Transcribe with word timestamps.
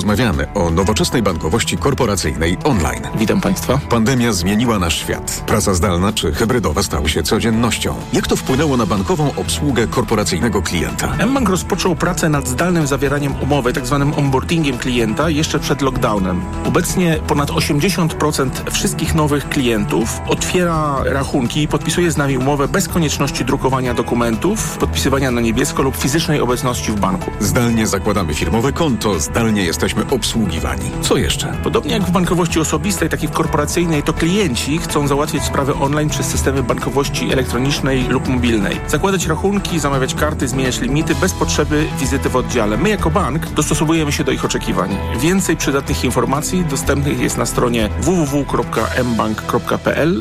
porozmawiamy 0.00 0.46
o 0.54 0.70
nowoczesnej 0.70 1.22
bankowości 1.22 1.76
korporacyjnej 1.76 2.58
online. 2.64 3.02
Witam 3.14 3.40
Państwa. 3.40 3.80
Pandemia 3.88 4.32
zmieniła 4.32 4.78
nasz 4.78 4.98
świat. 4.98 5.44
Praca 5.46 5.74
zdalna 5.74 6.12
czy 6.12 6.32
hybrydowa 6.32 6.82
stały 6.82 7.08
się 7.08 7.22
codziennością. 7.22 7.94
Jak 8.12 8.26
to 8.26 8.36
wpłynęło 8.36 8.76
na 8.76 8.86
bankową 8.86 9.32
obsługę 9.36 9.86
korporacyjnego 9.86 10.62
klienta? 10.62 11.16
mBank 11.26 11.48
rozpoczął 11.48 11.96
pracę 11.96 12.28
nad 12.28 12.48
zdalnym 12.48 12.86
zawieraniem 12.86 13.34
umowy, 13.42 13.72
tzw. 13.72 14.06
Tak 14.08 14.18
onboardingiem 14.18 14.78
klienta 14.78 15.30
jeszcze 15.30 15.58
przed 15.58 15.82
lockdownem. 15.82 16.42
Obecnie 16.64 17.18
ponad 17.26 17.50
80% 17.50 18.50
wszystkich 18.70 19.14
nowych 19.14 19.48
klientów 19.48 20.20
otwiera 20.26 20.96
rachunki 21.04 21.62
i 21.62 21.68
podpisuje 21.68 22.10
z 22.10 22.16
nami 22.16 22.38
umowę 22.38 22.68
bez 22.68 22.88
konieczności 22.88 23.44
drukowania 23.44 23.94
dokumentów, 23.94 24.78
podpisywania 24.78 25.30
na 25.30 25.40
niebiesko 25.40 25.82
lub 25.82 25.96
fizycznej 25.96 26.40
obecności 26.40 26.92
w 26.92 27.00
banku. 27.00 27.30
Zdalnie 27.40 27.86
zakładamy 27.86 28.34
firmowe 28.34 28.72
konto, 28.72 29.20
zdalnie 29.20 29.64
jesteśmy 29.64 29.89
obsługiwani. 30.10 30.90
Co 31.02 31.16
jeszcze? 31.16 31.52
Podobnie 31.62 31.92
jak 31.92 32.02
w 32.02 32.10
bankowości 32.10 32.60
osobistej, 32.60 33.08
tak 33.08 33.22
i 33.22 33.28
w 33.28 33.30
korporacyjnej, 33.30 34.02
to 34.02 34.12
klienci 34.12 34.78
chcą 34.78 35.08
załatwiać 35.08 35.42
sprawy 35.42 35.74
online 35.74 36.08
przez 36.08 36.26
systemy 36.26 36.62
bankowości 36.62 37.32
elektronicznej 37.32 38.08
lub 38.08 38.28
mobilnej. 38.28 38.80
Zakładać 38.88 39.26
rachunki, 39.26 39.80
zamawiać 39.80 40.14
karty, 40.14 40.48
zmieniać 40.48 40.80
limity 40.80 41.14
bez 41.14 41.32
potrzeby 41.32 41.86
wizyty 41.98 42.28
w 42.28 42.36
oddziale. 42.36 42.76
My 42.76 42.88
jako 42.88 43.10
bank 43.10 43.46
dostosowujemy 43.46 44.12
się 44.12 44.24
do 44.24 44.32
ich 44.32 44.44
oczekiwań. 44.44 44.96
Więcej 45.20 45.56
przydatnych 45.56 46.04
informacji 46.04 46.64
dostępnych 46.64 47.20
jest 47.20 47.38
na 47.38 47.46
stronie 47.46 47.88
www.mbank.pl 48.00 49.44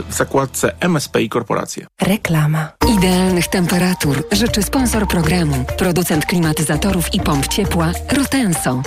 w 0.09 0.13
zakładce 0.13 0.75
MSP 0.79 1.21
i 1.21 1.29
korporacje. 1.29 1.87
Reklama. 2.01 2.67
Idealnych 2.97 3.47
temperatur 3.47 4.23
życzy 4.31 4.63
sponsor 4.63 5.07
programu, 5.07 5.65
producent 5.77 6.25
klimatyzatorów 6.25 7.13
i 7.13 7.19
pomp 7.19 7.47
ciepła 7.47 7.91
Rotenso. 8.17 8.81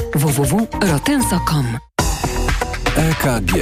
www.rotenso.com 0.72 1.78
EKG 2.96 3.52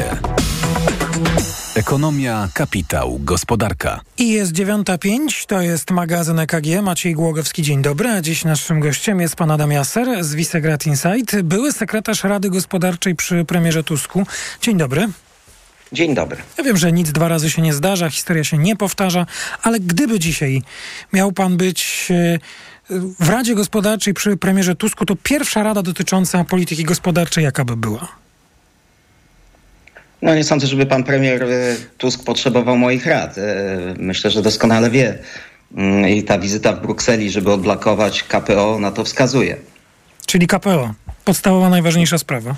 Ekonomia, 1.74 2.48
kapitał, 2.54 3.18
gospodarka. 3.18 4.00
I 4.18 4.28
jest 4.28 4.52
9.05, 4.52 5.46
to 5.46 5.60
jest 5.60 5.90
magazyn 5.90 6.38
EKG. 6.38 6.82
Maciej 6.82 7.14
Głogowski, 7.14 7.62
dzień 7.62 7.82
dobry. 7.82 8.08
A 8.08 8.20
dziś 8.20 8.44
naszym 8.44 8.80
gościem 8.80 9.20
jest 9.20 9.36
pan 9.36 9.50
Adam 9.50 9.72
Jaser 9.72 10.24
z 10.24 10.34
Visegrad 10.34 10.86
Insight, 10.86 11.42
były 11.42 11.72
sekretarz 11.72 12.24
Rady 12.24 12.50
Gospodarczej 12.50 13.14
przy 13.14 13.44
premierze 13.44 13.84
Tusku. 13.84 14.26
Dzień 14.62 14.78
dobry. 14.78 15.08
Dzień 15.92 16.14
dobry. 16.14 16.36
Ja 16.58 16.64
wiem, 16.64 16.76
że 16.76 16.92
nic 16.92 17.12
dwa 17.12 17.28
razy 17.28 17.50
się 17.50 17.62
nie 17.62 17.74
zdarza, 17.74 18.10
historia 18.10 18.44
się 18.44 18.58
nie 18.58 18.76
powtarza, 18.76 19.26
ale 19.62 19.80
gdyby 19.80 20.18
dzisiaj 20.18 20.62
miał 21.12 21.32
pan 21.32 21.56
być 21.56 22.08
e, 22.10 22.38
w 23.20 23.28
Radzie 23.28 23.54
Gospodarczej 23.54 24.14
przy 24.14 24.36
premierze 24.36 24.74
Tusku, 24.74 25.06
to 25.06 25.16
pierwsza 25.22 25.62
rada 25.62 25.82
dotycząca 25.82 26.44
polityki 26.44 26.84
gospodarczej 26.84 27.44
jaka 27.44 27.64
by 27.64 27.76
była? 27.76 28.08
No 30.22 30.34
nie 30.34 30.44
sądzę, 30.44 30.66
żeby 30.66 30.86
pan 30.86 31.04
premier 31.04 31.42
e, 31.42 31.76
Tusk 31.98 32.24
potrzebował 32.24 32.76
moich 32.76 33.06
rad. 33.06 33.38
E, 33.38 33.42
myślę, 33.98 34.30
że 34.30 34.42
doskonale 34.42 34.90
wie. 34.90 35.18
Mm, 35.76 36.08
I 36.08 36.22
ta 36.22 36.38
wizyta 36.38 36.72
w 36.72 36.82
Brukseli, 36.82 37.30
żeby 37.30 37.52
odblokować 37.52 38.22
KPO, 38.22 38.78
na 38.78 38.90
to 38.90 39.04
wskazuje. 39.04 39.56
Czyli 40.26 40.46
KPO, 40.46 40.94
podstawowa, 41.24 41.68
najważniejsza 41.68 42.18
sprawa. 42.18 42.54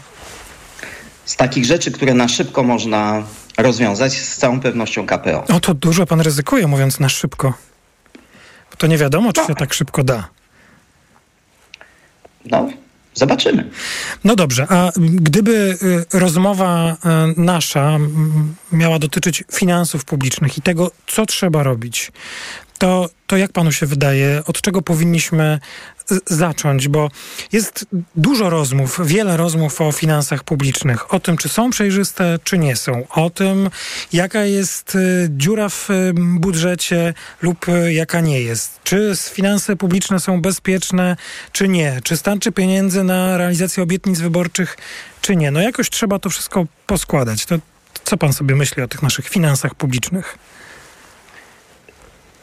Z 1.25 1.37
takich 1.37 1.65
rzeczy, 1.65 1.91
które 1.91 2.15
na 2.15 2.29
szybko 2.29 2.63
można 2.63 3.23
rozwiązać, 3.59 4.13
z 4.13 4.37
całą 4.37 4.61
pewnością 4.61 5.07
KPO. 5.07 5.45
O, 5.49 5.61
to 5.61 5.75
dużo 5.75 6.07
pan 6.07 6.21
ryzykuje, 6.21 6.67
mówiąc 6.67 7.01
na 7.01 7.09
szybko. 7.09 7.55
To 8.79 8.87
nie 8.87 8.99
wiadomo, 8.99 9.33
czy 9.33 9.41
no. 9.41 9.47
się 9.47 9.55
tak 9.55 9.75
szybko 9.75 10.05
da. 10.05 10.29
No, 12.45 12.69
Zobaczymy. 13.15 13.71
No 14.25 14.37
dobrze, 14.37 14.67
a 14.69 14.91
gdyby 14.97 15.79
y, 16.15 16.19
rozmowa 16.19 16.93
y, 16.93 17.41
nasza 17.41 17.99
miała 18.73 18.99
dotyczyć 18.99 19.45
finansów 19.53 20.05
publicznych 20.05 20.59
i 20.59 20.63
tego, 20.63 20.91
co 21.07 21.27
trzeba 21.27 21.63
robić, 21.63 22.13
to, 22.79 23.09
to 23.27 23.37
jak 23.37 23.53
panu 23.53 23.73
się 23.73 23.87
wydaje, 23.87 24.43
od 24.47 24.61
czego 24.61 24.83
powinniśmy 24.83 25.59
zacząć? 26.27 26.89
Bo 26.89 27.09
jest 27.53 27.87
dużo 28.17 28.51
rozmów, 28.51 29.01
wiele 29.05 29.37
rozmów 29.37 29.81
o 29.81 29.93
finansach 29.93 30.45
publicznych, 30.45 31.15
o 31.15 31.21
tym, 31.21 31.37
czy 31.37 31.49
są 31.49 31.71
przejrzyste, 31.71 32.39
czy 32.45 32.59
nie 32.59 32.77
są, 32.77 33.07
o 33.11 33.31
tym, 33.31 33.71
jaka 34.13 34.45
jest 34.45 34.95
y, 34.95 35.29
dziura 35.31 35.69
w 35.69 35.91
y, 35.91 36.13
budżecie 36.15 37.15
lub 37.43 37.69
y, 37.69 37.93
jaka 37.93 38.21
nie 38.21 38.41
jest, 38.41 38.81
czy 38.85 39.13
finanse 39.33 39.77
publiczne 39.77 40.21
są 40.21 40.43
bezpieczne, 40.43 41.17
czy 41.53 41.69
nie, 41.69 42.01
czy 42.05 42.17
starczy 42.17 42.53
pieniędzy 42.53 43.05
na 43.05 43.37
realizację 43.37 43.83
obietnic 43.83 44.21
wyborczych, 44.21 44.77
czy 45.21 45.37
nie. 45.37 45.51
No 45.51 45.61
jakoś 45.61 45.91
trzeba 45.91 46.19
to 46.19 46.31
wszystko 46.31 46.67
poskładać. 46.87 47.47
To 47.47 47.59
co 48.05 48.17
pan 48.17 48.33
sobie 48.33 48.57
myśli 48.57 48.83
o 48.83 48.89
tych 48.89 49.03
naszych 49.03 49.29
finansach 49.29 49.75
publicznych? 49.75 50.39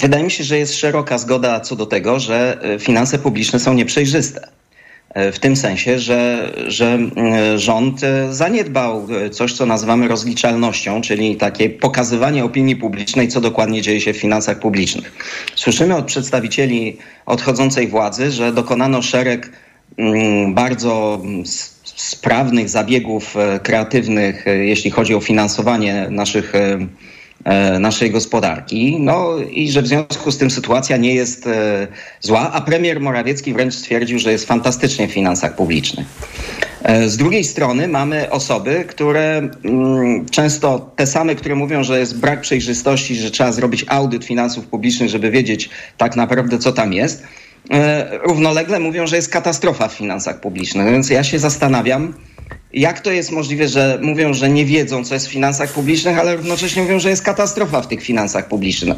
Wydaje 0.01 0.23
mi 0.23 0.31
się, 0.31 0.43
że 0.43 0.57
jest 0.57 0.75
szeroka 0.75 1.17
zgoda 1.17 1.59
co 1.59 1.75
do 1.75 1.85
tego, 1.85 2.19
że 2.19 2.59
e, 2.61 2.79
finanse 2.79 3.19
publiczne 3.19 3.59
są 3.59 3.73
nieprzejrzyste. 3.73 4.47
E, 5.09 5.31
w 5.31 5.39
tym 5.39 5.55
sensie, 5.55 5.99
że, 5.99 6.51
że 6.67 6.99
e, 7.17 7.59
rząd 7.59 8.01
zaniedbał 8.29 9.07
coś, 9.31 9.53
co 9.53 9.65
nazywamy 9.65 10.07
rozliczalnością, 10.07 11.01
czyli 11.01 11.35
takie 11.35 11.69
pokazywanie 11.69 12.45
opinii 12.45 12.75
publicznej, 12.75 13.27
co 13.27 13.41
dokładnie 13.41 13.81
dzieje 13.81 14.01
się 14.01 14.13
w 14.13 14.17
finansach 14.17 14.59
publicznych. 14.59 15.11
Słyszymy 15.55 15.95
od 15.95 16.05
przedstawicieli 16.05 16.97
odchodzącej 17.25 17.87
władzy, 17.87 18.31
że 18.31 18.53
dokonano 18.53 19.01
szereg 19.01 19.51
bardzo 20.47 21.21
sprawnych 21.83 22.69
zabiegów 22.69 23.35
kreatywnych, 23.63 24.45
jeśli 24.45 24.91
chodzi 24.91 25.15
o 25.15 25.21
finansowanie 25.21 26.07
naszych 26.09 26.53
E, 26.55 26.87
naszej 27.79 28.11
gospodarki. 28.11 28.97
No 28.99 29.37
i 29.51 29.71
że 29.71 29.81
w 29.81 29.87
związku 29.87 30.31
z 30.31 30.37
tym 30.37 30.51
sytuacja 30.51 30.97
nie 30.97 31.15
jest 31.15 31.47
e, 31.47 31.87
zła, 32.19 32.51
a 32.51 32.61
premier 32.61 32.99
Morawiecki 32.99 33.53
wręcz 33.53 33.73
stwierdził, 33.73 34.19
że 34.19 34.31
jest 34.31 34.45
fantastycznie 34.45 35.07
w 35.07 35.11
finansach 35.11 35.55
publicznych. 35.55 36.07
E, 36.83 37.09
z 37.09 37.17
drugiej 37.17 37.43
strony 37.43 37.87
mamy 37.87 38.29
osoby, 38.29 38.85
które 38.87 39.49
mm, 39.63 40.25
często 40.25 40.91
te 40.95 41.07
same, 41.07 41.35
które 41.35 41.55
mówią, 41.55 41.83
że 41.83 41.99
jest 41.99 42.19
brak 42.19 42.41
przejrzystości, 42.41 43.15
że 43.15 43.31
trzeba 43.31 43.51
zrobić 43.51 43.85
audyt 43.87 44.25
finansów 44.25 44.67
publicznych, 44.67 45.09
żeby 45.09 45.31
wiedzieć 45.31 45.69
tak 45.97 46.15
naprawdę, 46.15 46.57
co 46.59 46.71
tam 46.71 46.93
jest. 46.93 47.23
Równolegle 48.23 48.79
mówią, 48.79 49.07
że 49.07 49.15
jest 49.15 49.29
katastrofa 49.29 49.87
w 49.87 49.93
finansach 49.93 50.39
publicznych. 50.39 50.91
Więc 50.91 51.09
ja 51.09 51.23
się 51.23 51.39
zastanawiam, 51.39 52.13
jak 52.73 52.99
to 52.99 53.11
jest 53.11 53.31
możliwe, 53.31 53.67
że 53.67 53.99
mówią, 54.01 54.33
że 54.33 54.49
nie 54.49 54.65
wiedzą, 54.65 55.05
co 55.05 55.13
jest 55.13 55.27
w 55.27 55.31
finansach 55.31 55.73
publicznych, 55.73 56.19
ale 56.19 56.35
równocześnie 56.35 56.81
mówią, 56.81 56.99
że 56.99 57.09
jest 57.09 57.21
katastrofa 57.21 57.81
w 57.81 57.87
tych 57.87 58.03
finansach 58.03 58.47
publicznych. 58.47 58.97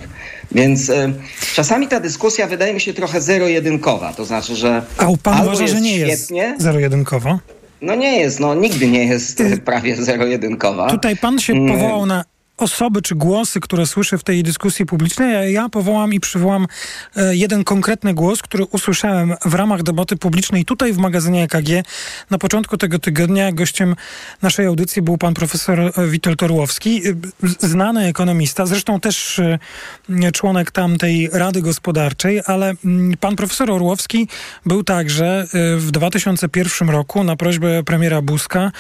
Więc 0.52 0.90
y, 0.90 1.14
czasami 1.54 1.88
ta 1.88 2.00
dyskusja 2.00 2.48
wydaje 2.48 2.74
mi 2.74 2.82
się 2.82 2.94
trochę 2.94 3.22
zero-jedynkowa. 3.22 4.14
To 4.14 4.26
znaczy, 4.26 4.56
że. 4.56 4.82
A 4.98 5.08
u 5.08 5.18
pan 5.18 5.42
uważa, 5.42 5.68
że 5.68 5.82
nie 5.82 5.96
świetnie, 5.96 6.42
jest 6.42 6.62
zero-jedynkowa? 6.62 7.40
No 7.82 7.96
nie 7.96 8.20
jest, 8.20 8.40
no 8.40 8.56
nigdy 8.56 8.88
nie 8.88 9.06
jest 9.06 9.44
prawie 9.66 9.96
zero-jedynkowa. 9.96 10.90
Tutaj 10.90 11.18
pan 11.18 11.40
się 11.40 11.68
powołał 11.68 12.06
na 12.06 12.24
osoby 12.58 13.02
czy 13.02 13.16
głosy, 13.16 13.60
które 13.60 13.86
słyszę 13.86 14.18
w 14.18 14.24
tej 14.24 14.44
dyskusji 14.44 14.86
publicznej, 14.86 15.54
ja 15.54 15.70
powołam 15.70 16.14
i 16.14 16.20
przywołam 16.20 16.68
e, 17.16 17.36
jeden 17.36 17.64
konkretny 17.64 18.14
głos, 18.14 18.42
który 18.42 18.66
usłyszałem 18.66 19.34
w 19.46 19.54
ramach 19.54 19.84
debaty 19.84 20.18
publicznej 20.18 20.66
tutaj 20.66 20.94
w 20.94 20.98
magazynie 20.98 21.44
EKG 21.44 21.70
na 22.30 22.38
początku 22.38 22.78
tego 22.78 23.00
tygodnia. 23.00 23.52
Gościem 23.52 23.96
naszej 24.42 24.66
audycji 24.66 25.02
był 25.02 25.18
pan 25.18 25.34
profesor 25.34 25.80
e, 25.80 26.08
Witold 26.08 26.44
Orłowski, 26.44 27.02
e, 27.08 27.14
znany 27.60 28.06
ekonomista, 28.06 28.66
zresztą 28.66 29.00
też 29.00 29.42
członek 30.34 30.72
tamtej 30.72 31.30
Rady 31.34 31.62
Gospodarczej, 31.62 32.42
ale 32.46 32.74
pan 33.20 33.36
profesor 33.36 33.72
Orłowski 33.72 34.28
był 34.66 34.84
także 34.84 35.48
w 35.78 35.92
2001 35.92 36.90
roku 36.90 37.24
na 37.24 37.36
prośbę 37.36 37.84
premiera 37.84 38.22
Buzka 38.22 38.72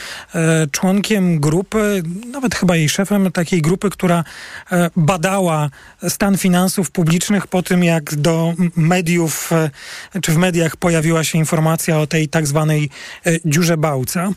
członkiem 0.72 1.40
grupy, 1.40 2.03
nawet 2.32 2.56
chyba 2.56 2.76
jej 2.76 2.90
szefem 2.90 3.32
takiej 3.32 3.60
grupy, 3.61 3.81
grupy, 3.81 3.90
która 3.90 4.23
e, 4.72 4.90
badała 4.96 5.69
stan 6.09 6.37
finansów 6.37 6.91
publicznych 6.91 7.47
po 7.47 7.63
tym, 7.63 7.84
jak 7.84 8.16
do 8.16 8.53
mediów, 8.75 9.52
e, 9.53 10.22
czy 10.22 10.31
w 10.31 10.37
mediach 10.37 10.75
pojawiła 10.75 11.23
się 11.23 11.37
informacja 11.37 11.99
o 11.99 12.08
tej 12.08 12.29
tak 12.29 12.47
zwanej 12.47 12.90
e, 13.25 13.31
dziurze 13.46 13.78
Bałca. 13.78 14.29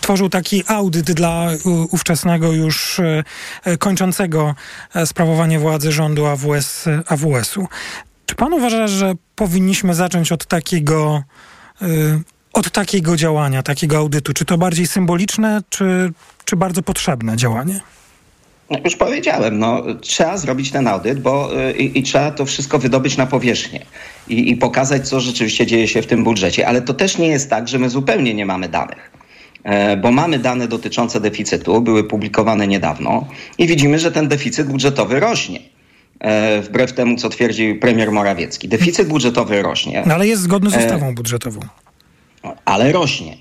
Tworzył 0.00 0.28
taki 0.28 0.64
audyt 0.66 1.12
dla 1.12 1.48
ówczesnego 1.90 2.52
już 2.52 3.00
kończącego 3.78 4.54
sprawowanie 5.04 5.58
władzy 5.58 5.92
rządu 5.92 6.26
AWS, 6.26 6.84
AWS-u. 7.06 7.68
Czy 8.26 8.34
pan 8.34 8.52
uważa, 8.52 8.86
że 8.86 9.12
powinniśmy 9.34 9.94
zacząć 9.94 10.32
od 10.32 10.46
takiego 10.46 11.22
od 12.52 12.70
takiego 12.70 13.16
działania, 13.16 13.62
takiego 13.62 13.98
audytu? 13.98 14.32
Czy 14.32 14.44
to 14.44 14.58
bardziej 14.58 14.86
symboliczne, 14.86 15.62
czy, 15.68 16.12
czy 16.44 16.56
bardzo 16.56 16.82
potrzebne 16.82 17.36
działanie? 17.36 17.80
No, 18.70 18.78
już 18.84 18.96
powiedziałem, 18.96 19.58
no, 19.58 19.82
trzeba 20.00 20.36
zrobić 20.36 20.70
ten 20.70 20.88
audyt, 20.88 21.20
bo 21.20 21.50
y, 21.68 21.72
i, 21.72 21.98
i 21.98 22.02
trzeba 22.02 22.30
to 22.30 22.46
wszystko 22.46 22.78
wydobyć 22.78 23.16
na 23.16 23.26
powierzchnię 23.26 23.80
i, 24.28 24.50
i 24.50 24.56
pokazać, 24.56 25.08
co 25.08 25.20
rzeczywiście 25.20 25.66
dzieje 25.66 25.88
się 25.88 26.02
w 26.02 26.06
tym 26.06 26.24
budżecie. 26.24 26.68
Ale 26.68 26.82
to 26.82 26.94
też 26.94 27.18
nie 27.18 27.28
jest 27.28 27.50
tak, 27.50 27.68
że 27.68 27.78
my 27.78 27.90
zupełnie 27.90 28.34
nie 28.34 28.46
mamy 28.46 28.68
danych. 28.68 29.10
e, 29.64 29.96
bo 29.96 30.10
mamy 30.12 30.38
dane 30.38 30.68
dotyczące 30.68 31.20
deficytu, 31.20 31.80
były 31.80 32.04
publikowane 32.04 32.66
niedawno 32.66 33.26
i 33.58 33.66
widzimy, 33.66 33.98
że 33.98 34.12
ten 34.12 34.28
deficyt 34.28 34.66
budżetowy 34.68 35.20
rośnie. 35.20 35.60
E, 36.20 36.60
wbrew 36.62 36.92
temu, 36.92 37.16
co 37.16 37.28
twierdził 37.28 37.80
premier 37.80 38.12
Morawiecki. 38.12 38.68
Deficyt 38.68 39.08
budżetowy 39.08 39.62
rośnie. 39.62 40.02
No 40.06 40.14
ale 40.14 40.26
jest 40.26 40.42
zgodny 40.42 40.70
z 40.70 40.76
ustawą 40.76 41.14
budżetową. 41.14 41.60
Ale 42.64 42.92
rośnie. 42.92 43.36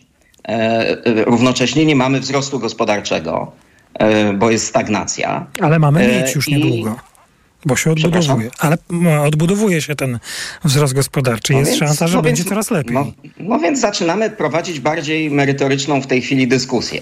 Równocześnie 1.26 1.86
nie 1.86 1.96
mamy 1.96 2.20
wzrostu 2.20 2.60
gospodarczego, 2.60 3.52
bo 4.36 4.52
jest 4.52 4.68
stagnacja. 4.68 5.46
Ale 5.62 5.80
mamy 5.80 6.08
mieć 6.08 6.36
już 6.36 6.48
niedługo. 6.48 6.96
Bo 7.66 7.76
się 7.76 7.92
odbudowuje. 7.92 8.50
Ale 8.60 8.78
odbudowuje 9.22 9.82
się 9.82 9.96
ten 9.96 10.20
wzrost 10.64 10.94
gospodarczy. 10.94 11.54
No 11.54 11.60
jest 11.60 11.72
więc, 11.72 11.80
szansa, 11.80 12.08
że 12.08 12.16
no 12.16 12.22
będzie 12.22 12.44
więc, 12.44 12.50
coraz 12.50 12.72
lepiej. 12.72 12.94
No, 12.94 13.12
no, 13.40 13.60
więc 13.60 13.80
zaczynamy 13.80 14.30
prowadzić 14.30 14.80
bardziej 14.80 15.32
merytoryczną 15.32 16.02
w 16.02 16.08
tej 16.08 16.22
chwili 16.22 16.48
dyskusję. 16.48 17.02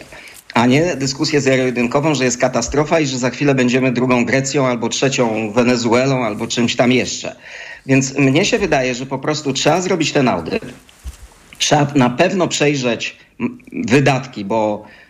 A 0.53 0.65
nie 0.65 0.95
dyskusję 0.95 1.41
zero-jedynkową, 1.41 2.15
że 2.15 2.23
jest 2.23 2.37
katastrofa 2.37 2.99
i 2.99 3.05
że 3.05 3.19
za 3.19 3.29
chwilę 3.29 3.55
będziemy 3.55 3.91
drugą 3.91 4.25
Grecją, 4.25 4.67
albo 4.67 4.89
trzecią 4.89 5.51
Wenezuelą, 5.51 6.25
albo 6.25 6.47
czymś 6.47 6.75
tam 6.75 6.91
jeszcze. 6.91 7.35
Więc 7.85 8.17
mnie 8.17 8.45
się 8.45 8.59
wydaje, 8.59 8.95
że 8.95 9.05
po 9.05 9.19
prostu 9.19 9.53
trzeba 9.53 9.81
zrobić 9.81 10.11
ten 10.11 10.27
audyt. 10.27 10.65
Trzeba 11.57 11.87
na 11.95 12.09
pewno 12.09 12.47
przejrzeć 12.47 13.17
wydatki, 13.73 14.45
bo 14.45 14.83
e, 14.85 15.00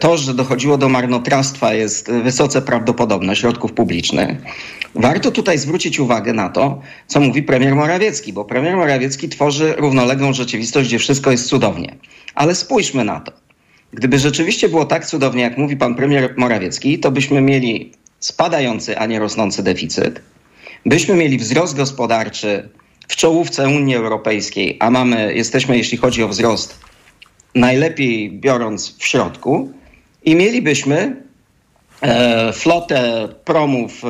to, 0.00 0.16
że 0.16 0.34
dochodziło 0.34 0.78
do 0.78 0.88
marnotrawstwa 0.88 1.74
jest 1.74 2.10
wysoce 2.12 2.62
prawdopodobne 2.62 3.36
środków 3.36 3.72
publicznych. 3.72 4.38
Warto 4.94 5.30
tutaj 5.30 5.58
zwrócić 5.58 6.00
uwagę 6.00 6.32
na 6.32 6.48
to, 6.48 6.80
co 7.06 7.20
mówi 7.20 7.42
premier 7.42 7.74
Morawiecki, 7.74 8.32
bo 8.32 8.44
premier 8.44 8.76
Morawiecki 8.76 9.28
tworzy 9.28 9.74
równoległą 9.76 10.32
rzeczywistość, 10.32 10.88
gdzie 10.88 10.98
wszystko 10.98 11.30
jest 11.30 11.46
cudownie. 11.46 11.96
Ale 12.34 12.54
spójrzmy 12.54 13.04
na 13.04 13.20
to. 13.20 13.32
Gdyby 13.92 14.18
rzeczywiście 14.18 14.68
było 14.68 14.84
tak 14.84 15.06
cudownie, 15.06 15.42
jak 15.42 15.58
mówi 15.58 15.76
pan 15.76 15.94
premier 15.94 16.34
Morawiecki, 16.36 16.98
to 16.98 17.10
byśmy 17.10 17.40
mieli 17.40 17.92
spadający, 18.20 18.98
a 18.98 19.06
nie 19.06 19.18
rosnący 19.18 19.62
deficyt, 19.62 20.20
byśmy 20.86 21.14
mieli 21.14 21.38
wzrost 21.38 21.76
gospodarczy 21.76 22.68
w 23.08 23.16
czołówce 23.16 23.68
Unii 23.68 23.94
Europejskiej, 23.94 24.76
a 24.80 24.90
mamy, 24.90 25.34
jesteśmy, 25.34 25.76
jeśli 25.76 25.98
chodzi 25.98 26.22
o 26.22 26.28
wzrost, 26.28 26.78
najlepiej 27.54 28.30
biorąc 28.30 28.96
w 28.98 29.06
środku, 29.06 29.72
i 30.24 30.36
mielibyśmy 30.36 31.16
e, 32.00 32.52
flotę 32.52 33.28
promów 33.44 34.02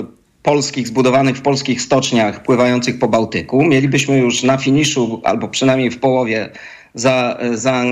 polskich, 0.43 0.89
zbudowanych 0.89 1.37
w 1.37 1.43
polskich 1.43 1.83
stoczniach 1.83 2.43
pływających 2.43 2.99
po 2.99 3.09
Bałtyku. 3.09 3.65
Mielibyśmy 3.65 4.19
już 4.19 4.43
na 4.43 4.59
finiszu, 4.59 5.21
albo 5.25 5.49
przynajmniej 5.49 5.91
w 5.91 5.99
połowie, 5.99 6.49
za, 6.95 7.39
za 7.55 7.85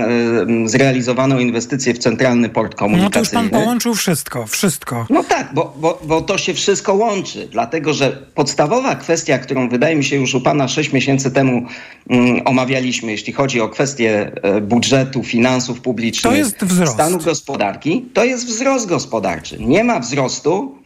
zrealizowaną 0.65 1.39
inwestycję 1.39 1.93
w 1.93 1.97
centralny 1.97 2.49
port 2.49 2.75
komunikacyjny. 2.75 3.09
No 3.15 3.39
to 3.39 3.45
już 3.45 3.51
pan 3.51 3.61
połączył 3.61 3.95
wszystko, 3.95 4.47
wszystko. 4.47 5.05
No 5.09 5.23
tak, 5.23 5.53
bo, 5.53 5.73
bo, 5.77 5.99
bo 6.03 6.21
to 6.21 6.37
się 6.37 6.53
wszystko 6.53 6.93
łączy, 6.93 7.47
dlatego 7.51 7.93
że 7.93 8.25
podstawowa 8.35 8.95
kwestia, 8.95 9.37
którą 9.37 9.69
wydaje 9.69 9.95
mi 9.95 10.03
się 10.03 10.15
już 10.15 10.35
u 10.35 10.41
pana 10.41 10.67
sześć 10.67 10.93
miesięcy 10.93 11.31
temu 11.31 11.65
um, 12.09 12.41
omawialiśmy, 12.45 13.11
jeśli 13.11 13.33
chodzi 13.33 13.61
o 13.61 13.69
kwestię 13.69 14.31
e, 14.43 14.61
budżetu, 14.61 15.23
finansów 15.23 15.81
publicznych, 15.81 16.33
to 16.33 16.37
jest 16.37 16.63
wzrost. 16.63 16.93
stanu 16.93 17.17
gospodarki, 17.17 18.05
to 18.13 18.23
jest 18.23 18.45
wzrost 18.45 18.87
gospodarczy. 18.87 19.57
Nie 19.59 19.83
ma 19.83 19.99
wzrostu, 19.99 20.77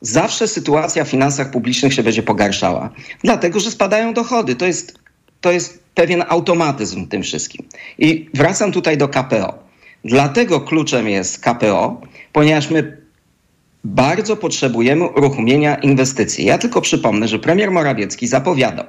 zawsze 0.00 0.48
sytuacja 0.48 1.04
w 1.04 1.08
finansach 1.08 1.50
publicznych 1.50 1.94
się 1.94 2.02
będzie 2.02 2.22
pogarszała. 2.22 2.90
Dlatego, 3.22 3.60
że 3.60 3.70
spadają 3.70 4.14
dochody. 4.14 4.56
To 4.56 4.66
jest, 4.66 4.98
to 5.40 5.52
jest 5.52 5.83
pewien 5.94 6.24
automatyzm 6.28 7.06
w 7.06 7.08
tym 7.08 7.22
wszystkim. 7.22 7.68
I 7.98 8.30
wracam 8.34 8.72
tutaj 8.72 8.98
do 8.98 9.08
KPO. 9.08 9.58
Dlatego 10.04 10.60
kluczem 10.60 11.08
jest 11.08 11.40
KPO, 11.40 12.00
ponieważ 12.32 12.70
my 12.70 13.04
bardzo 13.84 14.36
potrzebujemy 14.36 15.08
uruchomienia 15.08 15.74
inwestycji. 15.74 16.44
Ja 16.44 16.58
tylko 16.58 16.80
przypomnę, 16.80 17.28
że 17.28 17.38
premier 17.38 17.70
Morawiecki 17.70 18.26
zapowiadał, 18.26 18.84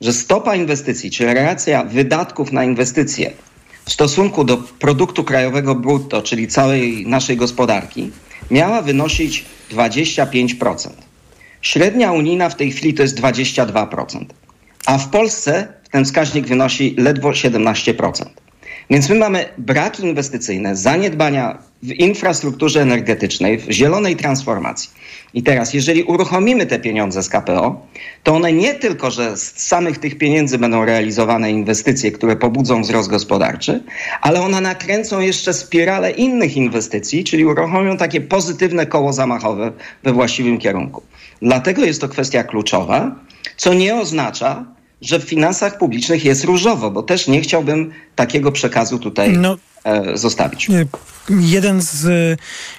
że 0.00 0.12
stopa 0.12 0.56
inwestycji, 0.56 1.10
czyli 1.10 1.34
relacja 1.34 1.84
wydatków 1.84 2.52
na 2.52 2.64
inwestycje 2.64 3.32
w 3.84 3.92
stosunku 3.92 4.44
do 4.44 4.56
produktu 4.56 5.24
krajowego 5.24 5.74
brutto, 5.74 6.22
czyli 6.22 6.48
całej 6.48 7.06
naszej 7.06 7.36
gospodarki, 7.36 8.10
miała 8.50 8.82
wynosić 8.82 9.44
25%. 9.70 10.88
Średnia 11.62 12.12
unijna 12.12 12.48
w 12.48 12.56
tej 12.56 12.72
chwili 12.72 12.94
to 12.94 13.02
jest 13.02 13.20
22%. 13.20 14.24
A 14.86 14.98
w 14.98 15.08
Polsce 15.08 15.68
ten 15.94 16.04
wskaźnik 16.04 16.46
wynosi 16.46 16.94
ledwo 16.98 17.30
17%. 17.30 18.24
Więc 18.90 19.08
my 19.08 19.14
mamy 19.14 19.44
braki 19.58 20.02
inwestycyjne, 20.02 20.76
zaniedbania 20.76 21.58
w 21.82 21.90
infrastrukturze 21.90 22.82
energetycznej, 22.82 23.58
w 23.58 23.70
zielonej 23.70 24.16
transformacji. 24.16 24.90
I 25.34 25.42
teraz, 25.42 25.74
jeżeli 25.74 26.02
uruchomimy 26.02 26.66
te 26.66 26.78
pieniądze 26.78 27.22
z 27.22 27.28
KPO, 27.28 27.86
to 28.22 28.34
one 28.34 28.52
nie 28.52 28.74
tylko, 28.74 29.10
że 29.10 29.36
z 29.36 29.66
samych 29.66 29.98
tych 29.98 30.18
pieniędzy 30.18 30.58
będą 30.58 30.84
realizowane 30.84 31.50
inwestycje, 31.50 32.12
które 32.12 32.36
pobudzą 32.36 32.82
wzrost 32.82 33.10
gospodarczy, 33.10 33.82
ale 34.20 34.40
one 34.40 34.60
nakręcą 34.60 35.20
jeszcze 35.20 35.52
spirale 35.52 36.10
innych 36.10 36.56
inwestycji, 36.56 37.24
czyli 37.24 37.44
uruchomią 37.44 37.96
takie 37.96 38.20
pozytywne 38.20 38.86
koło 38.86 39.12
zamachowe 39.12 39.72
we 40.02 40.12
właściwym 40.12 40.58
kierunku. 40.58 41.02
Dlatego 41.42 41.84
jest 41.84 42.00
to 42.00 42.08
kwestia 42.08 42.44
kluczowa, 42.44 43.16
co 43.56 43.74
nie 43.74 43.94
oznacza, 43.94 44.73
że 45.04 45.20
w 45.20 45.22
finansach 45.22 45.78
publicznych 45.78 46.24
jest 46.24 46.44
różowo, 46.44 46.90
bo 46.90 47.02
też 47.02 47.28
nie 47.28 47.40
chciałbym 47.40 47.92
takiego 48.16 48.52
przekazu 48.52 48.98
tutaj 48.98 49.32
no, 49.32 49.56
e, 49.84 50.16
zostawić. 50.16 50.68
Jeden 51.30 51.82
z 51.82 52.04
e, 52.04 52.36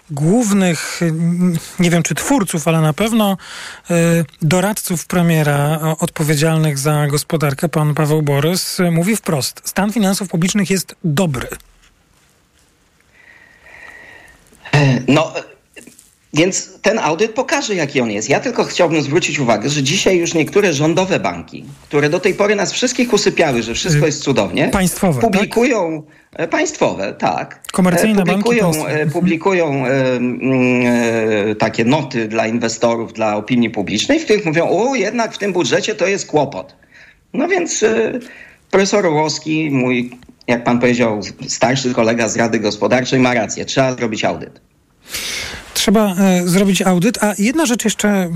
głównych, 0.10 1.02
nie 1.80 1.90
wiem 1.90 2.04
czy 2.04 2.16
twórców, 2.16 2.68
ale 2.68 2.82
na 2.82 2.94
pewno 2.94 3.38
e, 3.90 3.96
doradców 4.42 5.06
premiera 5.08 5.80
odpowiedzialnych 6.00 6.78
za 6.78 7.08
gospodarkę, 7.08 7.70
pan 7.70 7.94
Paweł 7.94 8.22
Borys, 8.22 8.78
mówi 8.92 9.16
wprost: 9.16 9.62
stan 9.64 9.92
finansów 9.92 10.30
publicznych 10.30 10.70
jest 10.70 10.96
dobry. 11.04 11.48
No, 15.08 15.34
więc 16.36 16.70
ten 16.82 17.00
audyt 17.00 17.34
pokaże, 17.34 17.76
jaki 17.76 18.02
on 18.02 18.12
jest. 18.12 18.30
Ja 18.30 18.40
tylko 18.40 18.64
chciałbym 18.64 19.02
zwrócić 19.02 19.40
uwagę, 19.40 19.70
że 19.70 19.84
dzisiaj 19.84 20.18
już 20.18 20.34
niektóre 20.34 20.74
rządowe 20.74 21.20
banki, 21.20 21.66
które 21.84 22.10
do 22.10 22.20
tej 22.20 22.34
pory 22.34 22.56
nas 22.56 22.72
wszystkich 22.74 23.14
usypiały, 23.14 23.64
że 23.64 23.74
wszystko 23.74 24.06
jest 24.06 24.24
cudownie, 24.24 24.68
państwowe, 24.68 25.22
publikują 25.22 26.04
tak? 26.38 26.50
państwowe, 26.50 27.14
tak. 27.14 27.60
Komercyjne 27.72 28.22
e, 28.22 28.26
publikują, 28.26 28.72
banki 28.72 29.12
publikują 29.14 29.86
e, 29.86 29.90
e, 31.50 31.56
takie 31.56 31.86
noty 31.86 32.28
dla 32.28 32.48
inwestorów, 32.48 33.14
dla 33.14 33.36
opinii 33.36 33.70
publicznej, 33.70 34.20
w 34.20 34.24
których 34.24 34.46
mówią, 34.46 34.70
o 34.70 34.96
jednak 34.96 35.34
w 35.34 35.38
tym 35.38 35.54
budżecie 35.54 35.96
to 35.96 36.08
jest 36.08 36.28
kłopot. 36.28 36.76
No 37.34 37.48
więc 37.48 37.84
e, 37.84 38.20
profesor 38.72 39.06
Łoski, 39.06 39.70
mój, 39.72 40.12
jak 40.48 40.64
pan 40.64 40.80
powiedział, 40.80 41.22
starszy 41.48 41.94
kolega 41.94 42.28
z 42.28 42.36
Rady 42.36 42.60
Gospodarczej 42.60 43.20
ma 43.20 43.34
rację. 43.34 43.66
Trzeba 43.66 43.94
zrobić 43.94 44.26
audyt. 44.26 44.62
Trzeba 45.86 46.16
e, 46.16 46.48
zrobić 46.48 46.82
audyt. 46.82 47.24
A 47.24 47.34
jedna 47.38 47.66
rzecz 47.66 47.86
jeszcze 47.86 48.30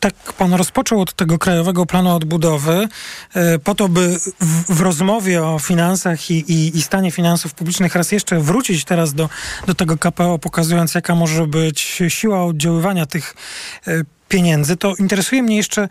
tak 0.00 0.14
pan 0.38 0.54
rozpoczął 0.54 1.00
od 1.00 1.12
tego 1.12 1.38
Krajowego 1.38 1.86
Planu 1.86 2.16
Odbudowy, 2.16 2.88
e, 3.34 3.58
po 3.58 3.74
to, 3.74 3.88
by 3.88 4.18
w, 4.40 4.76
w 4.76 4.80
rozmowie 4.80 5.42
o 5.42 5.58
finansach 5.58 6.30
i, 6.30 6.52
i, 6.52 6.76
i, 6.76 6.82
stanie 6.82 7.10
finansów 7.10 7.54
publicznych 7.54 7.94
raz 7.94 8.12
jeszcze 8.12 8.40
wrócić 8.40 8.84
teraz 8.84 9.14
do, 9.14 9.28
do 9.66 9.74
tego 9.74 9.98
KPO, 9.98 10.38
pokazując, 10.38 10.94
jaka 10.94 11.14
może 11.14 11.46
być 11.46 12.02
siła 12.08 12.44
oddziaływania 12.44 13.06
tych 13.06 13.34
e, 13.86 14.04
pieniędzy, 14.28 14.76
to 14.76 14.94
interesuje 14.98 15.42
mnie 15.42 15.56
jeszcze 15.56 15.88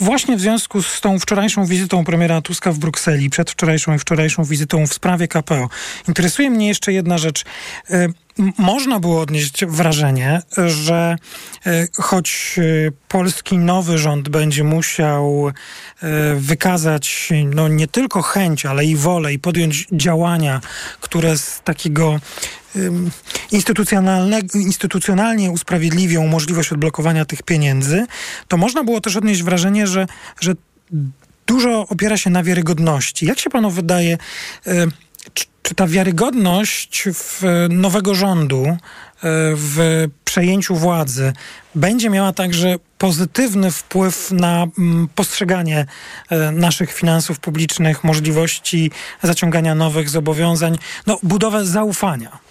właśnie 0.00 0.36
w 0.36 0.40
związku 0.40 0.82
z 0.82 1.00
tą 1.00 1.18
wczorajszą 1.18 1.66
wizytą 1.66 2.04
premiera 2.04 2.40
Tuska 2.40 2.72
w 2.72 2.78
Brukseli, 2.78 3.30
przedwczorajszą 3.30 3.94
i 3.94 3.98
wczorajszą 3.98 4.44
wizytą 4.44 4.86
w 4.86 4.94
sprawie 4.94 5.28
KPO. 5.28 5.68
Interesuje 6.08 6.50
mnie 6.50 6.68
jeszcze 6.68 6.92
jedna 6.92 7.18
rzecz 7.18 7.44
można 8.58 9.00
było 9.00 9.20
odnieść 9.20 9.64
wrażenie, 9.64 10.42
że 10.66 11.16
e, 11.66 11.88
choć 11.96 12.56
e, 12.58 12.62
polski 13.08 13.58
nowy 13.58 13.98
rząd 13.98 14.28
będzie 14.28 14.64
musiał 14.64 15.48
e, 15.48 16.34
wykazać 16.34 17.28
no, 17.54 17.68
nie 17.68 17.88
tylko 17.88 18.22
chęć, 18.22 18.66
ale 18.66 18.84
i 18.84 18.96
wolę 18.96 19.32
i 19.32 19.38
podjąć 19.38 19.86
działania, 19.92 20.60
które 21.00 21.38
z 21.38 21.60
takiego 21.64 22.20
instytucjonalnie 24.54 25.50
usprawiedliwią 25.50 26.26
możliwość 26.26 26.72
odblokowania 26.72 27.24
tych 27.24 27.42
pieniędzy, 27.42 28.06
to 28.48 28.56
można 28.56 28.84
było 28.84 29.00
też 29.00 29.16
odnieść 29.16 29.42
wrażenie, 29.42 29.86
że, 29.86 30.06
że 30.40 30.54
dużo 31.46 31.86
opiera 31.88 32.16
się 32.16 32.30
na 32.30 32.42
wiarygodności. 32.42 33.26
Jak 33.26 33.38
się 33.38 33.50
panu 33.50 33.70
wydaje, 33.70 34.18
czy, 35.62 35.74
ta 35.74 35.86
wiarygodność 35.86 37.04
w 37.14 37.42
nowego 37.70 38.14
rządu, 38.14 38.64
e, 38.66 38.76
w 39.54 40.06
przejęciu 40.24 40.76
władzy 40.76 41.32
będzie 41.74 42.10
miała 42.10 42.32
także 42.32 42.76
pozytywny 42.98 43.70
wpływ 43.70 44.30
na 44.30 44.66
mm, 44.78 45.08
postrzeganie 45.14 45.86
e, 46.30 46.52
naszych 46.52 46.92
finansów 46.92 47.40
publicznych, 47.40 48.04
możliwości 48.04 48.90
zaciągania 49.22 49.74
nowych 49.74 50.08
zobowiązań, 50.08 50.78
no, 51.06 51.18
budowę 51.22 51.64
zaufania? 51.64 52.47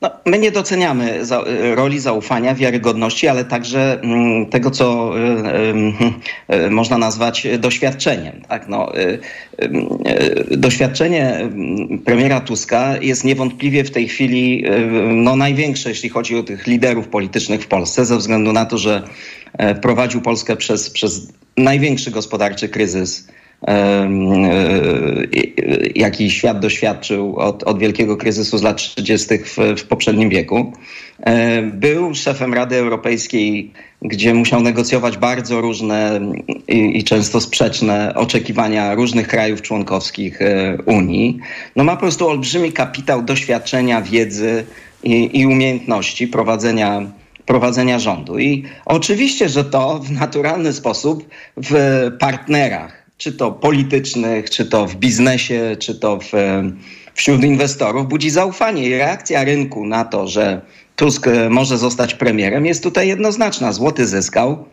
No, 0.00 0.10
my 0.26 0.38
nie 0.38 0.50
doceniamy 0.50 1.24
za, 1.24 1.44
roli 1.74 1.98
zaufania, 1.98 2.54
wiarygodności, 2.54 3.28
ale 3.28 3.44
także 3.44 4.00
mm, 4.02 4.46
tego, 4.46 4.70
co 4.70 5.12
y, 5.18 5.20
y, 6.50 6.66
y, 6.66 6.70
można 6.70 6.98
nazwać 6.98 7.46
doświadczeniem. 7.58 8.42
Tak? 8.48 8.68
No, 8.68 8.92
doświadczenie 10.50 11.48
premiera 12.04 12.40
Tuska 12.40 12.96
jest 13.00 13.24
niewątpliwie 13.24 13.84
w 13.84 13.90
tej 13.90 14.08
chwili 14.08 14.64
no, 15.12 15.36
największe, 15.36 15.88
jeśli 15.88 16.08
chodzi 16.08 16.36
o 16.36 16.42
tych 16.42 16.66
liderów 16.66 17.08
politycznych 17.08 17.62
w 17.62 17.66
Polsce, 17.66 18.04
ze 18.04 18.16
względu 18.16 18.52
na 18.52 18.64
to, 18.64 18.78
że 18.78 19.02
e, 19.52 19.74
prowadził 19.74 20.20
Polskę 20.20 20.56
przez, 20.56 20.90
przez 20.90 21.32
największy 21.56 22.10
gospodarczy 22.10 22.68
kryzys 22.68 23.28
jaki 25.94 26.30
świat 26.30 26.60
doświadczył 26.60 27.36
od, 27.36 27.62
od 27.62 27.78
wielkiego 27.78 28.16
kryzysu 28.16 28.58
z 28.58 28.62
lat 28.62 28.76
30. 28.76 29.38
W, 29.38 29.56
w 29.80 29.84
poprzednim 29.84 30.28
wieku. 30.28 30.72
E, 31.20 31.62
był 31.62 32.14
szefem 32.14 32.54
Rady 32.54 32.76
Europejskiej, 32.76 33.72
gdzie 34.02 34.34
musiał 34.34 34.60
negocjować 34.60 35.16
bardzo 35.16 35.60
różne 35.60 36.20
i, 36.68 36.98
i, 36.98 37.04
często 37.04 37.40
sprzeczne 37.40 38.14
oczekiwania 38.14 38.94
różnych 38.94 39.28
krajów 39.28 39.62
członkowskich 39.62 40.42
e, 40.42 40.78
Unii. 40.86 41.38
No 41.76 41.84
ma 41.84 41.92
po 41.92 42.00
prostu 42.00 42.28
olbrzymi 42.28 42.72
kapitał 42.72 43.22
doświadczenia, 43.22 44.02
wiedzy 44.02 44.64
i, 45.02 45.40
i 45.40 45.46
umiejętności 45.46 46.28
prowadzenia 46.28 47.02
prowadzenia 47.46 47.98
rządu. 47.98 48.38
I 48.38 48.64
oczywiście, 48.84 49.48
że 49.48 49.64
to 49.64 49.98
w 49.98 50.10
naturalny 50.10 50.72
sposób 50.72 51.28
w 51.56 51.72
partnerach 52.18 53.05
czy 53.18 53.32
to 53.32 53.52
politycznych, 53.52 54.50
czy 54.50 54.66
to 54.66 54.86
w 54.86 54.96
biznesie, 54.96 55.76
czy 55.78 55.94
to 55.94 56.18
w, 56.18 56.32
wśród 57.14 57.44
inwestorów, 57.44 58.08
budzi 58.08 58.30
zaufanie. 58.30 58.88
I 58.88 58.98
reakcja 58.98 59.44
rynku 59.44 59.86
na 59.86 60.04
to, 60.04 60.28
że 60.28 60.60
Tusk 60.96 61.26
e, 61.26 61.50
może 61.50 61.78
zostać 61.78 62.14
premierem, 62.14 62.66
jest 62.66 62.82
tutaj 62.82 63.08
jednoznaczna. 63.08 63.72
Złoty 63.72 64.06
zyskał. 64.06 64.64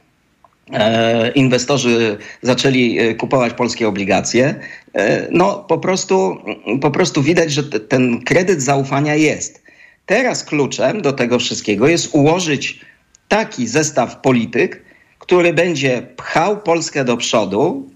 E, 0.71 1.31
inwestorzy 1.31 2.17
zaczęli 2.41 2.99
e, 2.99 3.15
kupować 3.15 3.53
polskie 3.53 3.87
obligacje. 3.87 4.55
E, 4.93 5.27
no 5.31 5.65
po 5.67 5.77
prostu, 5.77 6.37
po 6.81 6.91
prostu 6.91 7.23
widać, 7.23 7.51
że 7.51 7.63
ten 7.63 8.23
kredyt 8.23 8.61
zaufania 8.61 9.15
jest. 9.15 9.63
Teraz 10.05 10.43
kluczem 10.43 11.01
do 11.01 11.13
tego 11.13 11.39
wszystkiego 11.39 11.87
jest 11.87 12.15
ułożyć 12.15 12.79
taki 13.27 13.67
zestaw 13.67 14.21
polityk, 14.21 14.81
który 15.19 15.53
będzie 15.53 16.07
pchał 16.17 16.61
Polskę 16.61 17.05
do 17.05 17.17
przodu, 17.17 17.89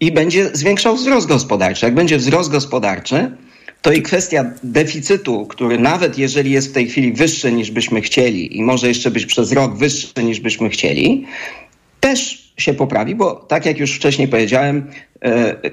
i 0.00 0.12
będzie 0.12 0.50
zwiększał 0.52 0.96
wzrost 0.96 1.26
gospodarczy. 1.26 1.86
Jak 1.86 1.94
będzie 1.94 2.18
wzrost 2.18 2.50
gospodarczy, 2.50 3.30
to 3.82 3.92
i 3.92 4.02
kwestia 4.02 4.50
deficytu, 4.62 5.46
który 5.46 5.78
nawet 5.78 6.18
jeżeli 6.18 6.50
jest 6.50 6.68
w 6.68 6.72
tej 6.72 6.88
chwili 6.88 7.12
wyższy 7.12 7.52
niż 7.52 7.70
byśmy 7.70 8.00
chcieli 8.00 8.56
i 8.56 8.62
może 8.62 8.88
jeszcze 8.88 9.10
być 9.10 9.26
przez 9.26 9.52
rok 9.52 9.76
wyższy 9.76 10.24
niż 10.24 10.40
byśmy 10.40 10.70
chcieli, 10.70 11.26
też 12.00 12.52
się 12.56 12.74
poprawi, 12.74 13.14
bo 13.14 13.34
tak 13.34 13.66
jak 13.66 13.78
już 13.78 13.92
wcześniej 13.92 14.28
powiedziałem, 14.28 14.90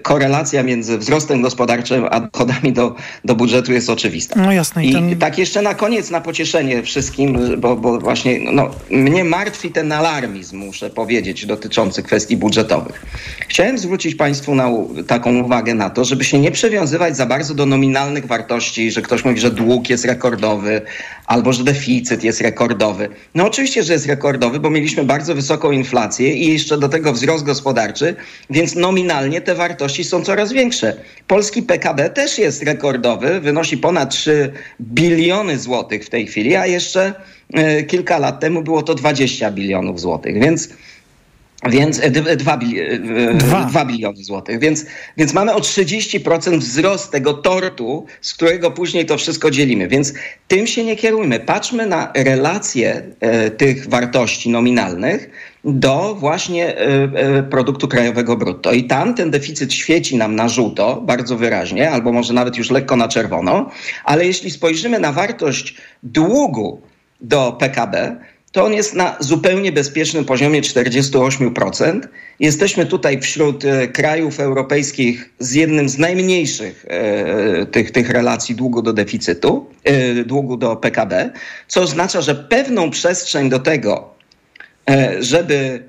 korelacja 0.02 0.64
między 0.64 0.98
wzrostem 0.98 1.42
gospodarczym 1.42 2.06
a 2.12 2.20
dochodami 2.20 2.74
do, 2.74 2.96
do 3.26 3.36
budżetu 3.36 3.74
jest 3.74 3.90
oczywista. 3.90 4.40
No 4.42 4.52
jasne. 4.52 4.86
I, 4.86 4.94
ten... 4.94 5.10
I 5.10 5.16
tak 5.16 5.38
jeszcze 5.38 5.62
na 5.62 5.74
koniec, 5.74 6.10
na 6.10 6.22
pocieszenie 6.22 6.84
wszystkim, 6.84 7.38
bo, 7.58 7.76
bo 7.76 8.00
właśnie 8.00 8.40
no, 8.52 8.70
mnie 8.90 9.24
martwi 9.24 9.72
ten 9.72 9.92
alarmizm, 9.92 10.58
muszę 10.58 10.90
powiedzieć, 10.90 11.46
dotyczący 11.46 12.04
kwestii 12.04 12.38
budżetowych. 12.38 13.06
Chciałem 13.48 13.78
zwrócić 13.78 14.16
Państwu 14.16 14.56
na, 14.56 14.70
taką 15.08 15.44
uwagę 15.44 15.74
na 15.74 15.90
to, 15.90 16.06
żeby 16.06 16.24
się 16.24 16.40
nie 16.40 16.52
przywiązywać 16.52 17.18
za 17.18 17.26
bardzo 17.26 17.54
do 17.54 17.66
nominalnych 17.66 18.26
wartości, 18.26 18.92
że 18.92 19.02
ktoś 19.02 19.26
mówi, 19.26 19.40
że 19.40 19.52
dług 19.52 19.90
jest 19.90 20.06
rekordowy, 20.06 20.82
albo 21.26 21.54
że 21.54 21.64
deficyt 21.64 22.24
jest 22.24 22.42
rekordowy. 22.42 23.10
No 23.36 23.48
oczywiście, 23.48 23.84
że 23.84 23.94
jest 23.94 24.08
rekordowy, 24.08 24.60
bo 24.60 24.70
mieliśmy 24.70 25.04
bardzo 25.04 25.36
wysoką 25.36 25.72
inflację 25.72 26.34
i 26.34 26.54
jeszcze 26.54 26.78
do 26.78 26.90
tego 26.90 27.14
wzrost 27.14 27.46
gospodarczy, 27.46 28.16
więc 28.50 28.76
nominalnie 28.76 29.42
te 29.44 29.56
wartości 29.56 30.04
są 30.04 30.24
coraz 30.24 30.54
większe. 30.54 30.94
Polski 31.28 31.64
PKB 31.64 32.10
też 32.10 32.38
jest 32.38 32.64
rekordowy, 32.64 33.40
wynosi 33.40 33.78
ponad 33.78 34.12
3 34.12 34.52
biliony 34.82 35.60
złotych 35.60 36.06
w 36.06 36.10
tej 36.10 36.28
chwili, 36.28 36.56
a 36.56 36.66
jeszcze 36.66 37.14
e, 37.54 37.84
kilka 37.84 38.20
lat 38.20 38.40
temu 38.40 38.62
było 38.62 38.82
to 38.82 38.96
20 38.96 39.52
bilionów 39.52 40.00
złotych, 40.00 40.40
więc 40.40 40.70
więc 41.70 42.02
2, 42.38 43.82
e, 43.82 43.86
biliony 43.86 44.24
złotych. 44.24 44.60
Więc, 44.60 44.86
więc 45.18 45.34
mamy 45.34 45.54
o 45.54 45.60
30% 45.60 46.58
wzrost 46.58 47.12
tego 47.12 47.34
tortu, 47.34 48.06
z 48.22 48.34
którego 48.34 48.72
później 48.72 49.06
to 49.06 49.18
wszystko 49.18 49.52
dzielimy. 49.52 49.88
Więc 49.88 50.14
tym 50.48 50.68
się 50.68 50.84
nie 50.84 50.96
kierujmy. 50.96 51.40
Patrzmy 51.40 51.86
na 51.86 52.12
relacje 52.16 53.04
e, 53.20 53.52
tych 53.52 53.90
wartości 53.90 54.50
nominalnych 54.50 55.30
do 55.64 56.16
właśnie 56.16 56.78
e, 56.78 57.44
produktu 57.44 57.88
krajowego 57.88 58.38
brutto. 58.38 58.72
I 58.72 58.84
tam 58.84 59.14
ten 59.14 59.32
deficyt 59.32 59.74
świeci 59.74 60.18
nam 60.18 60.36
na 60.36 60.50
żółto, 60.50 61.02
bardzo 61.02 61.38
wyraźnie, 61.38 61.92
albo 61.92 62.12
może 62.12 62.34
nawet 62.34 62.58
już 62.58 62.72
lekko 62.72 62.96
na 62.96 63.08
czerwono, 63.08 63.70
ale 64.04 64.26
jeśli 64.26 64.52
spojrzymy 64.52 65.00
na 65.00 65.12
wartość 65.12 65.76
długu 66.04 66.82
do 67.22 67.52
PKB, 67.52 68.16
to 68.54 68.66
on 68.66 68.74
jest 68.74 68.94
na 68.94 69.18
zupełnie 69.20 69.72
bezpiecznym 69.72 70.26
poziomie 70.26 70.62
48%. 70.62 72.02
Jesteśmy 72.40 72.86
tutaj 72.86 73.22
wśród 73.22 73.66
e, 73.66 73.88
krajów 73.88 74.40
europejskich 74.40 75.30
z 75.40 75.54
jednym 75.54 75.90
z 75.90 75.98
najmniejszych 75.98 76.86
e, 76.88 77.66
tych, 77.66 77.92
tych 77.92 78.10
relacji 78.10 78.56
długu 78.56 78.82
do 78.82 78.94
deficytu, 78.94 79.66
e, 79.84 80.24
długu 80.24 80.58
do 80.58 80.76
PKB, 80.76 81.32
co 81.68 81.82
oznacza, 81.82 82.22
że 82.22 82.36
pewną 82.36 82.90
przestrzeń 82.90 83.50
do 83.50 83.60
tego, 83.60 84.14
żeby 85.20 85.84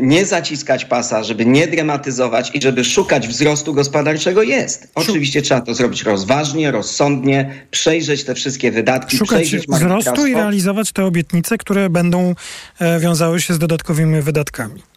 nie 0.00 0.26
zaciskać 0.26 0.84
pasa, 0.84 1.24
żeby 1.24 1.46
nie 1.46 1.68
dramatyzować 1.68 2.50
i 2.54 2.62
żeby 2.62 2.84
szukać 2.84 3.28
wzrostu 3.28 3.74
gospodarczego 3.74 4.42
jest. 4.42 4.88
Oczywiście 4.94 5.42
trzeba 5.42 5.60
to 5.60 5.74
zrobić 5.74 6.02
rozważnie, 6.02 6.70
rozsądnie, 6.70 7.66
przejrzeć 7.70 8.24
te 8.24 8.34
wszystkie 8.34 8.72
wydatki, 8.72 9.16
szukać 9.16 9.56
wzrostu 9.56 10.26
i 10.26 10.34
realizować 10.34 10.92
te 10.92 11.04
obietnice, 11.04 11.58
które 11.58 11.90
będą 11.90 12.34
e, 12.78 13.00
wiązały 13.00 13.40
się 13.40 13.54
z 13.54 13.58
dodatkowymi 13.58 14.20
wydatkami. 14.20 14.91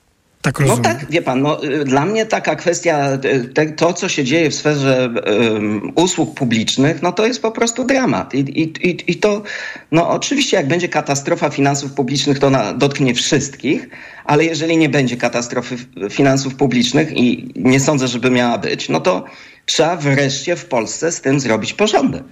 Tak 0.46 0.60
no 0.60 0.78
tak, 0.78 1.06
wie 1.10 1.22
pan, 1.22 1.42
no, 1.42 1.64
y, 1.64 1.86
dla 1.86 2.06
mnie 2.06 2.26
taka 2.26 2.56
kwestia, 2.56 3.18
y, 3.26 3.48
te, 3.54 3.66
to 3.66 3.94
co 3.94 4.10
się 4.10 4.24
dzieje 4.24 4.50
w 4.50 4.56
sferze 4.56 5.10
um, 5.54 5.92
usług 5.96 6.34
publicznych, 6.34 7.02
no 7.02 7.12
to 7.12 7.28
jest 7.28 7.42
po 7.42 7.52
prostu 7.52 7.84
dramat. 7.84 8.34
I, 8.34 8.40
i, 8.40 8.90
i, 8.90 9.12
i 9.12 9.16
to, 9.16 9.44
no 9.92 10.10
oczywiście 10.10 10.58
jak 10.58 10.68
będzie 10.68 10.90
katastrofa 10.90 11.50
finansów 11.50 11.94
publicznych, 11.94 12.40
to 12.40 12.50
na, 12.50 12.74
dotknie 12.74 13.14
wszystkich, 13.14 13.90
ale 14.26 14.46
jeżeli 14.46 14.78
nie 14.78 14.90
będzie 14.90 15.18
katastrofy 15.18 15.76
finansów 16.10 16.56
publicznych 16.56 17.18
i 17.18 17.52
nie 17.56 17.80
sądzę, 17.80 18.08
żeby 18.08 18.30
miała 18.30 18.58
być, 18.58 18.90
no 18.90 19.00
to 19.00 19.26
trzeba 19.66 19.96
wreszcie 19.96 20.56
w 20.56 20.66
Polsce 20.66 21.12
z 21.12 21.22
tym 21.22 21.40
zrobić 21.40 21.74
porządek. 21.74 22.24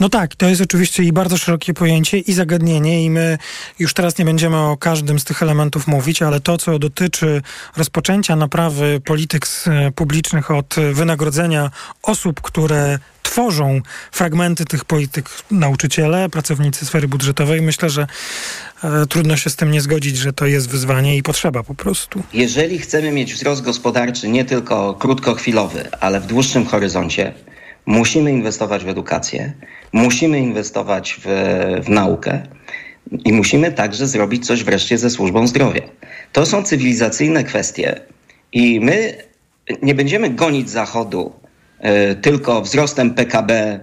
No 0.00 0.08
tak, 0.08 0.34
to 0.34 0.48
jest 0.48 0.60
oczywiście 0.60 1.02
i 1.02 1.12
bardzo 1.12 1.38
szerokie 1.38 1.74
pojęcie 1.74 2.18
i 2.18 2.32
zagadnienie 2.32 3.04
i 3.04 3.10
my 3.10 3.38
już 3.78 3.94
teraz 3.94 4.18
nie 4.18 4.24
będziemy 4.24 4.56
o 4.56 4.76
każdym 4.76 5.18
z 5.18 5.24
tych 5.24 5.42
elementów 5.42 5.86
mówić, 5.86 6.22
ale 6.22 6.40
to, 6.40 6.58
co 6.58 6.78
dotyczy 6.78 7.42
rozpoczęcia 7.76 8.36
naprawy 8.36 9.00
polityk 9.04 9.46
publicznych 9.94 10.50
od 10.50 10.74
wynagrodzenia 10.92 11.70
osób, 12.02 12.40
które 12.40 12.98
tworzą 13.22 13.80
fragmenty 14.12 14.64
tych 14.64 14.84
polityk 14.84 15.30
nauczyciele, 15.50 16.28
pracownicy 16.28 16.86
sfery 16.86 17.08
budżetowej. 17.08 17.62
Myślę, 17.62 17.90
że 17.90 18.06
e, 18.84 19.06
trudno 19.06 19.36
się 19.36 19.50
z 19.50 19.56
tym 19.56 19.70
nie 19.70 19.80
zgodzić, 19.80 20.16
że 20.16 20.32
to 20.32 20.46
jest 20.46 20.70
wyzwanie 20.70 21.16
i 21.16 21.22
potrzeba 21.22 21.62
po 21.62 21.74
prostu. 21.74 22.22
Jeżeli 22.32 22.78
chcemy 22.78 23.12
mieć 23.12 23.34
wzrost 23.34 23.62
gospodarczy 23.62 24.28
nie 24.28 24.44
tylko 24.44 24.94
krótkochwilowy, 24.94 25.88
ale 26.00 26.20
w 26.20 26.26
dłuższym 26.26 26.66
horyzoncie, 26.66 27.34
musimy 27.86 28.32
inwestować 28.32 28.84
w 28.84 28.88
edukację, 28.88 29.52
musimy 29.92 30.38
inwestować 30.38 31.20
w, 31.24 31.26
w 31.84 31.88
naukę 31.88 32.42
i 33.24 33.32
musimy 33.32 33.72
także 33.72 34.06
zrobić 34.06 34.46
coś 34.46 34.64
wreszcie 34.64 34.98
ze 34.98 35.10
służbą 35.10 35.46
zdrowia. 35.46 35.82
To 36.32 36.46
są 36.46 36.62
cywilizacyjne 36.62 37.44
kwestie 37.44 38.00
i 38.52 38.80
my 38.80 39.14
nie 39.82 39.94
będziemy 39.94 40.30
gonić 40.30 40.70
Zachodu 40.70 41.32
e, 41.78 42.14
tylko 42.14 42.62
wzrostem 42.62 43.14
PKB, 43.14 43.80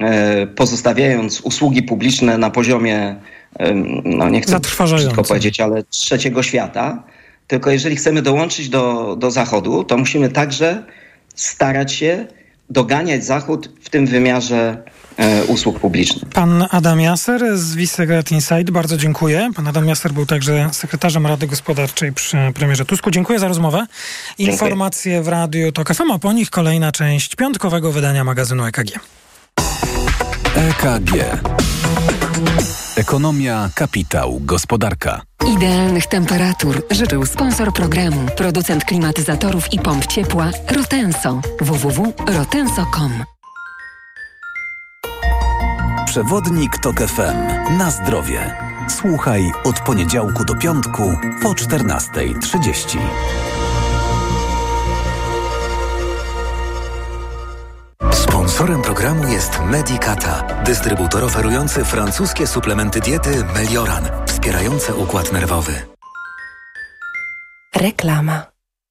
e, 0.00 0.46
pozostawiając 0.46 1.40
usługi 1.40 1.82
publiczne 1.82 2.38
na 2.38 2.50
poziomie, 2.50 3.16
e, 3.58 3.74
no 4.04 4.28
nie 4.28 4.40
chcę 4.40 4.60
wszystko 4.60 5.22
powiedzieć, 5.22 5.60
ale 5.60 5.82
trzeciego 5.82 6.42
świata. 6.42 7.02
Tylko 7.46 7.70
jeżeli 7.70 7.96
chcemy 7.96 8.22
dołączyć 8.22 8.68
do, 8.68 9.16
do 9.16 9.30
Zachodu, 9.30 9.84
to 9.84 9.96
musimy 9.96 10.28
także 10.28 10.84
starać 11.34 11.92
się 11.92 12.26
doganiać 12.72 13.24
Zachód 13.24 13.68
w 13.80 13.90
tym 13.90 14.06
wymiarze 14.06 14.82
e, 15.16 15.44
usług 15.44 15.80
publicznych. 15.80 16.24
Pan 16.28 16.66
Adam 16.70 17.00
Jaser 17.00 17.58
z 17.58 17.74
Visegrad 17.74 18.32
Insight, 18.32 18.70
bardzo 18.70 18.96
dziękuję. 18.96 19.50
Pan 19.56 19.68
Adam 19.68 19.88
Jaser 19.88 20.12
był 20.12 20.26
także 20.26 20.70
sekretarzem 20.72 21.26
Rady 21.26 21.46
Gospodarczej 21.46 22.12
przy 22.12 22.36
premierze 22.54 22.84
Tusku. 22.84 23.10
Dziękuję 23.10 23.38
za 23.38 23.48
rozmowę. 23.48 23.86
Informacje 24.38 25.22
w 25.22 25.28
Radiu 25.28 25.72
TOK 25.72 25.94
FM, 25.94 26.10
a 26.10 26.18
po 26.18 26.32
nich 26.32 26.50
kolejna 26.50 26.92
część 26.92 27.36
piątkowego 27.36 27.92
wydania 27.92 28.24
magazynu 28.24 28.64
EKG. 28.64 28.98
EKG. 30.56 31.12
Ekonomia, 32.96 33.70
kapitał, 33.74 34.40
gospodarka. 34.40 35.20
Idealnych 35.56 36.06
temperatur 36.06 36.82
życzył 36.90 37.26
sponsor 37.26 37.72
programu, 37.72 38.26
producent 38.36 38.84
klimatyzatorów 38.84 39.72
i 39.72 39.78
pomp 39.78 40.06
ciepła 40.06 40.50
Rotenso. 40.70 41.40
www.rotenso.com 41.60 43.24
Przewodnik 46.06 46.78
TOK 46.78 46.96
FM. 47.00 47.76
Na 47.78 47.90
zdrowie. 47.90 48.56
Słuchaj 48.88 49.50
od 49.64 49.80
poniedziałku 49.80 50.44
do 50.44 50.54
piątku 50.54 51.14
po 51.42 51.48
14.30. 51.48 52.98
Sponsorem 58.12 58.82
programu 58.82 59.28
jest 59.28 59.60
Medicata, 59.70 60.62
dystrybutor 60.64 61.24
oferujący 61.24 61.84
francuskie 61.84 62.46
suplementy 62.46 63.00
diety 63.00 63.44
Melioran, 63.54 64.04
wspierające 64.26 64.94
układ 64.94 65.32
nerwowy. 65.32 65.72
Reklama. 67.74 68.51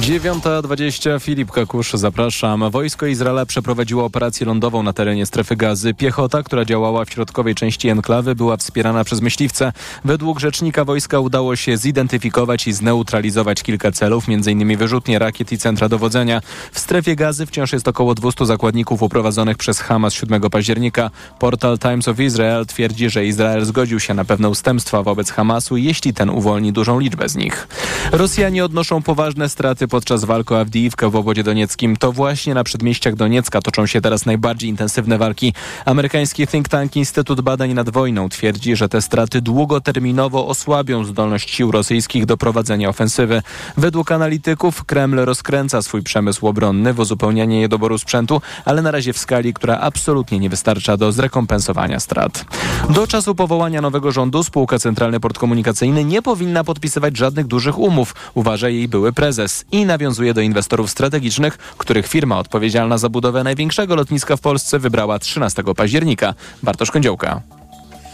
9.20 0.00 1.20
Filip 1.20 1.50
Kakusz, 1.50 1.92
zapraszam. 1.92 2.70
Wojsko 2.70 3.06
Izraela 3.06 3.46
przeprowadziło 3.46 4.04
operację 4.04 4.46
lądową 4.46 4.82
na 4.82 4.92
terenie 4.92 5.26
strefy 5.26 5.56
gazy. 5.56 5.94
Piechota, 5.94 6.42
która 6.42 6.64
działała 6.64 7.04
w 7.04 7.10
środkowej 7.10 7.54
części 7.54 7.88
enklawy, 7.88 8.34
była 8.34 8.56
wspierana 8.56 9.04
przez 9.04 9.20
myśliwce. 9.20 9.72
Według 10.04 10.40
rzecznika 10.40 10.84
wojska 10.84 11.20
udało 11.20 11.56
się 11.56 11.76
zidentyfikować 11.76 12.66
i 12.66 12.72
zneutralizować 12.72 13.62
kilka 13.62 13.92
celów, 13.92 14.24
m.in. 14.28 14.76
wyrzutnie 14.76 15.18
rakiet 15.18 15.52
i 15.52 15.58
centra 15.58 15.88
dowodzenia. 15.88 16.40
W 16.72 16.78
strefie 16.78 17.16
gazy 17.16 17.46
wciąż 17.46 17.72
jest 17.72 17.88
około 17.88 18.14
200 18.14 18.46
zakładników 18.46 19.02
uprowadzonych 19.02 19.56
przez 19.56 19.80
Hamas 19.80 20.14
7 20.14 20.40
października. 20.40 21.10
Portal 21.38 21.78
Times 21.78 22.08
of 22.08 22.20
Israel 22.20 22.66
twierdzi, 22.66 23.10
że 23.10 23.26
Izrael 23.26 23.64
zgodził 23.64 24.00
się 24.00 24.14
na 24.14 24.24
pewne 24.24 24.48
ustępstwa 24.48 25.02
wobec 25.02 25.30
Hamasu, 25.30 25.76
jeśli 25.76 26.14
ten 26.14 26.30
uwolni 26.30 26.72
dużą 26.72 26.98
liczbę 26.98 27.28
z 27.28 27.36
nich. 27.36 27.68
Rosjanie 28.12 28.64
odnoszą 28.64 29.02
poważne 29.02 29.48
straty 29.48 29.85
podczas 29.88 30.24
walk 30.24 30.52
o 30.52 30.60
Awdijiwkę 30.60 31.10
w 31.10 31.16
obwodzie 31.16 31.42
donieckim. 31.42 31.96
To 31.96 32.12
właśnie 32.12 32.54
na 32.54 32.64
przedmieściach 32.64 33.14
Doniecka 33.14 33.60
toczą 33.60 33.86
się 33.86 34.00
teraz 34.00 34.26
najbardziej 34.26 34.70
intensywne 34.70 35.18
walki. 35.18 35.54
Amerykański 35.84 36.46
think 36.46 36.68
tank 36.68 36.96
Instytut 36.96 37.40
Badań 37.40 37.74
nad 37.74 37.90
Wojną 37.90 38.28
twierdzi, 38.28 38.76
że 38.76 38.88
te 38.88 39.02
straty 39.02 39.40
długoterminowo 39.40 40.46
osłabią 40.46 41.04
zdolność 41.04 41.50
sił 41.50 41.70
rosyjskich 41.70 42.26
do 42.26 42.36
prowadzenia 42.36 42.88
ofensywy. 42.88 43.42
Według 43.76 44.12
analityków 44.12 44.84
Kreml 44.84 45.18
rozkręca 45.18 45.82
swój 45.82 46.02
przemysł 46.02 46.46
obronny 46.46 46.94
w 46.94 46.98
uzupełnianie 46.98 47.58
niedoboru 47.58 47.98
sprzętu, 47.98 48.40
ale 48.64 48.82
na 48.82 48.90
razie 48.90 49.12
w 49.12 49.18
skali, 49.18 49.54
która 49.54 49.78
absolutnie 49.78 50.38
nie 50.38 50.50
wystarcza 50.50 50.96
do 50.96 51.12
zrekompensowania 51.12 52.00
strat. 52.00 52.44
Do 52.90 53.06
czasu 53.06 53.34
powołania 53.34 53.80
nowego 53.80 54.12
rządu 54.12 54.44
spółka 54.44 54.78
Centralny 54.78 55.20
Port 55.20 55.38
Komunikacyjny 55.38 56.04
nie 56.04 56.22
powinna 56.22 56.64
podpisywać 56.64 57.16
żadnych 57.16 57.46
dużych 57.46 57.78
umów, 57.78 58.14
uważa 58.34 58.68
jej 58.68 58.88
były 58.88 59.12
prezes 59.12 59.64
i 59.72 59.86
nawiązuje 59.86 60.34
do 60.34 60.40
inwestorów 60.40 60.90
strategicznych, 60.90 61.58
których 61.58 62.06
firma 62.06 62.38
odpowiedzialna 62.38 62.98
za 62.98 63.08
budowę 63.08 63.44
największego 63.44 63.96
lotniska 63.96 64.36
w 64.36 64.40
Polsce 64.40 64.78
wybrała 64.78 65.18
13 65.18 65.62
października. 65.76 66.34
Bartosz 66.62 66.90
Kądziołka. 66.90 67.42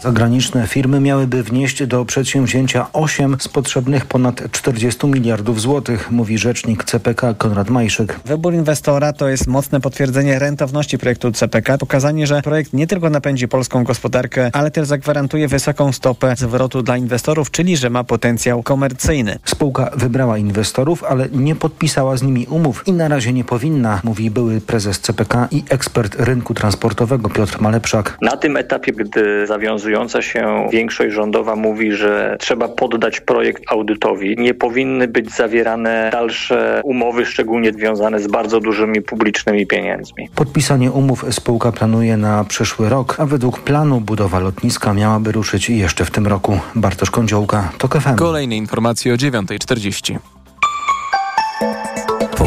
Zagraniczne 0.03 0.67
firmy 0.67 0.99
miałyby 0.99 1.43
wnieść 1.43 1.85
do 1.85 2.05
przedsięwzięcia 2.05 2.87
8 2.93 3.35
z 3.39 3.47
potrzebnych 3.47 4.05
ponad 4.05 4.51
40 4.51 5.07
miliardów 5.07 5.61
złotych, 5.61 6.11
mówi 6.11 6.37
rzecznik 6.37 6.83
CPK 6.83 7.33
Konrad 7.33 7.69
Majszyk. 7.69 8.19
Wybór 8.25 8.53
inwestora 8.53 9.13
to 9.13 9.27
jest 9.27 9.47
mocne 9.47 9.81
potwierdzenie 9.81 10.39
rentowności 10.39 10.97
projektu 10.97 11.31
CPK, 11.31 11.77
pokazanie, 11.77 12.27
że 12.27 12.41
projekt 12.41 12.73
nie 12.73 12.87
tylko 12.87 13.09
napędzi 13.09 13.47
polską 13.47 13.83
gospodarkę, 13.83 14.49
ale 14.53 14.71
też 14.71 14.87
zagwarantuje 14.87 15.47
wysoką 15.47 15.91
stopę 15.91 16.35
zwrotu 16.37 16.81
dla 16.81 16.97
inwestorów, 16.97 17.51
czyli 17.51 17.77
że 17.77 17.89
ma 17.89 18.03
potencjał 18.03 18.63
komercyjny. 18.63 19.39
Spółka 19.45 19.91
wybrała 19.95 20.37
inwestorów, 20.37 21.03
ale 21.03 21.29
nie 21.29 21.55
podpisała 21.55 22.17
z 22.17 22.23
nimi 22.23 22.47
umów 22.49 22.83
i 22.87 22.93
na 22.93 23.07
razie 23.07 23.33
nie 23.33 23.43
powinna, 23.43 24.01
mówi 24.03 24.31
były 24.31 24.61
prezes 24.61 24.99
CPK 24.99 25.47
i 25.51 25.63
ekspert 25.69 26.15
rynku 26.19 26.53
transportowego 26.53 27.29
Piotr 27.29 27.61
Malepszak. 27.61 28.17
Na 28.21 28.37
tym 28.37 28.57
etapie, 28.57 28.91
gdy 28.91 29.47
zawiązująca 29.93 30.21
się 30.21 30.67
większość 30.71 31.13
rządowa 31.13 31.55
mówi, 31.55 31.91
że 31.91 32.37
trzeba 32.39 32.67
poddać 32.67 33.21
projekt 33.21 33.63
audytowi, 33.67 34.35
nie 34.37 34.53
powinny 34.53 35.07
być 35.07 35.31
zawierane 35.31 36.09
dalsze 36.11 36.81
umowy, 36.83 37.25
szczególnie 37.25 37.71
związane 37.71 38.19
z 38.19 38.27
bardzo 38.27 38.59
dużymi 38.59 39.01
publicznymi 39.01 39.67
pieniędzmi. 39.67 40.29
Podpisanie 40.35 40.91
umów 40.91 41.25
spółka 41.31 41.71
planuje 41.71 42.17
na 42.17 42.43
przyszły 42.43 42.89
rok, 42.89 43.15
a 43.19 43.25
według 43.25 43.59
planu 43.59 44.01
budowa 44.01 44.39
lotniska 44.39 44.93
miałaby 44.93 45.31
ruszyć 45.31 45.69
jeszcze 45.69 46.05
w 46.05 46.11
tym 46.11 46.27
roku. 46.27 46.59
Bartosz 46.75 47.11
Kądziołka, 47.11 47.69
TOK 47.77 47.97
FM. 47.97 48.15
Kolejne 48.15 48.55
informacje 48.55 49.13
o 49.13 49.15
9.40. 49.15 50.17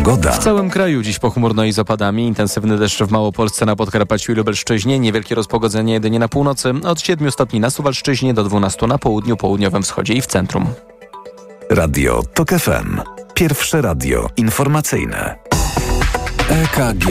Pogoda. 0.07 0.33
W 0.33 0.39
całym 0.39 0.71
kraju 0.71 1.03
dziś 1.03 1.19
pochmurno 1.19 1.65
i 1.65 1.73
z 1.73 1.79
opadami. 1.79 2.27
Intensywny 2.27 2.79
deszcz 2.79 3.03
w 3.03 3.11
Małopolsce, 3.11 3.67
na 3.67 3.77
Podkarpaciu 3.77 4.33
i 4.33 4.35
Lubelszczyźnie. 4.35 4.99
Niewielkie 4.99 5.35
rozpogodzenie 5.35 5.93
jedynie 5.93 6.19
na 6.19 6.29
północy. 6.29 6.73
Od 6.85 7.01
7 7.01 7.31
stopni 7.31 7.61
na 7.61 7.71
Suwalszczyźnie 7.71 8.35
do 8.35 8.45
12 8.45 8.87
na 8.87 8.99
południu, 8.99 9.37
południowym 9.37 9.83
wschodzie 9.83 10.15
i 10.15 10.23
w 10.23 10.27
centrum. 10.27 10.67
Radio 11.71 12.23
TOK 12.35 12.49
FM. 12.49 13.01
Pierwsze 13.35 13.83
radio 13.83 14.29
informacyjne. 14.37 15.39
EKG. 16.49 17.07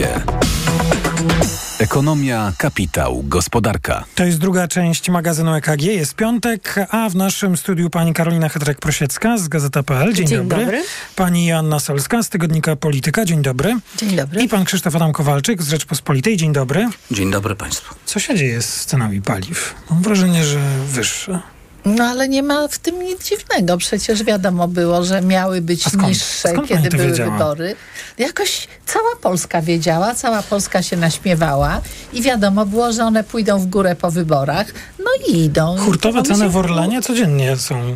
Ekonomia, 1.79 2.53
kapitał, 2.57 3.23
gospodarka. 3.23 4.03
To 4.15 4.25
jest 4.25 4.37
druga 4.39 4.67
część 4.67 5.09
magazynu 5.09 5.53
EKG. 5.55 5.81
Jest 5.81 6.15
piątek, 6.15 6.75
a 6.89 7.09
w 7.09 7.15
naszym 7.15 7.57
studiu 7.57 7.89
pani 7.89 8.13
Karolina 8.13 8.47
Hedrek-Prosiecka 8.49 9.37
z 9.37 9.47
Gazeta.pl. 9.47 10.13
Dzień, 10.13 10.27
Dzień 10.27 10.37
dobry. 10.37 10.65
dobry. 10.65 10.83
Pani 11.15 11.45
Joanna 11.45 11.79
Solska 11.79 12.23
z 12.23 12.29
tygodnika 12.29 12.75
Polityka. 12.75 13.25
Dzień 13.25 13.41
dobry. 13.41 13.75
Dzień 13.97 14.15
dobry. 14.15 14.43
I 14.43 14.49
pan 14.49 14.65
Krzysztof 14.65 14.95
Adam 14.95 15.13
Kowalczyk 15.13 15.61
z 15.63 15.69
Rzeczpospolitej. 15.69 16.37
Dzień 16.37 16.53
dobry. 16.53 16.89
Dzień 17.11 17.31
dobry 17.31 17.55
Państwu. 17.55 17.95
Co 18.05 18.19
się 18.19 18.35
dzieje 18.35 18.61
z 18.61 18.85
cenami 18.85 19.21
paliw? 19.21 19.75
Mam 19.89 20.01
wrażenie, 20.01 20.43
że 20.45 20.59
wyższe. 20.87 21.39
No 21.85 22.03
ale 22.03 22.29
nie 22.29 22.43
ma 22.43 22.67
w 22.67 22.79
tym 22.79 23.03
nic 23.03 23.29
dziwnego. 23.29 23.77
Przecież 23.77 24.23
wiadomo 24.23 24.67
było, 24.67 25.03
że 25.03 25.21
miały 25.21 25.61
być 25.61 25.83
skąd? 25.87 26.07
niższe, 26.07 26.49
Skąd 26.49 26.67
kiedy 26.67 26.89
były 26.89 27.07
wiedziała? 27.07 27.31
wybory. 27.37 27.75
Jakoś 28.17 28.67
cała 28.85 29.15
Polska 29.21 29.61
wiedziała, 29.61 30.15
cała 30.15 30.43
Polska 30.43 30.81
się 30.83 30.97
naśmiewała 30.97 31.81
i 32.13 32.21
wiadomo 32.21 32.65
było, 32.65 32.91
że 32.93 33.03
one 33.03 33.23
pójdą 33.23 33.59
w 33.59 33.65
górę 33.65 33.95
po 33.95 34.11
wyborach. 34.11 34.67
No 34.99 35.11
i 35.27 35.43
idą. 35.45 35.75
Hurtowe 35.77 36.23
ceny 36.23 36.39
się- 36.45 36.49
w 36.49 36.57
Orlenie 36.57 37.01
codziennie 37.01 37.57
są 37.57 37.95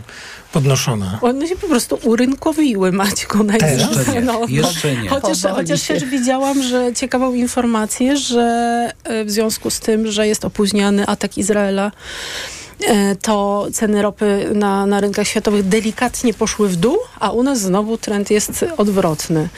podnoszone. 0.54 1.17
One 1.21 1.47
się 1.47 1.56
po 1.56 1.67
prostu 1.67 1.99
urynkowiły, 2.04 2.91
Maćku. 2.91 3.38
Jeszcze 3.62 4.13
nie, 4.13 4.21
No, 4.21 4.41
jeszcze 4.47 4.95
nie. 4.95 5.10
Chociaż, 5.10 5.41
Powoli 5.41 5.56
chociaż 5.62 5.82
się. 5.82 5.93
też 5.93 6.06
widziałam, 6.06 6.63
że 6.63 6.93
ciekawą 6.93 7.34
informację, 7.34 8.17
że 8.17 8.41
e, 9.04 9.25
w 9.25 9.32
związku 9.32 9.69
z 9.69 9.80
tym, 9.80 10.12
że 10.12 10.28
jest 10.28 10.45
opóźniany 10.45 11.08
atak 11.08 11.38
Izraela 11.38 11.91
to 13.22 13.68
ceny 13.74 14.02
ropy 14.02 14.50
na, 14.54 14.86
na 14.86 15.02
rynkach 15.02 15.28
światowych 15.28 15.68
delikatnie 15.68 16.34
poszły 16.34 16.70
w 16.70 16.76
dół, 16.76 16.98
a 17.20 17.32
u 17.32 17.44
nas 17.44 17.62
znowu 17.62 17.98
trend 17.98 18.32
jest 18.32 18.65
odwrotny. 18.78 19.50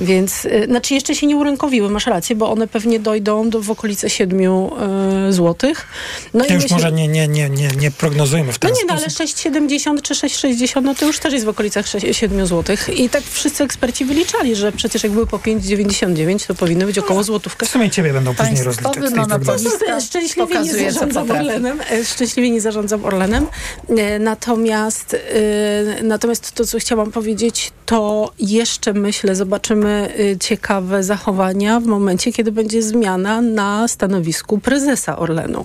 Więc, 0.00 0.46
e, 0.46 0.64
znaczy 0.64 0.94
jeszcze 0.94 1.14
się 1.14 1.26
nie 1.26 1.36
urynkowiły, 1.36 1.90
masz 1.90 2.06
rację, 2.06 2.36
bo 2.36 2.50
one 2.50 2.66
pewnie 2.66 3.00
dojdą 3.00 3.50
do, 3.50 3.60
w 3.60 3.70
okolice 3.70 4.10
7 4.10 4.40
y, 4.40 5.32
złotych. 5.32 5.86
No 6.34 6.44
i 6.44 6.52
już 6.52 6.62
myślę, 6.62 6.76
może 6.76 6.92
nie, 6.92 7.08
nie, 7.08 7.28
nie, 7.28 7.50
nie, 7.50 7.68
nie 7.68 7.90
prognozujmy 7.90 8.52
w 8.52 8.58
ten 8.58 8.70
No 8.70 8.76
nie, 8.76 8.86
no, 8.88 8.94
ale 8.94 9.06
6,70 9.06 10.02
czy 10.02 10.14
6,60 10.14 10.82
no 10.82 10.94
to 10.94 11.06
już 11.06 11.18
też 11.18 11.32
jest 11.32 11.44
w 11.44 11.48
okolicach 11.48 11.86
6, 11.86 12.06
7 12.12 12.46
złotych. 12.46 12.88
I 12.88 13.08
tak 13.08 13.22
wszyscy 13.24 13.64
eksperci 13.64 14.04
wyliczali, 14.04 14.56
że 14.56 14.72
przecież 14.72 15.02
jak 15.02 15.12
były 15.12 15.26
po 15.26 15.38
5,99 15.38 16.46
to 16.46 16.54
powinny 16.54 16.86
być 16.86 16.98
około 16.98 17.24
złotówka. 17.24 17.66
W 17.66 17.68
sumie 17.68 17.90
ciebie 17.90 18.12
będą 18.12 18.34
później 18.34 18.64
Państwowy 18.64 18.82
rozliczać. 18.82 19.28
monopolista 19.28 20.00
Szczęśliwie 20.00 20.60
nie 20.60 20.92
potrafi. 20.92 21.30
Orlenem. 21.30 21.80
e, 21.90 22.04
Szczęśliwie 22.04 22.50
nie 22.50 22.60
zarządzam 22.70 23.04
Orlenem. 23.04 23.46
E, 23.88 24.18
Natomiast, 24.18 25.14
e, 25.14 26.02
natomiast 26.02 26.52
to, 26.52 26.64
co 26.64 26.78
chciałam 26.78 27.12
powiedzieć, 27.12 27.72
to 27.86 28.32
jeszcze 28.38 28.92
myślę, 28.92 29.34
zobaczymy 29.34 30.14
e, 30.32 30.38
ciekawe 30.38 31.02
zachowania 31.02 31.80
w 31.80 31.86
momencie, 31.86 32.32
kiedy 32.32 32.52
będzie 32.52 32.82
zmiana 32.82 33.40
na 33.40 33.88
stanowisku 33.88 34.58
prezesa 34.58 35.18
Orlenu, 35.18 35.64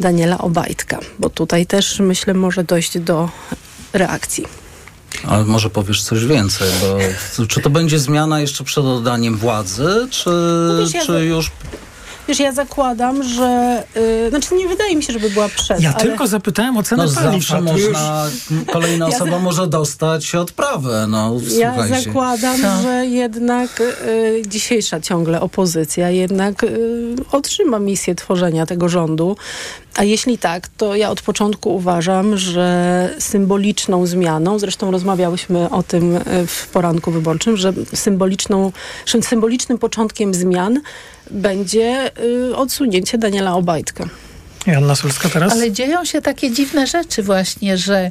Daniela 0.00 0.38
Obajtka. 0.38 0.98
Bo 1.18 1.30
tutaj 1.30 1.66
też 1.66 2.00
myślę 2.00 2.34
może 2.34 2.64
dojść 2.64 2.98
do 2.98 3.28
reakcji. 3.92 4.44
Ale 5.26 5.44
może 5.44 5.70
powiesz 5.70 6.02
coś 6.02 6.24
więcej, 6.26 6.68
bo 6.80 7.46
czy 7.46 7.60
to 7.60 7.70
będzie 7.70 7.98
zmiana 7.98 8.40
jeszcze 8.40 8.64
przed 8.64 8.84
oddaniem 8.84 9.36
władzy, 9.36 10.08
czy, 10.10 10.30
No 10.30 10.98
ja 10.98 11.06
czy 11.06 11.24
już 11.24 11.50
Wiesz, 12.28 12.40
ja 12.40 12.52
zakładam, 12.52 13.22
że... 13.22 13.82
Yy, 14.24 14.30
znaczy 14.30 14.54
nie 14.54 14.68
wydaje 14.68 14.96
mi 14.96 15.02
się, 15.02 15.12
żeby 15.12 15.30
była 15.30 15.48
przed, 15.48 15.80
Ja 15.80 15.90
ale... 15.94 16.00
tylko 16.04 16.26
zapytałem 16.26 16.76
o 16.76 16.82
cenę 16.82 17.04
no 17.06 17.12
paliw. 17.22 17.32
zawsze 17.44 17.60
można, 17.60 18.26
kolejna 18.72 19.08
Ja 19.08 19.14
osoba 19.16 19.30
za- 19.30 19.38
może 19.38 19.66
dostać 19.66 20.34
odprawę, 20.34 21.06
no 21.08 21.32
Ja 21.58 21.74
słuchajcie. 21.74 22.02
zakładam, 22.04 22.56
Co? 22.62 22.82
że 22.82 23.06
jednak 23.06 23.80
y, 23.80 24.42
dzisiejsza 24.46 25.00
ciągle 25.00 25.40
opozycja 25.40 26.10
jednak 26.10 26.62
y, 26.64 27.14
otrzyma 27.32 27.78
misję 27.78 28.14
tworzenia 28.14 28.66
tego 28.66 28.88
rządu. 28.88 29.36
A 29.96 30.04
jeśli 30.04 30.38
tak, 30.38 30.68
to 30.68 30.94
ja 30.94 31.10
od 31.10 31.22
początku 31.22 31.74
uważam, 31.74 32.36
że 32.36 33.08
symboliczną 33.18 34.06
zmianą, 34.06 34.58
zresztą 34.58 34.90
rozmawiałyśmy 34.90 35.70
o 35.70 35.82
tym 35.82 36.16
y, 36.16 36.20
w 36.46 36.66
poranku 36.72 37.10
wyborczym, 37.10 37.56
że 37.56 37.72
symboliczną, 37.94 38.72
że 39.06 39.22
symbolicznym 39.22 39.78
początkiem 39.78 40.34
zmian 40.34 40.80
będzie 41.30 42.10
y, 42.50 42.56
odsunięcie 42.56 43.18
Daniela 43.18 43.54
Obajtka. 43.54 44.08
Joanna 44.66 44.94
Solska 44.94 45.28
teraz? 45.28 45.52
Ale 45.52 45.72
dzieją 45.72 46.04
się 46.04 46.22
takie 46.22 46.50
dziwne 46.50 46.86
rzeczy 46.86 47.22
właśnie, 47.22 47.78
że 47.78 48.10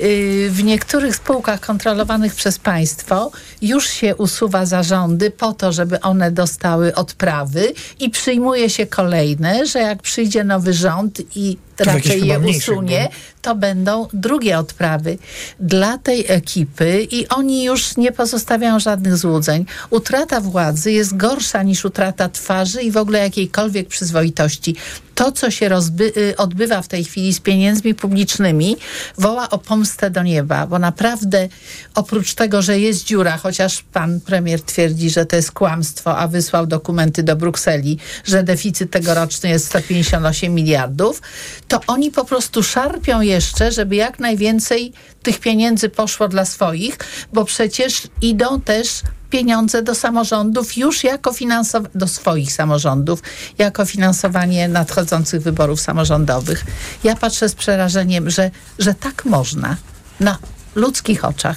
y, 0.00 0.48
w 0.50 0.64
niektórych 0.64 1.16
spółkach 1.16 1.60
kontrolowanych 1.60 2.34
przez 2.34 2.58
państwo 2.58 3.30
już 3.62 3.88
się 3.88 4.16
usuwa 4.16 4.66
zarządy 4.66 5.30
po 5.30 5.52
to, 5.52 5.72
żeby 5.72 6.00
one 6.00 6.30
dostały 6.30 6.94
odprawy 6.94 7.72
i 8.00 8.10
przyjmuje 8.10 8.70
się 8.70 8.86
kolejne, 8.86 9.66
że 9.66 9.78
jak 9.78 10.02
przyjdzie 10.02 10.44
nowy 10.44 10.72
rząd 10.72 11.36
i 11.36 11.56
raczej 11.80 12.26
je 12.26 12.38
usunie, 12.38 13.08
to 13.42 13.54
będą 13.54 14.08
drugie 14.12 14.58
odprawy 14.58 15.18
dla 15.60 15.98
tej 15.98 16.24
ekipy 16.28 17.06
i 17.10 17.28
oni 17.28 17.64
już 17.64 17.96
nie 17.96 18.12
pozostawiają 18.12 18.80
żadnych 18.80 19.16
złudzeń. 19.16 19.66
Utrata 19.90 20.40
władzy 20.40 20.92
jest 20.92 21.16
gorsza 21.16 21.62
niż 21.62 21.84
utrata 21.84 22.28
twarzy 22.28 22.82
i 22.82 22.90
w 22.90 22.96
ogóle 22.96 23.18
jakiejkolwiek 23.18 23.88
przyzwoitości. 23.88 24.76
To, 25.18 25.32
co 25.32 25.50
się 25.50 25.70
y, 26.16 26.36
odbywa 26.36 26.82
w 26.82 26.88
tej 26.88 27.04
chwili 27.04 27.34
z 27.34 27.40
pieniędzmi 27.40 27.94
publicznymi, 27.94 28.76
woła 29.18 29.50
o 29.50 29.58
pomstę 29.58 30.10
do 30.10 30.22
nieba, 30.22 30.66
bo 30.66 30.78
naprawdę 30.78 31.48
oprócz 31.94 32.34
tego, 32.34 32.62
że 32.62 32.80
jest 32.80 33.04
dziura, 33.04 33.36
chociaż 33.36 33.82
pan 33.92 34.20
premier 34.20 34.62
twierdzi, 34.62 35.10
że 35.10 35.26
to 35.26 35.36
jest 35.36 35.52
kłamstwo, 35.52 36.18
a 36.18 36.28
wysłał 36.28 36.66
dokumenty 36.66 37.22
do 37.22 37.36
Brukseli, 37.36 37.98
że 38.24 38.42
deficyt 38.42 38.90
tegoroczny 38.90 39.48
jest 39.48 39.66
158 39.66 40.54
miliardów, 40.54 41.22
to 41.68 41.80
oni 41.86 42.10
po 42.10 42.24
prostu 42.24 42.62
szarpią 42.62 43.20
jeszcze, 43.20 43.72
żeby 43.72 43.96
jak 43.96 44.18
najwięcej 44.18 44.92
tych 45.22 45.40
pieniędzy 45.40 45.88
poszło 45.88 46.28
dla 46.28 46.44
swoich, 46.44 46.98
bo 47.32 47.44
przecież 47.44 48.02
idą 48.22 48.60
też 48.60 49.02
pieniądze 49.30 49.82
do 49.82 49.94
samorządów 49.94 50.76
już 50.76 51.04
jako 51.04 51.32
finansowanie, 51.32 51.90
do 51.94 52.08
swoich 52.08 52.52
samorządów, 52.52 53.22
jako 53.58 53.84
finansowanie 53.84 54.68
nadchodzących 54.68 55.42
wyborów 55.42 55.80
samorządowych. 55.80 56.64
Ja 57.04 57.16
patrzę 57.16 57.48
z 57.48 57.54
przerażeniem, 57.54 58.30
że, 58.30 58.50
że 58.78 58.94
tak 58.94 59.24
można 59.24 59.76
na 60.20 60.38
ludzkich 60.74 61.24
oczach. 61.24 61.56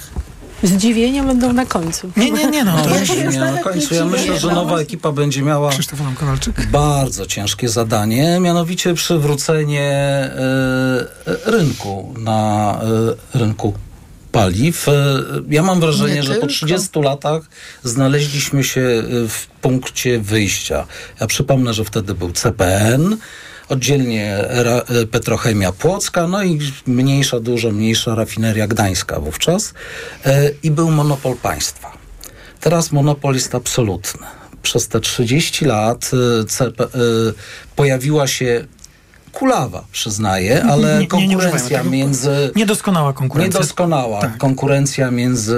Zdziwienia 0.62 1.24
będą 1.24 1.52
na 1.52 1.66
końcu. 1.66 2.10
Nie, 2.16 2.30
nie, 2.30 2.46
nie, 2.46 2.64
no. 2.64 2.82
To 2.82 2.98
już 2.98 3.08
Nie, 3.08 3.40
na 3.40 3.58
końcu 3.62 3.94
ja 3.94 4.04
myślę, 4.04 4.40
że 4.40 4.48
no. 4.48 4.54
nowa 4.54 4.78
ekipa 4.78 5.12
będzie 5.12 5.42
miała 5.42 5.70
bardzo 6.70 7.26
ciężkie 7.26 7.68
zadanie, 7.68 8.38
mianowicie 8.40 8.94
przywrócenie 8.94 9.90
e, 9.90 10.30
rynku 11.44 12.14
na 12.18 12.80
e, 13.34 13.38
rynku 13.38 13.74
paliw. 14.32 14.88
E, 14.88 14.92
Ja 15.50 15.62
mam 15.62 15.80
wrażenie, 15.80 16.14
Nie 16.14 16.22
że 16.22 16.34
po 16.34 16.40
tylko. 16.40 16.54
30 16.54 17.00
latach 17.00 17.42
znaleźliśmy 17.84 18.64
się 18.64 19.02
w 19.28 19.46
punkcie 19.60 20.18
wyjścia. 20.20 20.86
Ja 21.20 21.26
przypomnę, 21.26 21.74
że 21.74 21.84
wtedy 21.84 22.14
był 22.14 22.32
CPN, 22.32 23.16
oddzielnie 23.72 24.36
e, 24.36 25.06
Petrochemia 25.06 25.72
Płocka, 25.72 26.28
no 26.28 26.42
i 26.42 26.58
mniejsza, 26.86 27.40
dużo 27.40 27.70
mniejsza 27.70 28.14
rafineria 28.14 28.66
Gdańska 28.66 29.20
wówczas 29.20 29.74
e, 30.26 30.50
i 30.62 30.70
był 30.70 30.90
monopol 30.90 31.36
państwa. 31.36 31.92
Teraz 32.60 32.92
monopol 32.92 33.34
jest 33.34 33.54
absolutny. 33.54 34.26
Przez 34.62 34.88
te 34.88 35.00
30 35.00 35.64
lat 35.64 36.10
CP, 36.48 36.84
y, 36.84 36.88
pojawiła 37.76 38.26
się 38.26 38.66
kulawa, 39.32 39.84
przyznaję, 39.92 40.64
ale 40.64 40.88
Nie- 40.88 40.94
nie- 40.94 41.00
nie 41.00 41.06
konkurencja 41.36 41.78
tego. 41.78 41.90
między... 41.90 42.50
Niedoskonała 42.56 43.12
konkurencja. 43.12 43.60
Niedoskonała 43.60 44.20
Tak. 44.20 44.38
konkurencja 44.38 45.10
między 45.10 45.56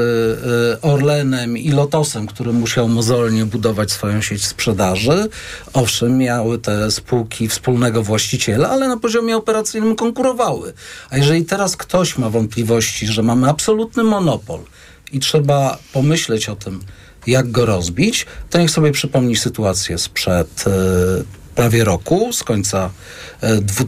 y, 0.75 0.81
Orlenem 0.81 1.59
i 1.59 1.71
Lotosem, 1.71 2.27
który 2.27 2.53
musiał 2.53 2.89
mozolnie 2.89 3.47
budować 3.47 3.93
swoją 3.93 4.21
sieć 4.23 4.47
sprzedaży. 4.47 5.29
Owszem, 5.73 6.19
miały 6.19 6.59
te 6.59 6.91
spółki 6.91 7.49
wspólnego 7.49 8.03
właściciela, 8.03 8.69
ale 8.71 8.89
na 8.89 8.97
poziomie 8.97 9.37
operacyjnym 9.37 9.97
konkurowały. 9.97 10.73
A 11.11 11.17
jeżeli 11.17 11.45
teraz 11.45 11.77
ktoś 11.77 12.19
ma 12.19 12.31
wątpliwości, 12.31 13.07
że 13.07 13.23
mamy 13.23 13.49
absolutny 13.49 14.03
monopol 14.05 14.61
i 15.13 15.21
trzeba 15.21 15.79
pomyśleć 15.93 16.49
o 16.49 16.57
tym, 16.57 16.81
jak 17.27 17.51
go 17.51 17.67
rozbić, 17.67 18.27
to 18.51 18.59
niech 18.59 18.71
sobie 18.71 18.93
przypomni 18.93 19.37
sytuację 19.37 19.99
sprzed 19.99 20.65
e, 20.67 20.71
prawie 21.55 21.85
roku, 21.85 22.33
z 22.33 22.43
końca 22.43 22.91
e, 23.41 23.57
dwu, 23.57 23.85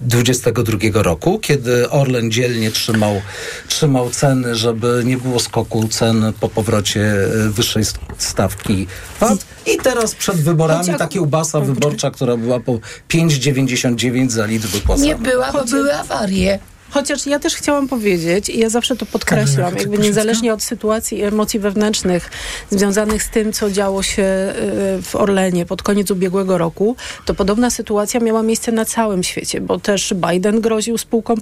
22 0.00 1.02
roku, 1.02 1.38
kiedy 1.38 1.90
Orlen 1.90 2.30
dzielnie 2.30 2.70
trzymał, 2.70 3.20
trzymał 3.68 4.10
ceny, 4.10 4.54
żeby 4.56 5.02
nie 5.04 5.16
było 5.16 5.40
skoku 5.40 5.88
cen 5.88 6.32
po 6.40 6.48
powrocie 6.48 7.00
e, 7.02 7.48
wyższej 7.50 7.84
st- 7.84 7.98
stawki 8.18 8.86
VAT. 9.20 9.38
I 9.66 9.76
teraz 9.82 10.14
przed 10.14 10.36
wyborami 10.36 10.80
Chociaż- 10.80 10.98
ta 10.98 11.08
kiełbasa 11.08 11.60
wyborcza, 11.60 12.10
która 12.10 12.36
była 12.36 12.60
po 12.60 12.72
5,99 13.08 14.30
za 14.30 14.46
litr 14.46 14.66
wypłacana. 14.68 15.06
Nie 15.06 15.16
była, 15.16 15.52
bo 15.52 15.64
były 15.64 15.94
awarie. 15.94 16.58
Chociaż 16.90 17.26
ja 17.26 17.38
też 17.38 17.54
chciałam 17.54 17.88
powiedzieć, 17.88 18.48
i 18.48 18.58
ja 18.58 18.68
zawsze 18.68 18.96
to 18.96 19.06
podkreślam, 19.06 19.76
jakby 19.76 19.98
niezależnie 19.98 20.54
od 20.54 20.62
sytuacji 20.62 21.18
i 21.18 21.22
emocji 21.22 21.60
wewnętrznych 21.60 22.30
związanych 22.70 23.22
z 23.22 23.30
tym, 23.30 23.52
co 23.52 23.70
działo 23.70 24.02
się 24.02 24.22
y, 24.22 25.02
w 25.02 25.10
Orlenie 25.14 25.66
pod 25.66 25.82
koniec 25.82 26.10
ubiegłego 26.10 26.58
roku, 26.58 26.96
to 27.24 27.34
podobna 27.34 27.70
sytuacja 27.70 28.20
miała 28.20 28.42
miejsce 28.42 28.72
na 28.72 28.84
całym 28.84 29.22
świecie, 29.22 29.60
bo 29.60 29.78
też 29.78 30.14
Biden 30.30 30.60
groził 30.60 30.98
spółkom 30.98 31.38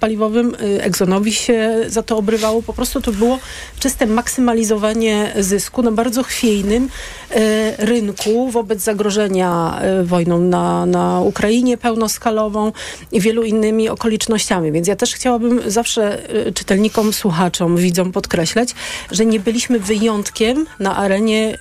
paliwowym, 0.00 0.54
y, 0.54 0.82
Exxonowi 0.82 1.32
się 1.32 1.76
za 1.86 2.02
to 2.02 2.16
obrywało. 2.16 2.62
Po 2.62 2.72
prostu 2.72 3.00
to 3.00 3.12
było 3.12 3.38
czyste 3.78 4.06
maksymalizowanie 4.06 5.32
zysku 5.38 5.82
na 5.82 5.90
bardzo 5.92 6.22
chwiejnym 6.22 6.84
y, 6.84 7.36
rynku 7.78 8.50
wobec 8.50 8.82
zagrożenia 8.82 9.80
wojną 10.04 10.40
na, 10.40 10.86
na 10.86 11.20
Ukrainie 11.20 11.76
pełnoskalową 11.76 12.72
i 13.12 13.20
wielu 13.20 13.42
innymi 13.42 13.88
okolicznościami. 13.88 14.49
Więc 14.72 14.88
ja 14.88 14.96
też 14.96 15.14
chciałabym 15.14 15.70
zawsze 15.70 16.30
y, 16.46 16.52
czytelnikom, 16.52 17.12
słuchaczom, 17.12 17.76
widzom 17.76 18.12
podkreślać, 18.12 18.74
że 19.10 19.26
nie 19.26 19.40
byliśmy 19.40 19.78
wyjątkiem 19.78 20.66
na 20.78 20.96
arenie 20.96 21.58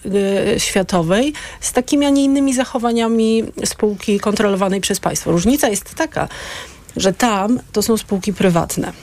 y, 0.56 0.60
światowej 0.60 1.34
z 1.62 1.74
takimi, 1.74 2.06
a 2.06 2.10
nie 2.10 2.24
innymi 2.24 2.54
zachowaniami 2.54 3.44
spółki 3.66 4.20
kontrolowanej 4.20 4.82
przez 4.82 5.00
państwo. 5.00 5.32
Różnica 5.32 5.70
jest 5.70 5.96
taka, 5.96 6.28
że 6.98 7.14
tam 7.14 7.60
to 7.72 7.82
są 7.82 7.98
spółki 7.98 8.34
prywatne. 8.34 8.94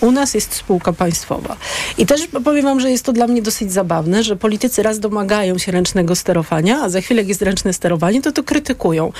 U 0.00 0.10
nas 0.10 0.34
jest 0.34 0.54
spółka 0.54 0.92
państwowa. 0.92 1.56
I 1.98 2.06
też 2.06 2.20
powiem 2.44 2.64
wam, 2.64 2.80
że 2.80 2.90
jest 2.90 3.04
to 3.04 3.12
dla 3.12 3.26
mnie 3.26 3.42
dosyć 3.42 3.72
zabawne, 3.72 4.22
że 4.22 4.36
politycy 4.36 4.82
raz 4.82 4.98
domagają 4.98 5.58
się 5.58 5.72
ręcznego 5.72 6.16
sterowania, 6.16 6.82
a 6.82 6.88
za 6.88 7.00
chwilę 7.00 7.20
jak 7.20 7.28
jest 7.28 7.42
ręczne 7.42 7.72
sterowanie, 7.72 8.22
to 8.22 8.32
to 8.32 8.42
krytykują. 8.42 9.12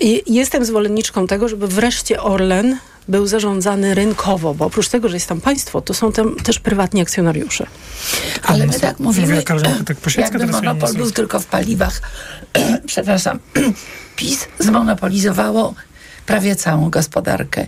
I 0.00 0.22
jestem 0.26 0.64
zwolenniczką 0.64 1.26
tego, 1.26 1.48
żeby 1.48 1.68
wreszcie 1.68 2.22
Orlen 2.22 2.78
był 3.08 3.26
zarządzany 3.26 3.94
rynkowo, 3.94 4.54
bo 4.54 4.64
oprócz 4.64 4.88
tego, 4.88 5.08
że 5.08 5.16
jest 5.16 5.28
tam 5.28 5.40
państwo, 5.40 5.80
to 5.80 5.94
są 5.94 6.12
tam 6.12 6.36
też 6.36 6.58
prywatni 6.58 7.00
akcjonariusze. 7.00 7.66
Ale 8.42 8.66
my 8.66 8.80
tak 8.80 9.00
mówimy, 9.00 9.42
tak 9.42 9.58
jakby 10.18 10.46
monopol 10.46 10.94
był 10.94 11.10
tylko 11.10 11.40
w 11.40 11.46
paliwach. 11.46 12.02
Przepraszam. 12.86 13.38
PiS 14.16 14.48
zmonopolizowało 14.58 15.74
prawie 16.26 16.56
całą 16.56 16.90
gospodarkę. 16.90 17.66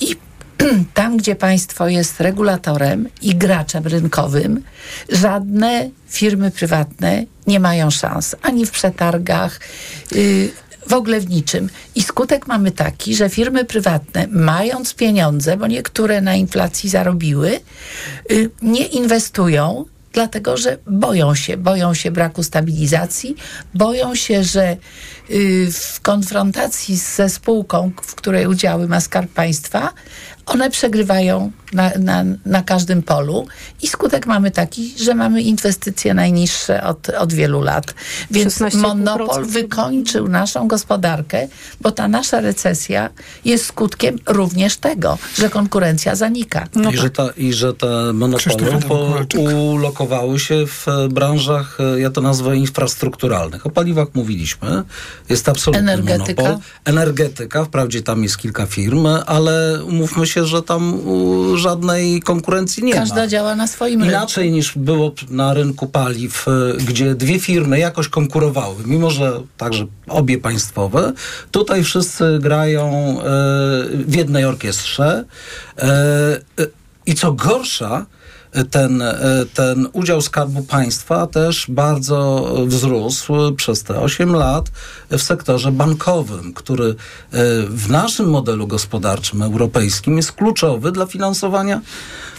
I 0.00 0.16
tam, 0.94 1.16
gdzie 1.16 1.36
państwo 1.36 1.88
jest 1.88 2.20
regulatorem 2.20 3.08
i 3.22 3.34
graczem 3.34 3.86
rynkowym, 3.86 4.64
żadne 5.08 5.90
firmy 6.08 6.50
prywatne 6.50 7.24
nie 7.46 7.60
mają 7.60 7.90
szans 7.90 8.36
ani 8.42 8.66
w 8.66 8.70
przetargach, 8.70 9.60
yy, 10.12 10.50
w 10.92 10.94
ogóle 10.94 11.20
w 11.20 11.30
niczym. 11.30 11.68
I 11.94 12.02
skutek 12.02 12.46
mamy 12.46 12.70
taki, 12.70 13.14
że 13.14 13.28
firmy 13.28 13.64
prywatne, 13.64 14.26
mając 14.30 14.94
pieniądze, 14.94 15.56
bo 15.56 15.66
niektóre 15.66 16.20
na 16.20 16.34
inflacji 16.34 16.90
zarobiły, 16.90 17.60
yy, 18.30 18.50
nie 18.62 18.86
inwestują, 18.86 19.84
dlatego 20.12 20.56
że 20.56 20.78
boją 20.86 21.34
się, 21.34 21.56
boją 21.56 21.94
się 21.94 22.10
braku 22.10 22.42
stabilizacji, 22.42 23.36
boją 23.74 24.14
się, 24.14 24.44
że 24.44 24.76
y, 25.30 25.72
w 25.72 26.00
konfrontacji 26.00 26.96
ze 26.96 27.28
spółką, 27.28 27.92
w 28.02 28.14
której 28.14 28.46
udziały 28.46 28.88
ma 28.88 29.00
Skarb 29.00 29.32
Państwa, 29.32 29.92
one 30.46 30.70
przegrywają 30.70 31.52
na, 31.72 31.90
na, 31.98 32.24
na 32.46 32.62
każdym 32.62 33.02
polu 33.02 33.46
i 33.82 33.86
skutek 33.86 34.26
mamy 34.26 34.50
taki, 34.50 34.94
że 34.98 35.14
mamy 35.14 35.42
inwestycje 35.42 36.14
najniższe 36.14 36.82
od, 36.82 37.08
od 37.08 37.32
wielu 37.32 37.60
lat. 37.60 37.94
Więc 38.30 38.60
monopol 38.74 39.44
wykończył 39.44 40.28
naszą 40.28 40.68
gospodarkę, 40.68 41.48
bo 41.80 41.90
ta 41.90 42.08
nasza 42.08 42.40
recesja 42.40 43.10
jest 43.44 43.66
skutkiem 43.66 44.18
również 44.26 44.76
tego, 44.76 45.18
że 45.38 45.50
konkurencja 45.50 46.14
zanika. 46.14 46.68
No 46.74 46.90
I, 46.90 46.94
tak. 46.94 47.02
że 47.02 47.10
ta, 47.10 47.28
I 47.36 47.52
że 47.52 47.74
te 47.74 48.12
monopole 48.12 49.26
ulokowały 49.72 50.38
się 50.38 50.66
w 50.66 50.86
branżach, 51.10 51.78
ja 51.96 52.10
to 52.10 52.20
nazwę 52.20 52.56
infrastrukturalnych. 52.56 53.66
O 53.66 53.70
paliwach 53.70 54.08
mówiliśmy. 54.14 54.82
Jest 55.28 55.48
absolutny 55.48 55.92
Energetyka. 55.92 56.42
monopol. 56.42 56.62
Energetyka. 56.84 57.64
Wprawdzie 57.64 58.02
tam 58.02 58.22
jest 58.22 58.38
kilka 58.38 58.66
firm, 58.66 59.06
ale 59.26 59.84
umówmy 59.84 60.26
się, 60.26 60.44
że 60.44 60.62
tam 60.62 61.00
żadnej 61.62 62.20
konkurencji 62.20 62.84
nie 62.84 62.92
Każda 62.92 63.14
ma. 63.14 63.20
Każda 63.20 63.28
działa 63.30 63.54
na 63.54 63.66
swoim 63.66 64.04
Inaczej 64.04 64.44
rynku. 64.44 64.56
niż 64.56 64.72
było 64.78 65.12
na 65.30 65.54
rynku 65.54 65.86
paliw, 65.86 66.46
e, 66.48 66.76
gdzie 66.76 67.14
dwie 67.14 67.40
firmy 67.40 67.78
jakoś 67.78 68.08
konkurowały, 68.08 68.76
mimo 68.84 69.10
że 69.10 69.40
także 69.56 69.86
obie 70.08 70.38
państwowe. 70.38 71.12
Tutaj 71.50 71.84
wszyscy 71.84 72.38
grają 72.40 72.88
e, 72.88 73.22
w 73.94 74.14
jednej 74.16 74.44
orkiestrze. 74.44 75.24
E, 75.78 76.38
I 77.06 77.14
co 77.14 77.32
gorsza, 77.32 78.06
ten, 78.70 79.02
ten 79.54 79.88
udział 79.92 80.20
Skarbu 80.20 80.62
Państwa 80.62 81.26
też 81.26 81.66
bardzo 81.68 82.48
wzrósł 82.66 83.54
przez 83.56 83.82
te 83.82 84.00
8 84.00 84.34
lat 84.34 84.70
w 85.10 85.22
sektorze 85.22 85.72
bankowym, 85.72 86.52
który 86.54 86.88
e, 86.88 86.94
w 87.68 87.90
naszym 87.90 88.30
modelu 88.30 88.66
gospodarczym 88.66 89.42
europejskim 89.42 90.16
jest 90.16 90.32
kluczowy 90.32 90.92
dla 90.92 91.06
finansowania 91.06 91.80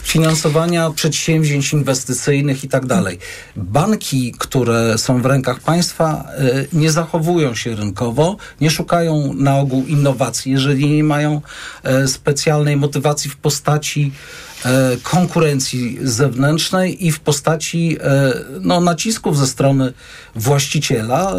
finansowania 0.02 0.90
przedsięwzięć 0.90 1.72
inwestycyjnych 1.72 2.64
i 2.64 2.68
tak 2.68 2.86
dalej. 2.86 3.18
Banki, 3.56 4.34
które 4.38 4.98
są 4.98 5.22
w 5.22 5.26
rękach 5.26 5.60
państwa, 5.60 6.24
e, 6.38 6.66
nie 6.72 6.90
zachowują 6.90 7.54
się 7.54 7.76
rynkowo, 7.76 8.36
nie 8.60 8.70
szukają 8.70 9.34
na 9.34 9.58
ogół 9.58 9.86
innowacji, 9.86 10.52
jeżeli 10.52 10.88
nie 10.88 11.04
mają 11.04 11.40
e, 11.82 12.08
specjalnej 12.08 12.76
motywacji 12.76 13.30
w 13.30 13.36
postaci 13.36 14.12
E, 14.53 14.53
konkurencji 15.02 15.98
zewnętrznej 16.02 17.06
i 17.06 17.12
w 17.12 17.20
postaci 17.20 17.96
e, 18.00 18.32
no, 18.60 18.80
nacisków 18.80 19.38
ze 19.38 19.46
strony 19.46 19.92
właściciela. 20.34 21.32
E, 21.32 21.36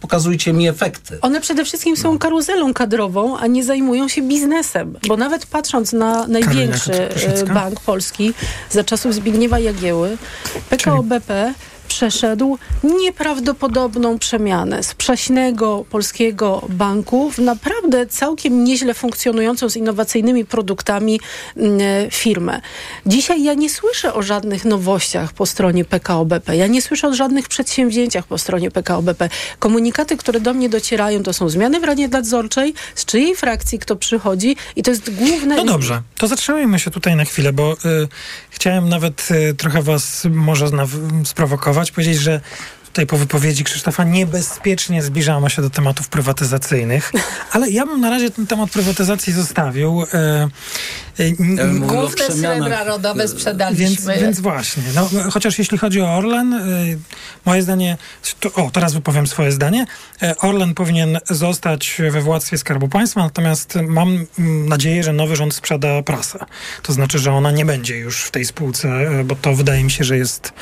pokazujcie 0.00 0.52
mi 0.52 0.68
efekty. 0.68 1.18
One 1.20 1.40
przede 1.40 1.64
wszystkim 1.64 1.96
są 1.96 2.18
karuzelą 2.18 2.74
kadrową, 2.74 3.38
a 3.38 3.46
nie 3.46 3.64
zajmują 3.64 4.08
się 4.08 4.22
biznesem. 4.22 4.98
Bo 5.08 5.16
nawet 5.16 5.46
patrząc 5.46 5.92
na 5.92 6.26
największy 6.26 7.08
bank 7.54 7.80
polski 7.80 8.34
za 8.70 8.84
czasów 8.84 9.14
Zbigniewa 9.14 9.58
Jagieły, 9.58 10.16
PKO 10.70 11.02
BP 11.02 11.54
przeszedł 11.88 12.58
nieprawdopodobną 12.84 14.18
przemianę 14.18 14.82
z 14.82 14.94
przaśnego 14.94 15.84
polskiego 15.90 16.62
banku 16.68 17.30
w 17.30 17.38
naprawdę 17.38 18.06
całkiem 18.06 18.64
nieźle 18.64 18.94
funkcjonującą 18.94 19.68
z 19.68 19.76
innowacyjnymi 19.76 20.44
produktami 20.44 21.20
mm, 21.56 21.80
firmę. 22.10 22.60
Dzisiaj 23.06 23.42
ja 23.42 23.54
nie 23.54 23.70
słyszę 23.70 24.14
o 24.14 24.22
żadnych 24.22 24.64
nowościach 24.64 25.32
po 25.32 25.46
stronie 25.46 25.84
PKO 25.84 26.24
BP. 26.24 26.56
Ja 26.56 26.66
nie 26.66 26.82
słyszę 26.82 27.08
o 27.08 27.14
żadnych 27.14 27.48
przedsięwzięciach 27.48 28.26
po 28.26 28.38
stronie 28.38 28.70
PKO 28.70 29.02
BP. 29.02 29.28
Komunikaty, 29.58 30.16
które 30.16 30.40
do 30.40 30.54
mnie 30.54 30.68
docierają, 30.68 31.22
to 31.22 31.32
są 31.32 31.48
zmiany 31.48 31.80
w 31.80 31.84
Radzie 31.84 32.08
Nadzorczej, 32.08 32.74
z 32.94 33.04
czyjej 33.04 33.36
frakcji 33.36 33.78
kto 33.78 33.96
przychodzi 33.96 34.56
i 34.76 34.82
to 34.82 34.90
jest 34.90 35.14
główne... 35.14 35.56
No 35.56 35.64
dobrze, 35.64 36.02
to 36.18 36.28
zatrzymajmy 36.28 36.78
się 36.78 36.90
tutaj 36.90 37.16
na 37.16 37.24
chwilę, 37.24 37.52
bo 37.52 37.72
y, 37.72 37.76
chciałem 38.50 38.88
nawet 38.88 39.28
y, 39.30 39.54
trochę 39.54 39.82
was 39.82 40.26
może 40.30 40.66
sprowokować 41.24 41.73
powiedzieć, 41.90 42.18
że 42.18 42.40
tutaj 42.94 43.06
po 43.06 43.16
wypowiedzi 43.16 43.64
Krzysztofa 43.64 44.04
niebezpiecznie 44.04 45.02
zbliżamy 45.02 45.50
się 45.50 45.62
do 45.62 45.70
tematów 45.70 46.08
prywatyzacyjnych, 46.08 47.12
ale 47.52 47.70
ja 47.70 47.86
bym 47.86 48.00
na 48.00 48.10
razie 48.10 48.30
ten 48.30 48.46
temat 48.46 48.70
prywatyzacji 48.70 49.32
zostawił. 49.32 50.04
E, 50.14 50.48
ja 51.18 51.66
Główne 51.80 52.24
srebra 52.24 52.84
rodowe 52.84 53.28
sprzedaliśmy. 53.28 53.86
Więc, 53.86 54.20
więc 54.22 54.40
właśnie, 54.40 54.82
no, 54.94 55.08
chociaż 55.30 55.58
jeśli 55.58 55.78
chodzi 55.78 56.00
o 56.00 56.14
Orlen, 56.14 56.54
e, 56.54 56.60
moje 57.44 57.62
zdanie, 57.62 57.96
to, 58.40 58.52
o 58.52 58.70
teraz 58.70 58.94
wypowiem 58.94 59.26
swoje 59.26 59.52
zdanie, 59.52 59.86
e, 60.22 60.38
Orlen 60.38 60.74
powinien 60.74 61.18
zostać 61.30 62.00
we 62.10 62.20
władztwie 62.20 62.58
Skarbu 62.58 62.88
Państwa, 62.88 63.20
natomiast 63.20 63.78
mam 63.88 64.26
nadzieję, 64.68 65.02
że 65.02 65.12
nowy 65.12 65.36
rząd 65.36 65.54
sprzeda 65.54 66.02
prasę. 66.02 66.38
To 66.82 66.92
znaczy, 66.92 67.18
że 67.18 67.32
ona 67.32 67.50
nie 67.50 67.64
będzie 67.64 67.98
już 67.98 68.22
w 68.22 68.30
tej 68.30 68.44
spółce, 68.44 68.88
bo 69.24 69.36
to 69.36 69.54
wydaje 69.54 69.84
mi 69.84 69.90
się, 69.90 70.04
że 70.04 70.16
jest 70.16 70.52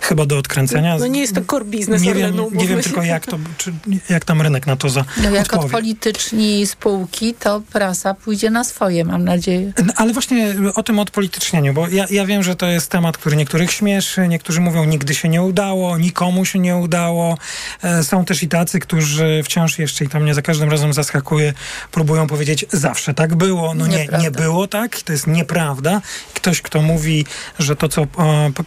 chyba 0.00 0.26
do 0.26 0.38
odkręcenia. 0.38 0.98
No 0.98 1.06
nie 1.06 1.20
jest 1.20 1.34
to 1.34 1.42
korbi 1.42 1.79
biznes 1.80 2.02
nie 2.02 2.14
wiem, 2.14 2.36
nie 2.52 2.66
wiem 2.66 2.82
tylko 2.82 3.02
jak, 3.02 3.26
to, 3.26 3.38
czy, 3.58 3.72
jak 4.08 4.24
tam 4.24 4.42
rynek 4.42 4.66
na 4.66 4.76
to 4.76 4.88
za 4.88 5.04
No 5.22 5.30
jak 5.30 5.54
odpolityczni 5.54 6.66
spółki, 6.66 7.34
to 7.34 7.62
prasa 7.72 8.14
pójdzie 8.14 8.50
na 8.50 8.64
swoje, 8.64 9.04
mam 9.04 9.24
nadzieję. 9.24 9.72
No, 9.86 9.92
ale 9.96 10.12
właśnie 10.12 10.54
o 10.74 10.82
tym 10.82 10.98
odpolitycznieniu, 10.98 11.74
bo 11.74 11.88
ja, 11.88 12.06
ja 12.10 12.26
wiem, 12.26 12.42
że 12.42 12.56
to 12.56 12.66
jest 12.66 12.90
temat, 12.90 13.18
który 13.18 13.36
niektórych 13.36 13.72
śmieszy, 13.72 14.28
niektórzy 14.28 14.60
mówią 14.60 14.84
nigdy 14.84 15.14
się 15.14 15.28
nie 15.28 15.42
udało, 15.42 15.98
nikomu 15.98 16.44
się 16.44 16.58
nie 16.58 16.76
udało. 16.76 17.38
E, 17.82 18.04
są 18.04 18.24
też 18.24 18.42
i 18.42 18.48
tacy, 18.48 18.80
którzy 18.80 19.42
wciąż 19.44 19.78
jeszcze 19.78 20.04
i 20.04 20.08
tam 20.08 20.22
mnie 20.22 20.34
za 20.34 20.42
każdym 20.42 20.70
razem 20.70 20.92
zaskakuje, 20.92 21.54
próbują 21.90 22.26
powiedzieć 22.26 22.66
zawsze 22.72 23.14
tak 23.14 23.34
było. 23.34 23.74
No 23.74 23.86
nie, 23.86 24.08
nie 24.20 24.30
było 24.30 24.68
tak, 24.68 25.02
to 25.02 25.12
jest 25.12 25.26
nieprawda. 25.26 26.00
Ktoś, 26.34 26.62
kto 26.62 26.82
mówi, 26.82 27.26
że 27.58 27.76
to, 27.76 27.88
co 27.88 28.02
e, 28.02 28.06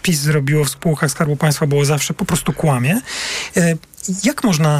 PiS 0.01 0.19
zrobiło 0.19 0.65
w 0.65 0.69
spółkach 0.69 1.11
Skarbu 1.11 1.35
Państwa 1.35 1.67
było 1.67 1.85
zawsze, 1.85 2.13
po 2.13 2.25
prostu 2.25 2.53
kłamie. 2.53 3.01
E, 3.57 3.75
jak 4.23 4.43
można 4.43 4.79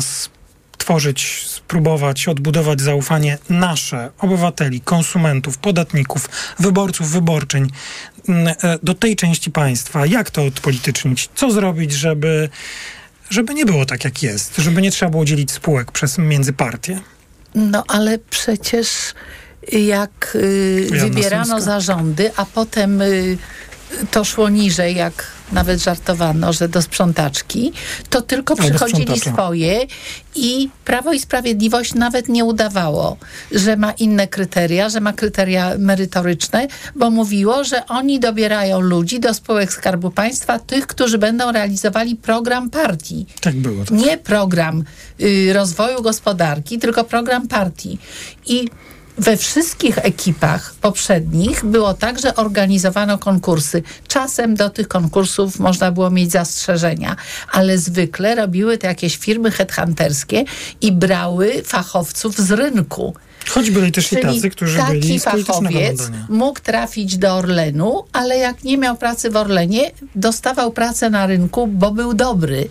stworzyć, 0.84 1.46
spróbować 1.48 2.28
odbudować 2.28 2.82
zaufanie 2.82 3.38
nasze, 3.50 4.12
obywateli, 4.18 4.82
konsumentów, 4.82 5.58
podatników, 5.58 6.30
wyborców, 6.60 7.10
wyborczyń 7.10 7.70
e, 8.30 8.80
do 8.84 8.94
tej 8.94 9.16
części 9.16 9.52
państwa? 9.52 10.06
Jak 10.06 10.32
to 10.32 10.46
odpolitycznić? 10.46 11.30
Co 11.36 11.52
zrobić, 11.52 11.92
żeby, 11.92 12.50
żeby 13.30 13.54
nie 13.54 13.66
było 13.66 13.86
tak, 13.86 14.04
jak 14.04 14.24
jest? 14.24 14.58
Żeby 14.58 14.82
nie 14.82 14.92
trzeba 14.92 15.12
było 15.12 15.26
dzielić 15.26 15.52
spółek 15.52 15.92
przez 15.92 16.18
między 16.18 16.54
partie? 16.54 17.00
No 17.56 17.84
ale 17.88 18.18
przecież 18.20 18.90
jak 19.72 20.36
y, 20.36 20.88
wybierano 20.92 21.62
zarządy, 21.62 22.32
a 22.36 22.46
potem 22.46 23.02
y, 23.02 23.38
to 24.12 24.24
szło 24.24 24.50
niżej, 24.50 24.96
jak 24.96 25.28
nawet 25.54 25.84
żartowano, 25.84 26.54
że 26.54 26.70
do 26.70 26.82
sprzątaczki, 26.82 27.72
to 28.10 28.22
tylko 28.22 28.56
przychodzili 28.56 29.20
swoje 29.20 29.88
i 30.36 30.70
Prawo 30.86 31.14
i 31.14 31.20
Sprawiedliwość 31.20 31.94
nawet 31.94 32.30
nie 32.30 32.46
udawało, 32.46 33.18
że 33.52 33.78
ma 33.78 33.92
inne 33.92 34.28
kryteria, 34.28 34.90
że 34.90 35.02
ma 35.02 35.14
kryteria 35.14 35.74
merytoryczne, 35.78 36.68
bo 36.96 37.10
mówiło, 37.10 37.64
że 37.64 37.86
oni 37.88 38.20
dobierają 38.20 38.80
ludzi 38.80 39.20
do 39.20 39.34
spółek 39.34 39.74
Skarbu 39.74 40.12
Państwa, 40.12 40.60
tych, 40.60 40.88
którzy 40.88 41.18
będą 41.18 41.52
realizowali 41.52 42.16
program 42.16 42.70
partii. 42.70 43.26
Tak 43.42 43.56
było. 43.56 43.86
Tak. 43.86 43.98
Nie 43.98 44.18
program 44.18 44.84
y, 45.22 45.54
rozwoju 45.54 46.02
gospodarki, 46.02 46.80
tylko 46.80 47.04
program 47.04 47.48
partii. 47.48 47.98
I 48.46 48.70
we 49.18 49.38
wszystkich 49.38 49.98
ekipach 49.98 50.76
poprzednich 50.82 51.66
było 51.66 51.94
tak, 51.94 52.20
że 52.20 52.36
organizowano 52.36 53.18
konkursy. 53.18 53.84
Czasem 54.08 54.56
do 54.56 54.70
tych 54.70 54.88
konkursów 54.88 55.60
można 55.60 55.92
było 55.92 56.10
mieć 56.10 56.32
zastrzeżenia, 56.32 57.16
ale 57.52 57.78
zwykle 57.78 58.36
robiły 58.36 58.78
to 58.78 58.88
jakieś 58.88 59.18
firmy 59.18 59.52
headhunterskie 59.52 60.44
i 60.82 60.92
brały 60.92 61.62
fachowców 61.66 62.38
z 62.38 62.52
rynku. 62.52 63.14
Choć 63.50 63.72
byli 63.72 63.92
też 63.92 64.10
Czyli 64.10 64.22
i 64.22 64.24
tacy, 64.24 64.50
którzy 64.50 64.78
taki 64.78 65.00
byli 65.00 65.20
z 65.20 65.24
fachowiec 65.24 66.10
mógł 66.30 66.60
trafić 66.60 67.18
do 67.18 67.36
Orlenu, 67.36 68.04
ale 68.14 68.38
jak 68.38 68.64
nie 68.64 68.78
miał 68.78 68.98
pracy 68.98 69.30
w 69.30 69.36
Orlenie, 69.36 69.92
dostawał 70.16 70.72
pracę 70.72 71.10
na 71.10 71.28
rynku, 71.28 71.68
bo 71.68 71.92
był 71.92 72.14
dobry. 72.14 72.70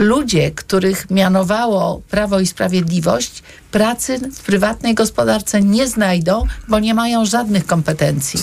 Ludzie, 0.00 0.50
których 0.50 1.10
mianowało 1.10 2.02
Prawo 2.10 2.40
i 2.40 2.46
Sprawiedliwość, 2.46 3.42
pracy 3.70 4.18
w 4.34 4.42
prywatnej 4.42 4.94
gospodarce 4.94 5.60
nie 5.62 5.88
znajdą, 5.88 6.46
bo 6.68 6.78
nie 6.78 6.94
mają 6.94 7.24
żadnych 7.24 7.66
kompetencji. 7.66 8.40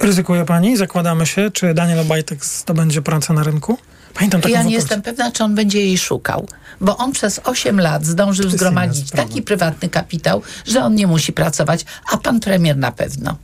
Ryzykuje 0.00 0.44
pani? 0.44 0.76
Zakładamy 0.76 1.26
się, 1.26 1.50
czy 1.50 1.74
Daniel 1.74 2.00
Obajtek 2.00 2.44
zdobędzie 2.44 3.02
pracę 3.02 3.32
na 3.32 3.42
rynku? 3.42 3.78
Pamiętam 4.14 4.40
taką 4.40 4.52
Ja 4.52 4.58
nie 4.58 4.64
wypowiedź. 4.64 4.82
jestem 4.82 5.02
pewna, 5.02 5.32
czy 5.32 5.44
on 5.44 5.54
będzie 5.54 5.80
jej 5.80 5.98
szukał, 5.98 6.48
bo 6.80 6.96
on 6.96 7.12
przez 7.12 7.40
8 7.44 7.80
lat 7.80 8.06
zdążył 8.06 8.50
zgromadzić 8.50 9.10
taki 9.10 9.42
prywatny 9.42 9.88
kapitał, 9.88 10.42
że 10.66 10.84
on 10.84 10.94
nie 10.94 11.06
musi 11.06 11.32
pracować, 11.32 11.84
a 12.12 12.16
pan 12.16 12.40
premier 12.40 12.76
na 12.76 12.92
pewno. 12.92 13.36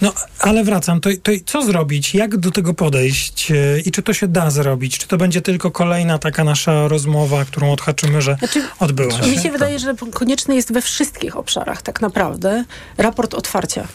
No, 0.00 0.12
ale 0.38 0.64
wracam. 0.64 1.00
To, 1.00 1.10
to 1.22 1.32
co 1.46 1.62
zrobić? 1.62 2.14
Jak 2.14 2.36
do 2.36 2.50
tego 2.50 2.74
podejść? 2.74 3.50
E, 3.50 3.80
I 3.80 3.90
czy 3.90 4.02
to 4.02 4.12
się 4.14 4.28
da 4.28 4.50
zrobić? 4.50 4.98
Czy 4.98 5.08
to 5.08 5.16
będzie 5.16 5.40
tylko 5.40 5.70
kolejna 5.70 6.18
taka 6.18 6.44
nasza 6.44 6.88
rozmowa, 6.88 7.44
którą 7.44 7.72
odhaczymy, 7.72 8.22
że 8.22 8.36
odbyła 8.80 9.10
się? 9.22 9.30
Mi 9.30 9.38
się 9.38 9.50
wydaje, 9.50 9.78
że 9.78 9.94
konieczny 10.14 10.54
jest 10.54 10.72
we 10.72 10.82
wszystkich 10.82 11.36
obszarach 11.36 11.82
tak 11.82 12.00
naprawdę 12.00 12.64
raport 12.98 13.34
otwarcia 13.34 13.88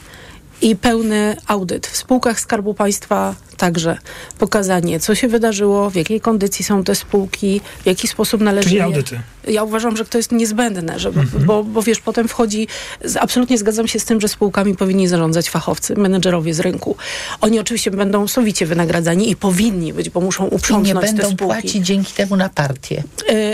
i 0.62 0.76
pełny 0.76 1.38
audyt. 1.48 1.88
W 1.88 1.98
spółkach 1.98 2.40
Skarbu 2.40 2.74
Państwa 2.74 3.36
także 3.58 3.98
pokazanie, 4.40 5.00
co 5.00 5.16
się 5.16 5.28
wydarzyło, 5.28 5.90
w 5.90 5.96
jakiej 5.96 6.22
kondycji 6.22 6.66
są 6.66 6.84
te 6.84 6.96
spółki, 6.96 7.62
w 7.84 7.86
jaki 7.86 8.08
sposób 8.08 8.42
należy 8.42 8.64
Czyli 8.70 8.78
je- 8.78 8.84
audyty. 8.84 9.20
Ja 9.48 9.64
uważam, 9.64 9.98
że 9.98 10.06
to 10.06 10.18
jest 10.18 10.32
niezbędne, 10.32 11.00
żeby, 11.00 11.20
Mhm. 11.20 11.46
bo, 11.46 11.64
bo 11.64 11.82
wiesz, 11.82 12.00
potem 12.00 12.28
wchodzi, 12.28 12.68
z- 13.06 13.18
absolutnie 13.18 13.58
zgadzam 13.58 13.88
się 13.88 14.00
z 14.00 14.06
tym, 14.06 14.22
że 14.22 14.28
spółkami 14.28 14.76
powinni 14.76 15.08
zarządzać 15.08 15.50
fachowcy, 15.50 15.96
menedżerowie 15.96 16.54
z 16.54 16.60
rynku. 16.60 16.96
Oni 17.42 17.60
oczywiście 17.60 17.92
będą 17.92 18.28
sowicie 18.28 18.66
wynagradzani 18.66 19.30
i 19.32 19.36
powinni 19.36 19.94
być, 19.94 20.10
bo 20.10 20.22
muszą 20.22 20.44
I 20.48 20.50
nie 20.52 20.56
uprzątnąć 20.56 20.96
te 20.96 21.14
będą 21.14 21.24
spółki. 21.24 21.44
płacić 21.46 21.86
dzięki 21.86 22.14
temu 22.14 22.36
na 22.36 22.50
partię. 22.50 23.04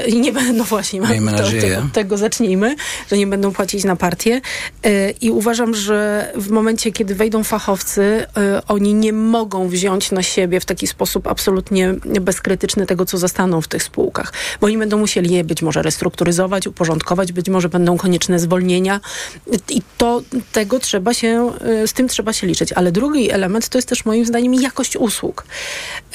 I 0.07 0.19
nie 0.19 0.31
będą, 0.31 0.53
no 0.53 0.63
właśnie, 0.63 0.99
Miejmy 1.01 1.31
to- 1.31 1.37
to- 1.37 1.43
nadzieję. 1.43 1.79
Od 1.79 1.93
tego 1.93 2.17
zacznijmy, 2.17 2.75
że 3.11 3.17
nie 3.17 3.27
będą 3.27 3.51
płacić 3.51 3.83
na 3.83 3.95
partię. 3.95 4.41
E, 4.85 5.09
I 5.11 5.31
uważam, 5.31 5.75
że 5.75 6.31
w 6.35 6.49
momencie, 6.49 6.91
kiedy 6.91 7.15
wejdą 7.15 7.43
fachowcy, 7.43 8.25
e, 8.37 8.61
oni 8.67 8.93
nie 8.93 9.13
mogą 9.13 9.67
wziąć 9.67 10.11
na 10.11 10.23
siebie 10.23 10.59
w 10.59 10.65
taki 10.65 10.87
sposób 10.87 11.27
absolutnie 11.27 11.93
bezkrytyczny 12.21 12.85
tego, 12.85 13.05
co 13.05 13.17
zastaną 13.17 13.61
w 13.61 13.67
tych 13.67 13.83
spółkach. 13.83 14.33
Bo 14.61 14.67
oni 14.67 14.77
będą 14.77 14.97
musieli 14.97 15.33
je 15.35 15.43
być 15.43 15.61
może 15.61 15.78
restrukturyzować, 15.81 16.67
uporządkować, 16.67 17.31
być 17.31 17.49
może 17.49 17.69
będą 17.69 17.97
konieczne 17.97 18.39
zwolnienia. 18.39 18.99
I 19.69 19.81
to 19.97 20.21
tego 20.51 20.79
trzeba 20.79 21.13
się, 21.13 21.51
e, 21.61 21.87
z 21.87 21.93
tym 21.93 22.07
trzeba 22.07 22.33
się 22.33 22.47
liczyć. 22.47 22.73
Ale 22.73 22.91
drugi 22.91 23.31
element 23.31 23.69
to 23.69 23.77
jest 23.77 23.87
też 23.87 24.05
moim 24.05 24.25
zdaniem 24.25 24.53
jakość 24.53 24.95
usług. 24.97 25.45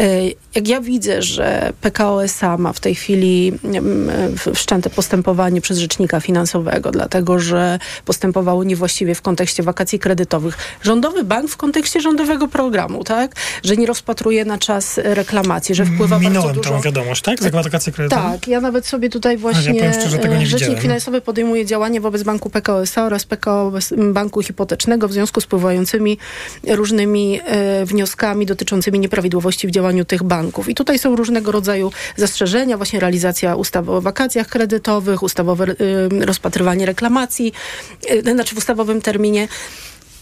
E, 0.00 0.06
Jak 0.54 0.68
ja 0.68 0.80
widzę, 0.80 1.22
że 1.22 1.72
PKO 1.80 2.24
SA 2.24 2.56
ma 2.56 2.72
w 2.72 2.80
tej 2.80 2.94
chwili 2.94 3.52
mm, 3.64 4.10
wszczęte 4.54 4.90
postępowanie 4.90 5.60
przez 5.60 5.78
rzecznika 5.78 6.20
finansowego, 6.20 6.90
dlatego 6.90 7.38
że 7.38 7.78
postępowało 8.04 8.64
niewłaściwie 8.64 9.14
w 9.14 9.22
kontekście 9.22 9.62
wakacji 9.62 9.98
kredytowych. 9.98 10.56
Rządowy 10.82 11.24
bank 11.24 11.50
w 11.50 11.56
kontekście 11.56 12.00
rządowego 12.00 12.48
programu, 12.48 13.04
tak? 13.04 13.34
Że 13.64 13.76
nie 13.76 13.86
rozpatruje 13.86 14.44
na 14.44 14.58
czas 14.58 15.00
reklamacji, 15.04 15.74
że 15.74 15.84
wpływa 15.84 16.16
bardzo 16.16 16.28
Minąłem 16.30 16.54
dużo... 16.54 16.70
tą 16.70 16.80
wiadomość, 16.80 17.22
tak? 17.22 17.42
Zakwatykację 17.42 17.92
kredytową? 17.92 18.32
Tak, 18.32 18.48
ja 18.48 18.60
nawet 18.60 18.86
sobie 18.86 19.08
tutaj 19.10 19.36
właśnie 19.36 19.53
powiem 19.62 19.92
szczerze, 19.92 20.18
tego 20.18 20.34
nie 20.34 20.42
e, 20.42 20.46
Rzecznik 20.46 20.60
widziałem. 20.60 20.82
Finansowy 20.82 21.20
podejmuje 21.20 21.66
działania 21.66 22.00
wobec 22.00 22.22
Banku 22.22 22.50
PKO 22.50 22.82
SA 22.82 23.04
oraz 23.04 23.24
PKO 23.24 23.72
Banku 24.12 24.42
Hipotecznego 24.42 25.08
w 25.08 25.12
związku 25.12 25.40
z 25.40 25.46
pływającymi 25.46 26.18
różnymi 26.68 27.40
e, 27.44 27.86
wnioskami 27.86 28.46
dotyczącymi 28.46 28.98
nieprawidłowości 28.98 29.66
w 29.66 29.70
działaniu 29.70 30.04
tych 30.04 30.22
banków. 30.22 30.68
I 30.68 30.74
tutaj 30.74 30.98
są 30.98 31.16
różnego 31.16 31.52
rodzaju 31.52 31.92
zastrzeżenia, 32.16 32.76
właśnie 32.76 33.00
realizacja 33.00 33.56
ustawy 33.56 33.92
o 33.92 34.00
wakacjach 34.00 34.48
kredytowych, 34.48 35.22
ustawowe 35.22 35.64
e, 35.64 36.26
rozpatrywanie 36.26 36.86
reklamacji, 36.86 37.52
e, 38.08 38.20
znaczy 38.20 38.54
w 38.54 38.58
ustawowym 38.58 39.00
terminie. 39.00 39.48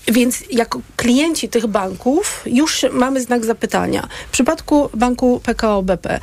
Więc 0.08 0.44
jako 0.50 0.80
klienci 0.96 1.48
tych 1.48 1.66
banków 1.66 2.42
już 2.46 2.86
mamy 2.92 3.20
znak 3.20 3.44
zapytania. 3.44 4.08
W 4.28 4.32
przypadku 4.32 4.90
banku 4.94 5.40
PKO 5.44 5.82
BP 5.82 6.20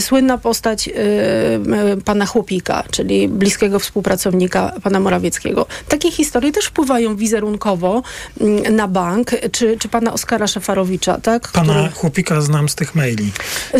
słynna 0.00 0.38
postać 0.38 0.88
y, 0.88 0.92
y, 0.92 2.02
pana 2.04 2.26
Chłopika, 2.26 2.84
czyli 2.90 3.28
bliskiego 3.28 3.78
współpracownika 3.78 4.72
pana 4.82 5.00
Morawieckiego. 5.00 5.66
Takie 5.88 6.10
historie 6.10 6.52
też 6.52 6.64
wpływają 6.64 7.16
wizerunkowo 7.16 8.02
mm, 8.40 8.76
na 8.76 8.88
bank, 8.88 9.30
czy, 9.52 9.76
czy 9.78 9.88
pana 9.88 10.12
Oskara 10.12 10.46
Szefarowicza, 10.46 11.20
tak? 11.20 11.48
Pana 11.48 11.88
chłopika 11.94 12.40
znam 12.40 12.68
z 12.68 12.74
tych 12.74 12.94
maili. 12.94 13.32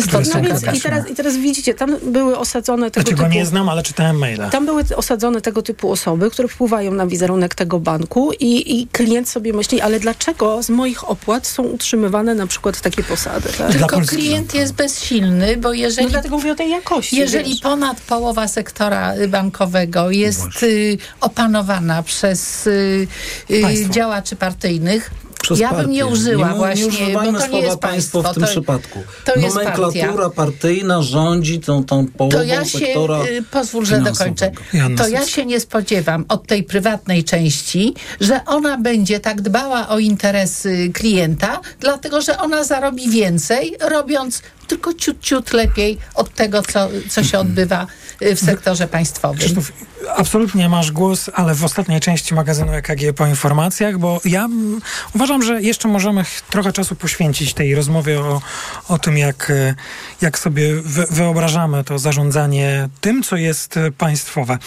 które 0.07 0.23
No 0.33 0.41
więc 0.41 0.77
i 0.77 0.81
teraz, 0.81 1.09
I 1.09 1.15
teraz 1.15 1.37
widzicie, 1.37 1.73
tam 1.73 1.97
były 2.03 2.37
osadzone 2.37 2.91
tego 2.91 3.07
Znaczy 3.07 3.23
typu... 3.23 3.35
nie 3.35 3.45
znam, 3.45 3.69
ale 3.69 3.83
czytałem 3.83 4.17
maila. 4.17 4.49
Tam 4.49 4.65
były 4.65 4.83
osadzone 4.95 5.41
tego 5.41 5.61
typu 5.61 5.91
osoby, 5.91 6.31
które 6.31 6.47
wpływają 6.47 6.91
na 6.93 7.07
wizerunek 7.07 7.55
tego 7.55 7.79
banku 7.79 8.31
i, 8.39 8.79
i 8.79 8.87
klient 8.87 9.29
sobie 9.29 9.53
myśli, 9.53 9.81
ale 9.81 9.99
dlaczego 9.99 10.63
z 10.63 10.69
moich 10.69 11.09
opłat 11.09 11.47
są 11.47 11.63
utrzymywane 11.63 12.35
na 12.35 12.47
przykład 12.47 12.81
takie 12.81 13.03
posady? 13.03 13.49
Tak? 13.57 13.71
Tylko 13.71 14.01
klient 14.01 14.53
jest 14.53 14.73
bezsilny, 14.73 15.57
bo 15.57 15.73
jeżeli... 15.73 15.94
No 16.03 16.09
dlatego 16.09 16.37
mówię 16.37 16.51
o 16.51 16.55
tej 16.55 16.69
jakości. 16.69 17.15
Jeżeli 17.15 17.49
wiesz. 17.49 17.59
ponad 17.59 18.01
połowa 18.01 18.47
sektora 18.47 19.13
bankowego 19.27 20.11
jest 20.11 20.63
y, 20.63 20.97
opanowana 21.21 22.03
przez 22.03 22.67
y, 22.67 23.07
y, 23.49 23.89
działaczy 23.89 24.35
partyjnych, 24.35 25.11
Przez 25.45 25.59
ja 25.59 25.73
bym 25.73 25.91
nie 25.91 26.05
użyła 26.05 26.49
nie, 26.49 26.57
właśnie, 26.57 26.81
nie 26.81 26.87
używajmy 26.87 27.31
bo 27.31 27.39
to 27.39 27.45
nie 27.45 27.49
słowa 27.49 27.65
jest 27.65 27.79
państwo 27.79 28.23
w 28.23 28.33
tym 28.33 28.43
to, 28.43 28.49
przypadku. 28.49 28.99
to 29.25 29.35
jest 29.35 29.55
Nomenklatura 29.55 30.11
partia. 30.13 30.29
partyjna 30.29 31.01
rządzi 31.01 31.59
tą, 31.59 31.83
tą 31.83 32.07
połową 32.07 32.37
To 32.37 32.43
ja 32.43 32.65
się, 32.65 32.79
sektora 32.79 33.23
y, 33.23 33.43
pozwól, 33.51 33.85
że 33.85 34.01
dokończę. 34.01 34.51
To 34.97 35.07
ja 35.07 35.25
się 35.25 35.45
nie 35.45 35.59
spodziewam 35.59 36.25
od 36.27 36.47
tej 36.47 36.63
prywatnej 36.63 37.23
części, 37.23 37.93
że 38.21 38.45
ona 38.45 38.77
będzie 38.77 39.19
tak 39.19 39.41
dbała 39.41 39.89
o 39.89 39.99
interesy 39.99 40.91
klienta, 40.93 41.61
dlatego 41.79 42.21
że 42.21 42.37
ona 42.37 42.63
zarobi 42.63 43.09
więcej, 43.09 43.75
robiąc 43.81 44.41
tylko 44.67 44.93
ciut, 44.93 45.19
ciut 45.21 45.53
lepiej 45.53 45.97
od 46.15 46.33
tego, 46.33 46.61
co, 46.61 46.89
co 47.09 47.23
się 47.23 47.39
odbywa 47.39 47.87
y, 48.21 48.35
w 48.35 48.39
sektorze 48.39 48.87
państwowym. 48.87 49.37
Krzysztof, 49.39 49.71
absolutnie 50.15 50.69
masz 50.69 50.91
głos, 50.91 51.29
ale 51.33 51.55
w 51.55 51.63
ostatniej 51.63 51.99
części 51.99 52.33
magazynu 52.33 52.73
EKG 52.73 53.13
po 53.15 53.27
informacjach, 53.27 53.97
bo 53.97 54.21
ja 54.25 54.45
mm, 54.45 54.81
uważam, 55.15 55.43
że 55.43 55.61
jeszcze 55.61 55.87
możemy 55.87 56.23
ch- 56.23 56.41
trochę 56.41 56.73
czasu 56.73 56.95
poświęcić 56.95 57.53
tej 57.53 57.75
rozmowie 57.75 58.19
o, 58.19 58.41
o 58.87 58.99
tym, 58.99 59.17
jak, 59.17 59.49
e, 59.49 59.75
jak 60.21 60.39
sobie 60.39 60.75
wy, 60.81 61.05
wyobrażamy 61.09 61.83
to 61.83 61.99
zarządzanie 61.99 62.89
tym, 63.01 63.23
co 63.23 63.35
jest 63.35 63.77
e, 63.77 63.91
państwowe. 63.91 64.57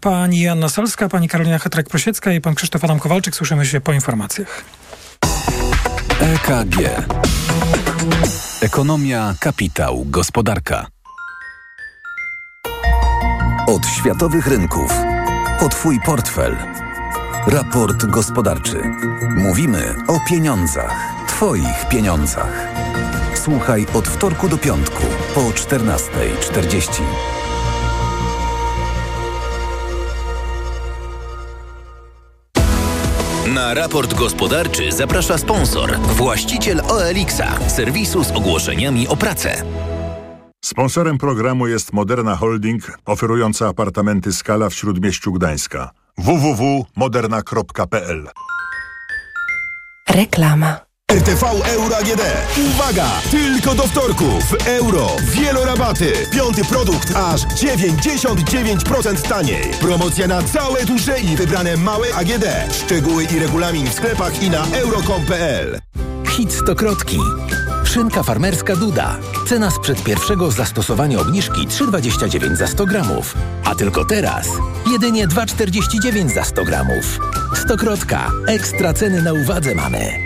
Pani 0.00 0.40
Joanna 0.40 0.68
Solska, 0.68 1.08
pani 1.08 1.28
Karolina 1.28 1.58
Hetrek-Prosiecka 1.58 2.34
i 2.34 2.40
pan 2.40 2.54
Krzysztof 2.54 2.84
Adam 2.84 2.98
Kowalczyk. 2.98 3.36
Słyszymy 3.36 3.66
się 3.66 3.80
po 3.80 3.92
informacjach. 3.92 4.64
EKG. 6.20 6.76
Ekonomia, 8.60 9.34
kapitał, 9.40 10.04
gospodarka. 10.06 10.86
Od 13.66 13.86
światowych 13.86 14.46
rynków. 14.46 14.92
O 15.60 15.68
Twój 15.68 16.00
portfel. 16.00 16.56
Raport 17.46 18.06
gospodarczy. 18.06 18.82
Mówimy 19.36 19.94
o 20.08 20.20
pieniądzach. 20.28 21.14
Twoich 21.28 21.88
pieniądzach. 21.88 22.68
Słuchaj 23.34 23.86
od 23.94 24.08
wtorku 24.08 24.48
do 24.48 24.58
piątku 24.58 25.02
po 25.34 25.40
14.40. 25.40 27.35
Na 33.54 33.74
raport 33.74 34.14
gospodarczy 34.14 34.92
zaprasza 34.92 35.38
sponsor, 35.38 35.98
właściciel 36.00 36.80
OLX-a, 36.80 37.70
serwisu 37.70 38.24
z 38.24 38.30
ogłoszeniami 38.30 39.08
o 39.08 39.16
pracę. 39.16 39.62
Sponsorem 40.64 41.18
programu 41.18 41.66
jest 41.66 41.92
Moderna 41.92 42.36
Holding, 42.36 42.98
oferująca 43.04 43.68
apartamenty 43.68 44.32
Skala 44.32 44.70
w 44.70 44.74
Śródmieściu 44.74 45.32
Gdańska. 45.32 45.90
www.moderna.pl 46.18 48.28
Reklama. 50.08 50.85
RTV 51.12 51.42
Euro 51.64 51.96
AGD. 51.96 52.20
Uwaga! 52.68 53.06
Tylko 53.30 53.74
do 53.74 53.82
wtorku 53.82 54.24
w 54.24 54.66
euro. 54.66 55.06
Wielorabaty. 55.22 56.12
Piąty 56.32 56.64
produkt 56.64 57.16
aż 57.16 57.40
99% 57.42 59.28
taniej. 59.28 59.70
Promocja 59.80 60.26
na 60.26 60.42
całe 60.42 60.84
duże 60.84 61.20
i 61.20 61.36
wybrane 61.36 61.76
małe 61.76 62.14
AGD. 62.14 62.44
Szczegóły 62.72 63.24
i 63.24 63.38
regulamin 63.38 63.90
w 63.90 63.94
sklepach 63.94 64.42
i 64.42 64.50
na 64.50 64.66
euro.com.pl. 64.66 65.80
Hit 66.28 66.52
Stokrotki. 66.52 67.18
Szynka 67.84 68.22
farmerska 68.22 68.76
Duda. 68.76 69.16
Cena 69.48 69.70
sprzed 69.70 70.04
pierwszego 70.04 70.50
zastosowania 70.50 71.20
obniżki 71.20 71.68
3,29 71.68 72.56
za 72.56 72.66
100 72.66 72.86
gramów. 72.86 73.34
A 73.64 73.74
tylko 73.74 74.04
teraz 74.04 74.48
jedynie 74.92 75.28
2,49 75.28 76.34
za 76.34 76.44
100 76.44 76.64
gramów. 76.64 77.18
Stokrotka. 77.64 78.30
Ekstra 78.46 78.92
ceny 78.92 79.22
na 79.22 79.32
uwadze 79.32 79.74
mamy. 79.74 80.25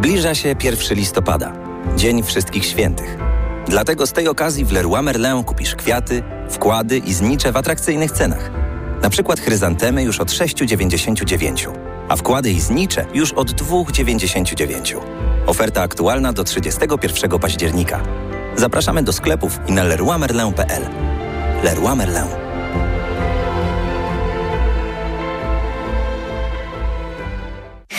Zbliża 0.00 0.34
się 0.34 0.54
1 0.62 0.98
listopada, 0.98 1.52
Dzień 1.96 2.22
Wszystkich 2.22 2.64
Świętych. 2.64 3.18
Dlatego 3.68 4.06
z 4.06 4.12
tej 4.12 4.28
okazji 4.28 4.64
w 4.64 4.72
Leroy 4.72 5.02
Merlin 5.02 5.44
kupisz 5.44 5.74
kwiaty, 5.74 6.22
wkłady 6.50 6.98
i 6.98 7.14
znicze 7.14 7.52
w 7.52 7.56
atrakcyjnych 7.56 8.10
cenach. 8.10 8.50
Na 9.02 9.10
przykład 9.10 9.40
chryzantemy 9.40 10.02
już 10.02 10.20
od 10.20 10.28
6,99, 10.28 11.72
a 12.08 12.16
wkłady 12.16 12.50
i 12.50 12.60
znicze 12.60 13.06
już 13.14 13.32
od 13.32 13.50
2,99. 13.50 14.96
Oferta 15.46 15.82
aktualna 15.82 16.32
do 16.32 16.44
31 16.44 17.38
października. 17.38 18.00
Zapraszamy 18.56 19.02
do 19.02 19.12
sklepów 19.12 19.58
i 19.66 19.72
na 19.72 19.84
leroymerlin.pl. 19.84 20.82
Leroy 21.64 21.96
Merlin. 21.96 22.49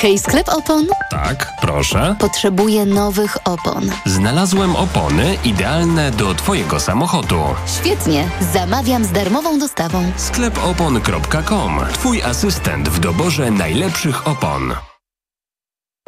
Hej, 0.02 0.20
sklep 0.20 0.50
opon? 0.50 0.88
Tak, 1.10 1.54
proszę. 1.62 2.16
Potrzebuję 2.20 2.86
nowych 2.86 3.38
opon. 3.46 3.92
Znalazłem 4.06 4.76
opony 4.76 5.38
idealne 5.46 6.12
do 6.12 6.34
Twojego 6.34 6.80
samochodu. 6.80 7.42
Świetnie, 7.80 8.30
zamawiam 8.54 9.06
z 9.06 9.12
darmową 9.12 9.60
dostawą. 9.60 10.12
Sklepopon.com. 10.18 11.80
Twój 11.94 12.22
asystent 12.24 12.90
w 12.90 13.00
doborze 13.00 13.52
najlepszych 13.52 14.28
opon. 14.28 14.91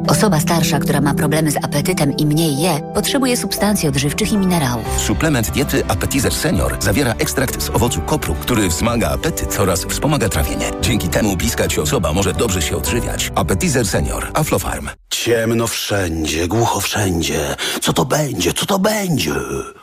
Osoba 0.08 0.40
starsza, 0.40 0.78
która 0.78 1.00
ma 1.00 1.14
problemy 1.14 1.50
z 1.50 1.56
apetytem 1.56 2.16
i 2.16 2.26
mniej 2.26 2.58
je, 2.58 2.80
potrzebuje 2.94 3.36
substancji 3.36 3.88
odżywczych 3.88 4.32
i 4.32 4.38
minerałów. 4.38 4.84
Suplement 4.98 5.50
diety 5.50 5.84
Appetizer 5.88 6.34
Senior 6.34 6.76
zawiera 6.80 7.12
ekstrakt 7.18 7.62
z 7.62 7.70
owocu 7.70 8.00
kopru, 8.00 8.34
który 8.34 8.68
wzmaga 8.68 9.10
apetyt 9.10 9.60
oraz 9.60 9.84
wspomaga 9.84 10.28
trawienie. 10.28 10.70
Dzięki 10.80 11.08
temu 11.08 11.36
bliska 11.36 11.68
Ci 11.68 11.80
osoba 11.80 12.12
może 12.12 12.32
dobrze 12.32 12.62
się 12.62 12.76
odżywiać. 12.76 13.32
Appetizer 13.34 13.86
Senior. 13.86 14.30
Aflofarm. 14.34 14.88
Ciemno 15.10 15.66
wszędzie, 15.66 16.48
głucho 16.48 16.80
wszędzie. 16.80 17.56
Co 17.80 17.92
to 17.92 18.04
będzie? 18.04 18.52
Co 18.52 18.66
to 18.66 18.78
będzie? 18.78 19.32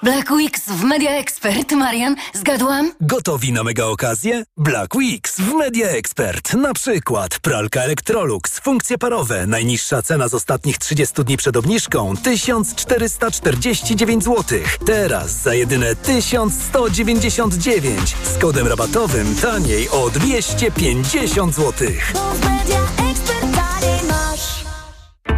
Black 0.03 0.31
Weeks 0.31 0.61
w 0.67 0.83
Media 0.83 1.11
Expert. 1.11 1.71
Marian, 1.71 2.15
zgadłam? 2.33 2.91
Gotowi 3.01 3.53
na 3.53 3.63
mega 3.63 3.85
okazję? 3.85 4.43
Black 4.57 4.95
Weeks 4.95 5.37
w 5.39 5.53
Media 5.53 5.87
Expert. 5.87 6.53
Na 6.53 6.73
przykład 6.73 7.39
pralka 7.39 7.81
Electrolux, 7.81 8.59
funkcje 8.59 8.97
parowe, 8.97 9.47
najniższa 9.47 10.01
cena 10.01 10.10
z 10.11 10.33
ostatnich 10.33 10.77
30 10.77 11.23
dni 11.23 11.37
przed 11.37 11.57
obniżką 11.57 12.13
1449 12.23 14.23
zł. 14.23 14.59
Teraz 14.85 15.31
za 15.31 15.53
jedyne 15.53 15.95
1199 15.95 18.15
z 18.23 18.37
kodem 18.37 18.67
rabatowym 18.67 19.35
taniej 19.35 19.89
o 19.89 20.09
250 20.09 21.55
zł. 21.55 21.87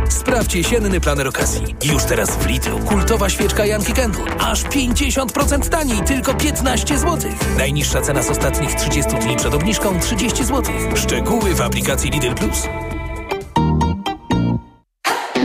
Sprawdź 0.10 0.56
jesienny 0.56 1.00
planer 1.00 1.28
okazji. 1.28 1.76
Już 1.84 2.04
teraz 2.04 2.30
w 2.30 2.46
Lidlu 2.46 2.80
kultowa 2.80 3.30
świeczka 3.30 3.66
Janki 3.66 3.94
Candle. 3.94 4.26
Aż 4.40 4.64
50% 4.64 5.70
taniej, 5.70 6.04
tylko 6.04 6.34
15 6.34 6.98
zł. 6.98 7.32
Najniższa 7.58 8.02
cena 8.02 8.24
z 8.24 8.30
ostatnich 8.30 8.76
30 8.76 9.16
dni 9.16 9.36
przed 9.36 9.54
obniżką 9.54 10.00
30 10.00 10.46
zł. 10.46 10.64
Szczegóły 10.96 11.56
w 11.56 11.62
aplikacji 11.62 12.12
Lidl 12.12 12.34
Plus. 12.34 12.68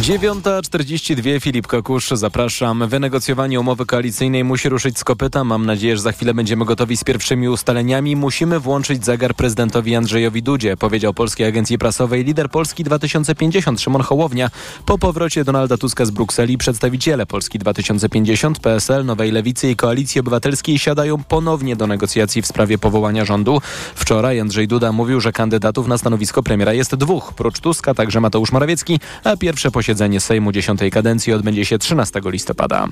9.42 0.00 1.40
Filip 1.40 1.66
Kakusz, 1.66 2.10
zapraszam. 2.10 2.88
Wynegocjowanie 2.88 3.60
umowy 3.60 3.86
koalicyjnej 3.86 4.44
musi 4.44 4.68
ruszyć 4.68 4.98
z 4.98 5.04
kopyta. 5.04 5.44
Mam 5.44 5.66
nadzieję, 5.66 5.96
że 5.96 6.02
za 6.02 6.12
chwilę 6.12 6.34
będziemy 6.34 6.64
gotowi 6.64 6.96
z 6.96 7.04
pierwszymi 7.04 7.48
ustaleniami. 7.48 8.16
Musimy 8.16 8.60
włączyć 8.60 9.04
zegar 9.04 9.34
prezydentowi 9.34 9.94
Andrzejowi 9.94 10.42
Dudzie, 10.42 10.76
powiedział 10.76 11.14
Polskiej 11.14 11.46
Agencji 11.46 11.78
Prasowej 11.78 12.24
lider 12.24 12.50
Polski 12.50 12.84
2050 12.84 13.80
Szymon 13.80 14.02
Hołownia. 14.02 14.50
Po 14.86 14.98
powrocie 14.98 15.44
Donalda 15.44 15.76
Tuska 15.76 16.04
z 16.04 16.10
Brukseli 16.10 16.58
przedstawiciele 16.58 17.26
Polski 17.26 17.58
2050, 17.58 18.58
PSL, 18.58 19.04
Nowej 19.04 19.30
Lewicy 19.30 19.70
i 19.70 19.76
Koalicji 19.76 20.20
Obywatelskiej 20.20 20.78
siadają 20.78 21.24
ponownie 21.24 21.76
do 21.76 21.86
negocjacji 21.86 22.42
w 22.42 22.46
sprawie 22.46 22.78
powołania 22.78 23.24
rządu. 23.24 23.60
Wczoraj 23.94 24.40
Andrzej 24.40 24.68
Duda 24.68 24.92
mówił, 24.92 25.20
że 25.20 25.32
kandydatów 25.32 25.86
na 25.86 25.98
stanowisko 25.98 26.42
premiera 26.42 26.72
jest 26.72 26.94
dwóch. 26.94 27.32
Prócz 27.34 27.60
Tuska 27.60 27.94
także 27.94 28.20
Mateusz 28.20 28.52
Morawiecki, 28.52 29.00
a 29.24 29.36
pierwsze 29.36 29.70
posiedzenie 29.70 29.81
Sejmu 30.20 30.52
dziesiątej 30.52 30.90
kadencji 30.90 31.32
odbędzie 31.32 31.64
się 31.64 31.78
13 31.78 32.20
listopada. 32.24 32.88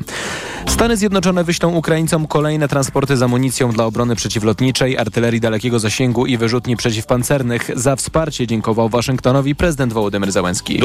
Stany 0.68 0.96
Zjednoczone 0.96 1.44
wyślą 1.44 1.74
Ukraińcom 1.74 2.26
kolejne 2.26 2.68
transporty 2.68 3.16
z 3.16 3.22
amunicją 3.22 3.72
dla 3.72 3.84
obrony 3.84 4.16
przeciwlotniczej, 4.16 4.98
artylerii 4.98 5.40
dalekiego 5.40 5.78
zasięgu 5.78 6.26
i 6.26 6.36
wyrzutni 6.36 6.76
przeciwpancernych. 6.76 7.70
Za 7.76 7.96
wsparcie 7.96 8.46
dziękował 8.46 8.88
Waszyngtonowi 8.88 9.54
prezydent 9.54 9.92
Wołodymyr 9.92 10.32
Załęski. 10.32 10.78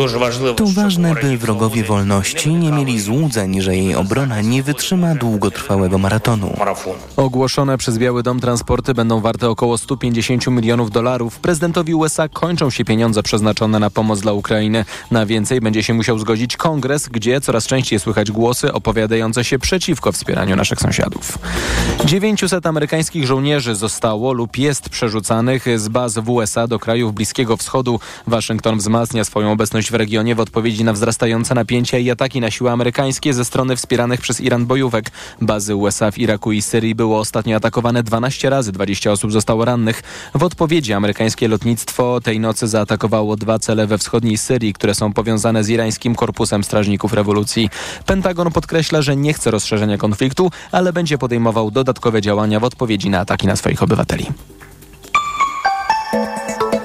To 0.56 0.66
ważne, 0.76 1.16
by 1.22 1.38
wrogowie 1.38 1.84
wolności 1.84 2.54
nie 2.54 2.72
mieli 2.72 3.00
złudzeń, 3.00 3.62
że 3.62 3.76
jej 3.76 3.96
obrona 3.96 4.42
nie 4.42 4.64
wytrzyma 4.64 5.16
długotrwałego 5.16 5.98
maratonu. 5.98 6.58
Ogłoszone 7.16 7.78
przez 7.78 7.98
Biały 7.98 8.24
Dom 8.24 8.40
transporty 8.40 8.94
będą 8.94 9.22
warte 9.22 9.50
około 9.50 9.78
150 9.78 10.48
milionów 10.48 10.92
dolarów. 10.92 11.40
Prezydentowi 11.40 11.94
USA 11.94 12.30
kończą 12.30 12.70
się 12.70 12.86
pieniądze 12.86 13.24
przeznaczone 13.24 13.80
na 13.80 13.90
pomoc 13.90 14.22
dla 14.22 14.34
Ukrainy. 14.34 14.86
Na 15.12 15.26
więcej 15.26 15.62
będzie 15.62 15.84
się 15.84 15.94
musiał 15.96 16.20
zgodzić 16.20 16.58
kongres, 16.58 17.10
gdzie 17.10 17.42
coraz 17.42 17.68
częściej 17.68 18.00
słychać 18.00 18.32
głosy 18.32 18.74
opowiadające 18.74 19.44
się 19.44 19.60
przeciwko 19.60 20.12
wspieraniu 20.12 20.56
naszych 20.56 20.80
sąsiadów. 20.80 21.38
900 22.06 22.66
amerykańskich 22.66 23.26
żołnierzy 23.26 23.76
zostało 23.76 24.34
lub 24.34 24.58
jest 24.58 24.90
przerzucanych 24.90 25.80
z 25.80 25.88
baz 25.88 26.14
w 26.18 26.30
USA 26.30 26.68
do 26.68 26.80
krajów 26.80 27.14
Bliskiego 27.14 27.58
Wschodu. 27.58 28.00
Waszyngton 28.28 28.78
wzmacnia 28.78 29.24
swoją 29.24 29.52
obecność 29.52 29.92
w 29.92 29.96
regionie 29.96 30.36
w 30.36 30.40
odpowiedzi 30.40 30.84
na 30.84 30.94
wzrastające 30.94 31.56
napięcia 31.56 31.98
i 31.98 32.12
ataki 32.12 32.42
na 32.42 32.52
siły 32.52 32.72
amerykańskie 32.72 33.34
ze 33.34 33.46
strony 33.46 33.76
wspieranych 33.76 34.22
przez 34.22 34.42
Iran 34.42 34.66
bojówek. 34.66 35.12
Bazy 35.42 35.76
USA 35.76 36.12
w 36.12 36.18
Iraku 36.18 36.52
i 36.52 36.62
Syrii 36.62 36.96
było 36.96 37.20
ostatnio 37.20 37.58
atakowane 37.58 38.04
12 38.04 38.50
razy, 38.50 38.72
20 38.72 39.12
osób 39.12 39.32
zostało 39.32 39.66
rannych. 39.66 40.04
W 40.36 40.44
odpowiedzi 40.44 40.94
amerykańskie 40.94 41.48
lotnictwo 41.48 42.22
tej 42.22 42.40
nocy 42.40 42.68
zaatakowało 42.68 43.36
dwa 43.36 43.60
cele 43.60 43.88
we 43.88 43.98
wschodniej 43.98 44.38
Syrii, 44.38 44.74
które 44.74 44.96
są 44.96 45.14
powiązane 45.14 45.64
z 45.64 45.70
irańskim 45.86 46.16
korpusem 46.16 46.64
strażników 46.64 47.14
rewolucji. 47.14 47.70
Pentagon 48.06 48.52
podkreśla, 48.52 49.02
że 49.02 49.16
nie 49.16 49.34
chce 49.34 49.52
rozszerzenia 49.52 49.98
konfliktu, 49.98 50.52
ale 50.72 50.94
będzie 50.94 51.18
podejmował 51.18 51.72
dodatkowe 51.72 52.22
działania 52.22 52.60
w 52.60 52.64
odpowiedzi 52.64 53.10
na 53.10 53.20
ataki 53.20 53.48
na 53.48 53.56
swoich 53.56 53.84
obywateli. 53.84 54.26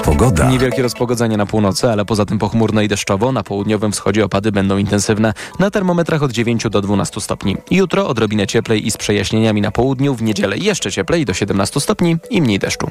Pogoda. 0.04 0.50
Niewielkie 0.50 0.82
rozpogodzenie 0.82 1.36
na 1.36 1.46
północy, 1.46 1.90
ale 1.90 2.04
poza 2.04 2.24
tym 2.26 2.38
pochmurno 2.38 2.80
i 2.82 2.88
deszczowo. 2.88 3.32
Na 3.32 3.42
południowym 3.42 3.92
wschodzie 3.92 4.24
opady 4.24 4.52
będą 4.52 4.78
intensywne. 4.78 5.32
Na 5.58 5.70
termometrach 5.70 6.22
od 6.22 6.32
9 6.32 6.66
do 6.70 6.80
12 6.80 7.20
stopni. 7.20 7.56
Jutro 7.70 8.08
odrobinę 8.08 8.46
cieplej 8.46 8.86
i 8.86 8.90
z 8.90 8.96
przejaśnieniami 8.96 9.60
na 9.60 9.70
południu. 9.70 10.14
W 10.14 10.22
niedzielę 10.22 10.58
jeszcze 10.58 10.92
cieplej 10.92 11.24
do 11.24 11.34
17 11.34 11.80
stopni 11.80 12.16
i 12.30 12.42
mniej 12.42 12.58
deszczu. 12.58 12.90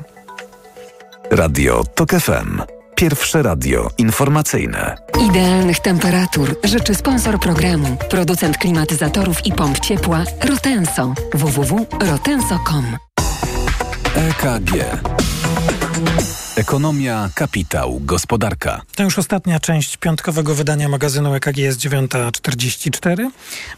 Radio 1.31 1.83
TOK 1.95 2.09
FM. 2.09 2.78
Pierwsze 2.99 3.43
radio 3.43 3.89
informacyjne. 3.97 4.95
Idealnych 5.29 5.79
temperatur 5.79 6.55
życzy 6.63 6.95
sponsor 6.95 7.39
programu, 7.39 7.97
producent 8.09 8.57
klimatyzatorów 8.57 9.45
i 9.45 9.51
pomp 9.51 9.79
ciepła 9.79 10.23
Rotenso. 10.49 11.13
www.rotenso.com 11.33 12.97
EKG. 14.15 14.73
Ekonomia, 16.59 17.29
kapitał, 17.35 17.99
gospodarka. 18.03 18.81
To 18.95 19.03
już 19.03 19.19
ostatnia 19.19 19.59
część 19.59 19.97
piątkowego 19.97 20.55
wydania 20.55 20.89
magazynu 20.89 21.35
EKG 21.35 21.57
jest 21.57 21.79
9.44. 21.79 23.29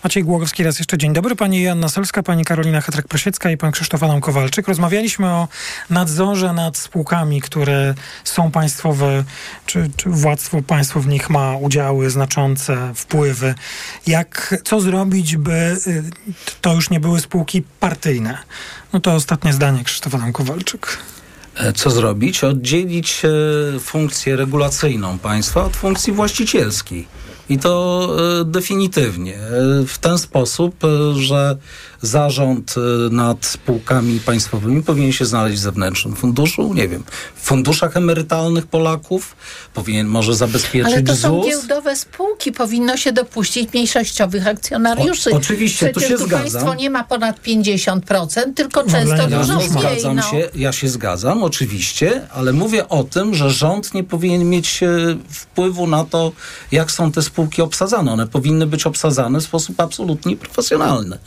Maciej 0.03 0.23
Głogowski 0.23 0.63
raz 0.63 0.79
jeszcze 0.79 0.97
dzień 0.97 1.13
dobry. 1.13 1.36
Pani 1.36 1.61
Joanna 1.61 1.89
Solska, 1.89 2.23
pani 2.23 2.45
Karolina 2.45 2.79
Hetrek-Prosiecka 2.79 3.51
i 3.51 3.57
pan 3.57 3.71
Krzysztof 3.71 4.03
Adam 4.03 4.21
Kowalczyk. 4.21 4.67
Rozmawialiśmy 4.67 5.27
o 5.27 5.47
nadzorze 5.89 6.53
nad 6.53 6.77
spółkami, 6.77 7.41
które 7.41 7.93
są 8.23 8.51
państwowe, 8.51 9.23
czy, 9.65 9.89
czy 9.97 10.09
władztwo 10.09 10.61
państwo 10.61 10.99
w 10.99 11.07
nich 11.07 11.29
ma 11.29 11.57
udziały, 11.57 12.09
znaczące 12.09 12.93
wpływy. 12.95 13.55
Jak, 14.07 14.55
co 14.63 14.82
zrobić, 14.82 15.38
by 15.38 15.77
y, 15.88 16.03
to 16.61 16.73
już 16.73 16.89
nie 16.89 16.99
były 16.99 17.19
spółki 17.19 17.63
partyjne? 17.79 18.38
No 18.93 18.99
to 18.99 19.13
ostatnie 19.13 19.53
zdanie 19.53 19.84
Krzysztof 19.84 20.15
Adam 20.15 20.34
Kowalczyk 20.34 20.97
co 21.76 21.89
zrobić? 21.89 22.43
Oddzielić 22.43 23.22
e, 23.26 23.80
funkcję 23.80 24.36
regulacyjną 24.36 25.20
państwa 25.20 25.66
od 25.66 25.76
funkcji 25.76 26.14
właścicielskiej. 26.14 27.08
I 27.52 27.58
to 27.60 28.08
e, 28.41 28.45
definitywnie. 28.45 29.36
E, 29.36 29.39
w 29.88 29.97
ten 30.02 30.18
sposób, 30.18 30.76
że 31.16 31.58
zarząd 32.02 32.76
nad 33.12 33.45
spółkami 33.45 34.20
państwowymi 34.20 34.84
powinien 34.84 35.12
się 35.12 35.26
znaleźć 35.26 35.58
w 35.58 35.62
zewnętrznym 35.62 36.16
funduszu, 36.16 36.74
nie 36.74 36.88
wiem, 36.88 37.04
w 37.36 37.41
funduszach 37.45 37.97
emerytalnych 37.97 38.68
Polaków, 38.68 39.36
powinien 39.74 40.08
może 40.08 40.36
zabezpieczyć 40.36 40.93
Ale 40.93 41.04
to 41.04 41.16
są 41.16 41.36
ZUS. 41.41 41.45
giełdowe 41.49 41.95
spółki, 41.95 42.52
powinno 42.52 42.97
się 42.97 43.12
dopuścić 43.12 43.74
mniejszościowych 43.74 44.47
akcjonariuszy. 44.47 45.32
O, 45.32 45.36
oczywiście, 45.38 45.86
Przecież 45.91 46.04
tu 46.04 46.10
się 46.10 46.18
tu 46.18 46.26
zgadzam. 46.26 46.41
państwo 46.52 46.74
nie 46.74 46.89
ma 46.89 47.04
ponad 47.04 47.43
50%, 47.43 48.54
tylko 48.56 48.84
często 48.84 49.16
ja 49.16 49.28
dużo 49.28 49.56
mniej. 49.56 49.70
zgadzam 49.70 50.16
No. 50.16 50.22
się, 50.22 50.49
ja 50.56 50.72
się 50.72 50.89
zgadzam, 50.89 51.43
oczywiście, 51.43 52.28
ale 52.34 52.54
mówię 52.54 52.89
o 52.89 53.04
tym, 53.04 53.36
że 53.36 53.52
rząd 53.52 53.93
nie 53.93 54.04
powinien 54.04 54.49
mieć 54.49 54.84
e, 54.84 54.89
wpływu 55.30 55.88
na 55.88 56.06
to, 56.06 56.32
jak 56.72 56.91
są 56.91 57.12
te 57.12 57.22
spółki 57.22 57.41
obsadzane. 57.62 58.12
One 58.12 58.28
powinny 58.28 58.68
być 58.68 58.86
obsadzane 58.86 59.39
w 59.39 59.44
sposób 59.44 59.80
absolutnie 59.80 60.38
profesjonalny. 60.38 61.18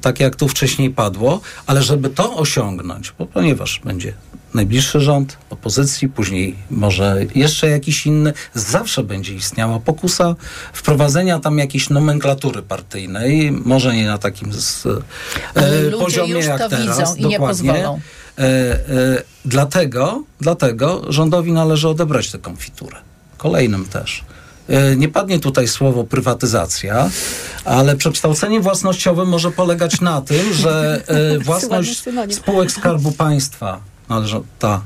Tak 0.00 0.20
jak 0.20 0.36
tu 0.36 0.48
wcześniej 0.48 0.90
padło, 0.90 1.40
ale 1.66 1.82
żeby 1.82 2.10
to 2.10 2.36
osiągnąć, 2.36 3.12
bo 3.18 3.26
ponieważ 3.26 3.80
będzie 3.84 4.12
najbliższy 4.54 5.00
rząd 5.00 5.36
opozycji, 5.50 6.08
później 6.08 6.56
może 6.70 7.16
jeszcze 7.34 7.68
jakiś 7.68 8.06
inny, 8.06 8.32
zawsze 8.54 9.02
będzie 9.02 9.34
istniała 9.34 9.80
pokusa 9.80 10.36
wprowadzenia 10.72 11.40
tam 11.40 11.58
jakiejś 11.58 11.90
nomenklatury 11.90 12.62
partyjnej, 12.62 13.52
może 13.52 13.96
nie 13.96 14.06
na 14.06 14.18
takim 14.18 14.52
z, 14.52 14.86
e, 15.54 15.90
poziomie 15.90 16.32
jak 16.32 16.58
to 16.58 16.68
teraz. 16.68 16.98
widzą 16.98 17.14
i 17.14 17.26
nie 17.26 17.38
dokładnie. 17.38 17.72
pozwolą. 17.72 18.00
E, 18.38 18.42
e, 18.42 18.78
dlatego, 19.44 20.24
dlatego 20.40 21.02
rządowi 21.08 21.52
należy 21.52 21.88
odebrać 21.88 22.30
tę 22.30 22.38
konfiturę. 22.38 22.96
Kolejnym 23.36 23.84
też. 23.84 24.24
E, 24.68 24.96
Nie 24.96 25.08
padnie 25.08 25.38
tutaj 25.40 25.68
słowo 25.68 26.04
prywatyzacja, 26.04 27.10
ale 27.64 27.96
przekształcenie 27.96 28.60
własnościowe 28.60 29.24
może 29.24 29.50
polegać 29.50 30.00
na 30.00 30.20
tym, 30.20 30.54
że 30.54 31.02
e, 31.06 31.38
własność 31.44 32.02
spółek 32.30 32.72
Skarbu 32.72 33.12
Państwa, 33.12 33.80
należy, 34.08 34.40
ta, 34.58 34.80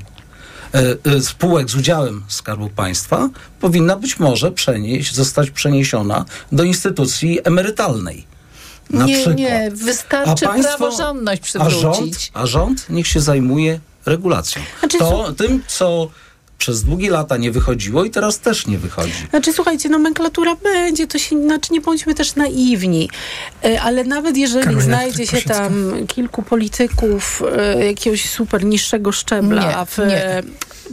e, 1.16 1.20
spółek 1.20 1.70
z 1.70 1.74
udziałem 1.74 2.22
Skarbu 2.28 2.68
Państwa 2.68 3.28
powinna 3.60 3.96
być 3.96 4.18
może 4.18 4.52
przenieść, 4.52 5.14
zostać 5.14 5.50
przeniesiona 5.50 6.24
do 6.52 6.62
instytucji 6.64 7.38
emerytalnej. 7.44 8.26
Na 8.90 9.04
nie, 9.04 9.14
przykład. 9.14 9.36
nie, 9.36 9.70
wystarczy 9.74 10.46
A 10.46 10.48
państwo- 10.48 10.76
praworządność 10.78 11.40
A 11.42 11.44
przywrócić. 11.44 11.80
rząd, 11.80 12.30
a 12.34 12.46
rząd 12.46 12.90
niech 12.90 13.06
się 13.06 13.20
zajmuje 13.20 13.80
regulacją. 14.06 14.62
Znaczy, 14.80 14.98
to 14.98 15.32
tym, 15.32 15.62
co 15.68 16.10
przez 16.62 16.84
długie 16.84 17.10
lata 17.10 17.36
nie 17.36 17.50
wychodziło 17.50 18.04
i 18.04 18.10
teraz 18.10 18.38
też 18.38 18.66
nie 18.66 18.78
wychodzi. 18.78 19.26
Znaczy, 19.30 19.52
słuchajcie, 19.52 19.88
nomenklatura 19.88 20.56
będzie, 20.62 21.06
to 21.06 21.18
się, 21.18 21.42
znaczy 21.42 21.72
nie 21.72 21.80
bądźmy 21.80 22.14
też 22.14 22.34
naiwni, 22.34 23.08
E, 23.64 23.82
ale 23.82 24.04
nawet 24.04 24.36
jeżeli 24.36 24.64
Karolina 24.64 24.84
znajdzie 24.84 25.26
się 25.26 25.42
tam 25.42 25.92
kilku 26.06 26.42
polityków 26.42 27.42
e, 27.56 27.86
jakiegoś 27.86 28.30
super 28.30 28.64
niższego 28.64 29.12
szczebla, 29.12 29.62
Nie, 29.62 29.86
w, 29.86 29.98
nie. 29.98 30.42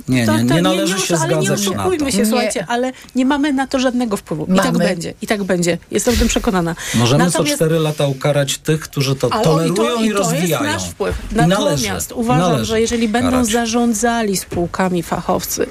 Nie, 0.08 0.26
to- 0.26 0.38
nie, 0.39 0.45
to 0.50 0.54
nie 0.56 0.62
należy 0.62 1.00
się 1.00 1.16
ale 1.16 1.28
nie 1.36 1.41
zgadzać 1.41 1.66
na 1.68 1.72
oszukujmy 1.72 2.06
to. 2.06 2.12
się, 2.12 2.18
Nie. 2.18 2.26
słuchajcie, 2.26 2.66
ale 2.68 2.91
nie 3.16 3.26
mamy 3.26 3.54
na 3.54 3.68
to 3.68 3.80
żadnego 3.80 4.18
wpływu. 4.18 4.45
I 4.45 4.56
tak 4.56 4.66
Mamy. 4.66 4.78
będzie, 4.80 5.14
i 5.22 5.28
tak 5.28 5.43
będzie. 5.43 5.78
Jestem 5.91 6.14
o 6.14 6.18
tym 6.18 6.28
przekonana. 6.28 6.76
Możemy 6.95 7.24
co 7.24 7.30
Natomiast- 7.30 7.56
cztery 7.56 7.80
lata 7.80 8.08
ukarać 8.08 8.58
tych, 8.58 8.80
którzy 8.82 9.16
to 9.16 9.28
ale 9.34 9.43
tolerują 9.43 9.76
to, 9.97 10.04
i, 10.04 10.12
to 10.12 10.18
rozwijają. 10.18 10.64
jest 10.66 10.74
nasz 10.84 10.89
wpływ. 10.91 11.16
I 11.32 11.36
należy, 11.36 11.84
Natomiast 11.84 12.12
uważam, 12.12 12.52
należy 12.52 12.66
że 12.66 12.82
jeżeli 12.82 13.08
będą 13.10 13.32
karać. 13.32 13.47
zarządzali 13.47 14.38
spółkami 14.38 15.04
fachowcy, 15.04 15.66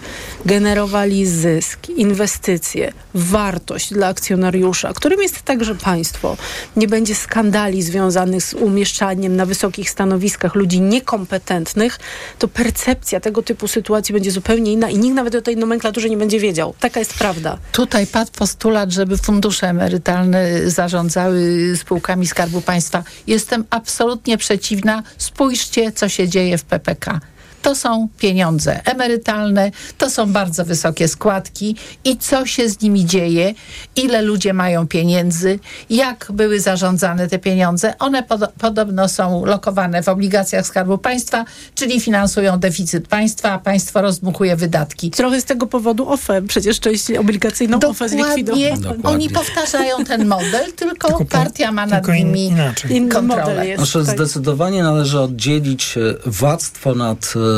generowali 0.47 1.27
zysk, 1.27 1.89
inwestycje, 1.89 2.93
wartość 3.15 3.93
dla 3.93 4.07
akcjonariusza, 4.07 4.93
którym 4.93 5.23
jest 5.23 5.43
także 5.43 5.75
państwo, 5.75 6.37
nie 6.77 6.89
będzie 6.89 7.15
skandali 7.15 7.83
związanych 7.83 8.43
z 8.43 8.55
umieszczaniem 8.55 9.37
na 9.37 9.47
wysokich 9.47 9.91
stanowiskach 9.91 10.55
ludzi 10.55 10.81
niekompetentnych, 10.81 11.99
to 12.39 12.49
percepcja 12.49 13.21
tego 13.21 13.43
typu 13.43 13.69
sytuacji 13.69 14.13
będzie 14.19 14.31
zupełnie 14.31 14.73
inna 14.73 14.91
i 14.91 14.99
nikt 14.99 15.17
nawet 15.17 15.35
o 15.35 15.43
tej 15.43 15.57
nomenklaturze 15.57 16.11
nie 16.11 16.17
będzie 16.17 16.41
wiedział. 16.41 16.75
Taka 16.81 17.01
jest 17.01 17.15
prawda. 17.15 17.59
Tutaj 17.73 18.07
padł 18.07 18.31
postulat, 18.33 18.91
żeby 18.91 19.17
fundusze 19.17 19.69
emerytalne 19.69 20.71
zarządzały 20.71 21.73
spółkami 21.77 22.27
Skarbu 22.27 22.61
Państwa. 22.61 23.05
Jestem 23.27 23.65
absolutnie 23.71 24.39
przeciwna. 24.39 25.03
Spójrzcie, 25.19 25.93
co 25.93 26.09
się 26.09 26.29
dzieje 26.29 26.59
w 26.59 26.65
PPK. 26.65 27.21
To 27.69 27.75
są 27.75 28.09
pieniądze 28.19 28.81
emerytalne, 28.85 29.71
to 29.99 30.11
są 30.11 30.33
bardzo 30.33 30.65
wysokie 30.65 31.09
składki 31.09 31.77
i 32.05 32.17
co 32.17 32.47
się 32.47 32.69
z 32.69 32.81
nimi 32.81 33.07
dzieje, 33.07 33.55
ile 33.97 34.23
ludzie 34.23 34.53
mają 34.53 34.87
pieniędzy, 34.87 35.59
jak 35.91 36.27
były 36.33 36.61
zarządzane 36.61 37.29
te 37.29 37.39
pieniądze. 37.39 37.99
One 37.99 38.23
pod, 38.23 38.41
podobno 38.59 39.09
są 39.09 39.45
lokowane 39.45 40.03
w 40.03 40.09
obligacjach 40.09 40.67
Skarbu 40.67 40.99
Państwa, 40.99 41.45
czyli 41.75 42.01
finansują 42.01 42.59
deficyt 42.59 43.09
państwa, 43.09 43.53
a 43.53 43.59
państwo 43.59 44.03
rozdmuchuje 44.03 44.57
wydatki. 44.57 45.11
Trochę 45.11 45.41
z 45.41 45.45
tego 45.45 45.67
powodu 45.67 46.09
OFE, 46.09 46.43
przecież 46.43 46.81
część 46.81 47.11
obligacyjną 47.11 47.79
OFE 47.87 48.09
zlikwidował. 48.09 48.77
Dokładnie. 48.77 49.11
Oni 49.11 49.31
powtarzają 49.31 50.05
ten 50.05 50.27
model, 50.27 50.73
tylko, 50.77 51.25
partia 51.25 51.73
ma 51.73 51.87
nad 51.87 52.05
tylko 52.05 52.19
in- 52.19 52.27
nimi 52.27 52.45
inaczej. 52.45 53.09
Kontrolę. 53.09 53.45
model 53.45 53.69
jest. 53.69 53.83
Znaczy 53.83 54.07
tak. 54.07 54.17
zdecydowanie 54.17 54.83
należy 54.83 55.21
oddzielić 55.21 55.99
e, 55.99 56.31
władztwo 56.31 56.95
nad, 56.95 57.35
e, 57.37 57.58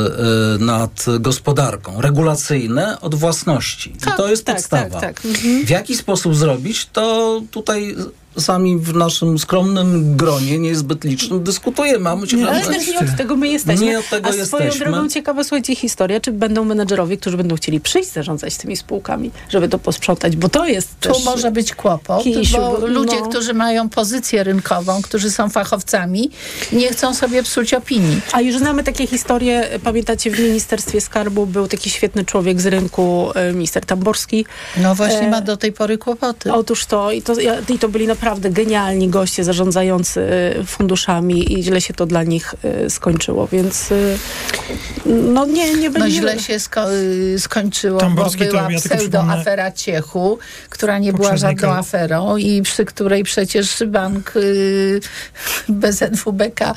nad 0.59 1.05
gospodarką, 1.19 2.01
regulacyjne 2.01 3.01
od 3.01 3.15
własności. 3.15 3.93
Tak, 4.05 4.17
to 4.17 4.27
jest 4.27 4.45
tak, 4.45 4.55
podstawa. 4.55 4.99
tak, 4.99 5.21
tak. 5.21 5.25
Mhm. 5.25 5.65
W 5.65 5.69
jaki 5.69 5.95
sposób 5.95 6.35
zrobić, 6.35 6.89
to 6.93 7.41
tutaj 7.51 7.95
sami 8.37 8.77
w 8.77 8.95
naszym 8.95 9.39
skromnym 9.39 10.17
gronie, 10.17 10.59
niezbyt 10.59 11.03
licznym, 11.03 11.43
dyskutujemy. 11.43 12.09
A 12.09 12.15
myślę, 12.15 12.37
Nie, 12.39 12.45
że 12.45 12.51
ale 12.51 12.61
też 12.65 12.87
nie 12.87 12.99
od 12.99 13.17
tego 13.17 13.35
my 13.35 13.47
jesteśmy. 13.47 13.85
Nie 13.85 13.99
od 13.99 14.09
tego 14.09 14.29
A 14.29 14.31
swoją 14.45 14.65
jesteśmy. 14.65 14.91
drogą 14.91 15.09
ciekawa, 15.09 15.43
słuchajcie, 15.43 15.75
historia, 15.75 16.19
czy 16.19 16.31
będą 16.31 16.65
menedżerowie, 16.65 17.17
którzy 17.17 17.37
będą 17.37 17.55
chcieli 17.55 17.79
przyjść 17.79 18.11
zarządzać 18.11 18.57
tymi 18.57 18.77
spółkami, 18.77 19.31
żeby 19.49 19.69
to 19.69 19.79
posprzątać, 19.79 20.35
bo 20.35 20.49
to 20.49 20.65
jest 20.65 20.99
Tu 20.99 21.13
też... 21.13 21.25
może 21.25 21.51
być 21.51 21.75
kłopot, 21.75 22.23
Kisiu, 22.23 22.57
bo 22.57 22.77
no. 22.81 22.87
ludzie, 22.87 23.17
którzy 23.29 23.53
mają 23.53 23.89
pozycję 23.89 24.43
rynkową, 24.43 25.01
którzy 25.01 25.31
są 25.31 25.49
fachowcami, 25.49 26.31
nie 26.71 26.89
chcą 26.89 27.13
sobie 27.13 27.43
psuć 27.43 27.73
opinii. 27.73 28.21
A 28.31 28.41
już 28.41 28.57
znamy 28.57 28.83
takie 28.83 29.07
historie, 29.07 29.79
pamiętacie, 29.83 30.31
w 30.31 30.39
Ministerstwie 30.39 31.01
Skarbu 31.01 31.45
był 31.45 31.67
taki 31.67 31.89
świetny 31.89 32.25
człowiek 32.25 32.61
z 32.61 32.65
rynku, 32.65 33.31
e, 33.35 33.53
minister 33.53 33.85
Tamborski. 33.85 34.45
No 34.77 34.95
właśnie 34.95 35.27
E, 35.27 35.29
ma 35.29 35.41
do 35.41 35.57
tej 35.57 35.71
pory 35.73 35.97
kłopoty. 35.97 36.53
Otóż 36.53 36.85
to 36.85 37.11
i, 37.11 37.21
to, 37.21 37.33
i 37.69 37.79
to 37.79 37.89
byli 37.89 38.07
naprawdę 38.21 38.49
genialni 38.49 39.09
goście 39.09 39.43
zarządzający 39.43 40.21
e, 40.59 40.63
funduszami 40.63 41.53
i 41.59 41.63
źle 41.63 41.81
się 41.81 41.93
to 41.93 42.05
dla 42.05 42.23
nich 42.23 42.55
e, 42.63 42.89
skończyło, 42.89 43.47
więc 43.47 43.91
e, 43.91 43.95
no 45.05 45.45
nie, 45.45 45.73
nie 45.75 45.89
No 45.89 45.99
będzie... 45.99 46.17
źle 46.17 46.39
się 46.39 46.57
sko- 46.59 46.91
y, 46.91 47.39
skończyło, 47.39 47.99
Tamborski 47.99 48.39
bo 48.39 48.45
to 48.45 48.51
była 48.51 48.71
ja 48.71 48.79
pseudoafera 48.79 49.71
Ciechu, 49.71 50.39
która 50.69 50.99
nie 50.99 51.13
była 51.13 51.37
żadną 51.37 51.69
aferą 51.71 52.37
i 52.37 52.61
przy 52.61 52.85
której 52.85 53.23
przecież 53.23 53.83
bank 53.87 54.33
y, 54.35 54.99
bez 55.69 56.01
NWBK 56.01 56.73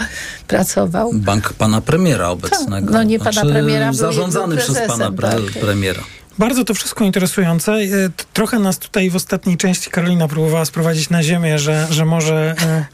pracował. 0.48 1.10
Bank 1.14 1.52
pana 1.52 1.80
premiera 1.80 2.28
obecnego. 2.28 2.92
no 2.92 3.02
nie 3.02 3.18
pana 3.18 3.32
Znaczy, 3.32 3.48
premiera, 3.48 3.86
był- 3.86 3.94
Zarządzany 3.94 4.54
był 4.56 4.64
przez 4.64 4.78
pana 4.86 5.12
pre, 5.12 5.30
tak. 5.30 5.40
premiera. 5.60 6.02
Bardzo 6.38 6.64
to 6.64 6.74
wszystko 6.74 7.04
interesujące. 7.04 7.72
E, 7.72 7.86
Trochę 8.32 8.58
nas 8.58 8.78
tutaj 8.78 9.10
w 9.10 9.16
ostatniej 9.16 9.56
części 9.56 9.90
Karolina 9.90 10.28
próbowała 10.28 10.64
sprowadzić 10.64 11.10
na 11.10 11.22
ziemię, 11.22 11.58
że, 11.58 11.86
że, 11.90 12.04
może, 12.04 12.54
e, 12.62 12.86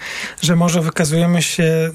że 0.42 0.56
może 0.56 0.82
wykazujemy 0.82 1.42
się, 1.42 1.90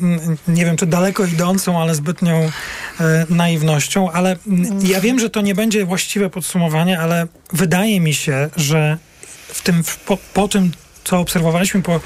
nie 0.48 0.66
wiem 0.66 0.78
czy 0.78 0.86
daleko 0.86 1.26
idącą, 1.26 1.82
ale 1.82 1.96
zbytnią 1.96 2.52
e, 3.00 3.26
naiwnością. 3.30 4.12
Ale 4.12 4.38
ja 4.84 5.02
wiem, 5.02 5.20
że 5.20 5.30
to 5.30 5.42
nie 5.42 5.56
będzie 5.56 5.86
właściwe 5.86 6.30
podsumowanie, 6.30 7.00
ale 7.00 7.28
wydaje 7.54 8.00
mi 8.00 8.14
się, 8.14 8.50
że 8.56 8.98
w 9.48 9.62
tym, 9.62 9.84
po, 10.06 10.18
po 10.34 10.48
tym, 10.48 10.72
co 11.04 11.20
obserwowaliśmy 11.20 11.82
po 11.82 12.00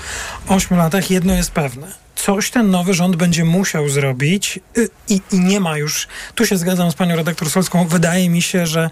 ośmiu 0.47 0.77
latach, 0.77 1.11
jedno 1.11 1.33
jest 1.33 1.51
pewne. 1.51 2.08
Coś 2.25 2.51
ten 2.51 2.71
nowy 2.71 2.93
rząd 2.93 3.15
będzie 3.15 3.45
musiał 3.45 3.89
zrobić 3.89 4.59
y, 4.77 4.89
i, 5.09 5.21
i 5.31 5.39
nie 5.39 5.59
ma 5.59 5.77
już. 5.77 6.07
Tu 6.35 6.45
się 6.45 6.57
zgadzam 6.57 6.91
z 6.91 6.95
panią 6.95 7.15
redaktor 7.15 7.49
Solską. 7.49 7.87
Wydaje 7.87 8.29
mi 8.29 8.41
się, 8.41 8.67
że 8.67 8.89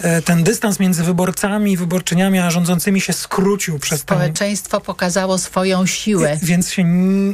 e, 0.00 0.22
ten 0.22 0.44
dystans 0.44 0.80
między 0.80 1.02
wyborcami 1.02 1.72
i 1.72 1.76
wyborczyniami 1.76 2.38
a 2.38 2.50
rządzącymi 2.50 3.00
się 3.00 3.12
skrócił 3.12 3.78
przez 3.78 4.04
ten. 4.04 4.18
Społeczeństwo 4.18 4.80
pokazało 4.80 5.38
swoją 5.38 5.86
siłę. 5.86 6.38
Więc 6.42 6.72
się 6.72 6.84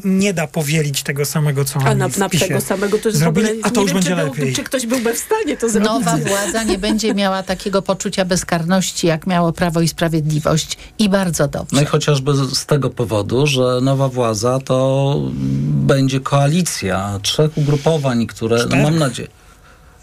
nie 0.05 0.35
da 0.35 0.47
powielić 0.47 1.03
tego 1.03 1.25
samego, 1.25 1.65
co 1.65 1.81
A 1.81 1.91
oni 1.91 1.99
na, 1.99 2.09
na 2.19 2.29
tego 2.29 2.61
samego 2.61 2.99
to 2.99 3.13
zrobili, 3.13 3.47
ogóle, 3.47 3.63
a 3.63 3.71
to 3.71 3.81
nie 3.81 3.83
już 3.83 3.93
wiem, 3.93 4.03
będzie 4.03 4.17
czy, 4.17 4.41
lepiej. 4.41 4.55
czy 4.55 4.65
ktoś 4.65 4.87
byłby 4.87 5.15
w 5.15 5.19
stanie 5.19 5.57
to 5.57 5.69
zrobić. 5.69 5.89
Nowa 5.89 6.17
władza 6.17 6.63
nie 6.63 6.79
będzie 6.79 7.15
miała 7.15 7.43
takiego 7.43 7.83
poczucia 7.83 8.25
bezkarności, 8.25 9.07
jak 9.07 9.27
miało 9.27 9.53
Prawo 9.53 9.81
i 9.81 9.89
Sprawiedliwość. 9.89 10.79
I 10.99 11.09
bardzo 11.09 11.49
dobrze. 11.49 11.77
No 11.77 11.83
i 11.83 11.85
chociażby 11.85 12.33
z 12.55 12.67
tego 12.67 12.91
powodu, 12.91 13.47
że 13.47 13.79
nowa 13.83 14.09
władza 14.09 14.59
to 14.65 15.17
będzie 15.87 16.21
koalicja 16.21 17.19
trzech 17.23 17.59
ugrupowań, 17.59 18.27
które, 18.27 18.67
no 18.71 18.77
mam 18.77 18.99
nadzieję, 18.99 19.29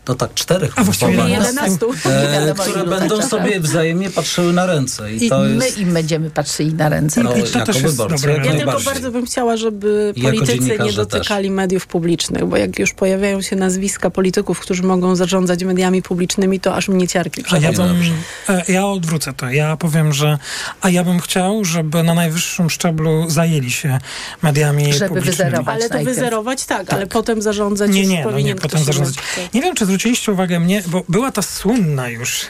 no 0.07 0.15
tak, 0.15 0.33
czterech 0.33 0.73
A 0.75 0.83
właściwie 0.83 1.11
ugrupowań, 1.11 1.31
11. 1.31 1.85
e, 2.05 2.53
które 2.59 2.83
będą 2.85 3.17
tak 3.17 3.27
sobie 3.27 3.59
wzajemnie 3.59 4.09
patrzyły 4.09 4.53
na 4.53 4.65
ręce. 4.65 5.13
I, 5.13 5.25
I 5.25 5.29
to 5.29 5.39
my 5.39 5.65
jest... 5.65 5.77
im 5.77 5.93
będziemy 5.93 6.29
patrzyli 6.29 6.73
na 6.73 6.89
ręce. 6.89 7.23
No, 7.23 7.35
I 7.35 7.43
to 7.43 7.59
jako 7.59 7.73
też 7.73 7.81
jest 7.81 7.97
dobre. 7.97 8.37
Ja 8.45 8.51
tylko 8.51 8.79
bardzo 8.79 9.11
bym 9.11 9.25
chciała, 9.25 9.57
żeby 9.57 10.13
politycy 10.23 10.77
nie 10.83 10.93
dotykali 10.93 11.51
mediów 11.51 11.87
publicznych, 11.87 12.45
bo 12.45 12.57
jak 12.57 12.79
już 12.79 12.93
pojawiają 12.93 13.41
się 13.41 13.55
nazwiska 13.55 14.09
polityków, 14.09 14.59
którzy 14.59 14.83
mogą 14.83 15.15
zarządzać 15.15 15.63
mediami 15.63 16.01
publicznymi, 16.01 16.59
to 16.59 16.75
aż 16.75 16.87
mnie 16.87 17.07
ciarki 17.07 17.41
ja, 17.41 17.45
przechodzą. 17.45 17.87
bym, 17.87 18.01
e, 18.49 18.71
ja 18.71 18.87
odwrócę 18.87 19.33
to. 19.33 19.49
Ja 19.49 19.77
powiem, 19.77 20.13
że 20.13 20.37
a 20.81 20.89
ja 20.89 21.03
bym 21.03 21.19
chciał, 21.19 21.65
żeby 21.65 22.03
na 22.03 22.13
najwyższym 22.13 22.69
szczeblu 22.69 23.29
zajęli 23.29 23.71
się 23.71 23.99
mediami 24.41 24.93
Żeby 24.93 25.07
publicznymi. 25.07 25.37
wyzerować. 25.37 25.75
Ale 25.75 25.89
to 25.89 25.95
najpierw. 25.95 26.15
wyzerować 26.15 26.65
tak, 26.65 26.93
ale 26.93 27.07
potem 27.07 27.41
zarządzać 27.41 27.91
Nie, 27.91 28.01
już 28.01 28.09
nie, 28.09 28.23
no 28.23 28.29
powinien 28.29 28.55
nie, 28.55 28.61
potem 28.61 28.83
zarządzać. 28.83 29.15
Nie 29.53 29.61
wiem, 29.61 29.75
czy 29.75 29.85
zwróciliście 29.93 30.31
uwagę 30.31 30.59
mnie, 30.59 30.83
bo 30.87 31.03
była 31.09 31.31
ta 31.31 31.41
słynna 31.41 32.09
już, 32.09 32.41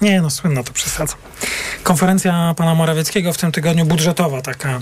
nie 0.00 0.20
no, 0.20 0.30
słynna 0.30 0.62
to 0.62 0.72
przesadzam, 0.72 1.18
konferencja 1.82 2.54
pana 2.56 2.74
Morawieckiego 2.74 3.32
w 3.32 3.38
tym 3.38 3.52
tygodniu, 3.52 3.84
budżetowa 3.86 4.42
taka. 4.42 4.80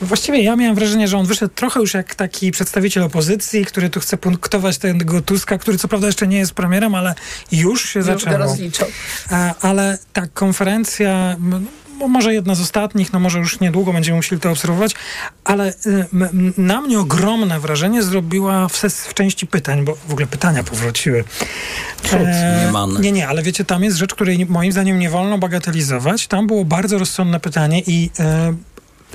Właściwie 0.00 0.42
ja 0.42 0.56
miałem 0.56 0.74
wrażenie, 0.74 1.08
że 1.08 1.18
on 1.18 1.26
wyszedł 1.26 1.54
trochę 1.54 1.80
już 1.80 1.94
jak 1.94 2.14
taki 2.14 2.50
przedstawiciel 2.50 3.02
opozycji, 3.02 3.64
który 3.64 3.90
tu 3.90 4.00
chce 4.00 4.16
punktować 4.16 4.78
tego 4.78 5.20
Tuska, 5.22 5.58
który 5.58 5.78
co 5.78 5.88
prawda 5.88 6.06
jeszcze 6.06 6.26
nie 6.26 6.38
jest 6.38 6.52
premierem, 6.54 6.94
ale 6.94 7.14
już 7.52 7.88
się 7.88 7.98
Już 7.98 8.06
zaczęło. 8.06 8.36
rozliczą. 8.36 8.86
E, 9.32 9.54
ale 9.60 9.98
ta 10.12 10.26
konferencja, 10.26 11.36
może 12.08 12.34
jedna 12.34 12.54
z 12.54 12.60
ostatnich, 12.60 13.12
no 13.12 13.20
może 13.20 13.38
już 13.38 13.60
niedługo 13.60 13.92
będziemy 13.92 14.16
musieli 14.16 14.40
to 14.40 14.50
obserwować, 14.50 14.94
ale 15.44 15.72
y, 15.86 16.06
na 16.58 16.80
mnie 16.80 17.00
ogromne 17.00 17.60
wrażenie 17.60 18.02
zrobiła 18.02 18.68
w, 18.68 18.76
ses, 18.76 19.06
w 19.06 19.14
części 19.14 19.46
pytań, 19.46 19.84
bo 19.84 19.94
w 20.08 20.12
ogóle 20.12 20.26
pytania 20.26 20.64
powróciły. 20.64 21.24
niemane. 22.64 23.00
nie, 23.00 23.12
nie, 23.12 23.28
ale 23.28 23.42
wiecie, 23.42 23.64
tam 23.64 23.84
jest 23.84 23.96
rzecz, 23.96 24.14
której 24.14 24.46
moim 24.46 24.72
zdaniem 24.72 24.98
nie 24.98 25.10
wolno 25.10 25.38
bagatelizować. 25.38 26.26
Tam 26.26 26.46
było 26.46 26.64
bardzo 26.64 26.98
rozsądne 26.98 27.40
pytanie 27.40 27.82
i 27.86 28.10
e, 28.18 28.54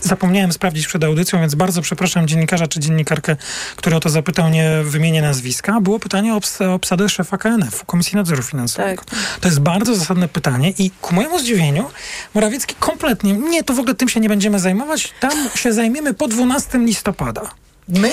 Zapomniałem 0.01 0.53
sprawdzić 0.53 0.87
przed 0.87 1.03
audycją, 1.03 1.39
więc 1.39 1.55
bardzo 1.55 1.81
przepraszam 1.81 2.27
dziennikarza 2.27 2.67
czy 2.67 2.79
dziennikarkę, 2.79 3.35
który 3.75 3.95
o 3.95 3.99
to 3.99 4.09
zapytał, 4.09 4.49
nie 4.49 4.71
wymienię 4.83 5.21
nazwiska. 5.21 5.81
Było 5.81 5.99
pytanie 5.99 6.33
o 6.33 6.37
obs- 6.39 6.65
o 6.65 6.73
obsadę 6.73 7.09
szefa 7.09 7.37
KNF, 7.37 7.85
Komisji 7.85 8.15
Nadzoru 8.15 8.43
Finansowego. 8.43 9.03
To 9.41 9.47
jest 9.47 9.59
bardzo 9.59 9.95
zasadne 9.95 10.27
pytanie 10.27 10.73
i 10.77 10.91
ku 11.01 11.15
mojemu 11.15 11.39
zdziwieniu 11.39 11.89
Morawiecki 12.33 12.75
kompletnie, 12.79 13.33
nie, 13.33 13.63
to 13.63 13.73
w 13.73 13.79
ogóle 13.79 13.95
tym 13.95 14.09
się 14.09 14.19
nie 14.19 14.29
będziemy 14.29 14.59
zajmować, 14.59 15.13
tam 15.19 15.49
się 15.55 15.73
zajmiemy 15.73 16.13
po 16.13 16.27
12 16.27 16.77
listopada. 16.79 17.41
My? 17.87 18.11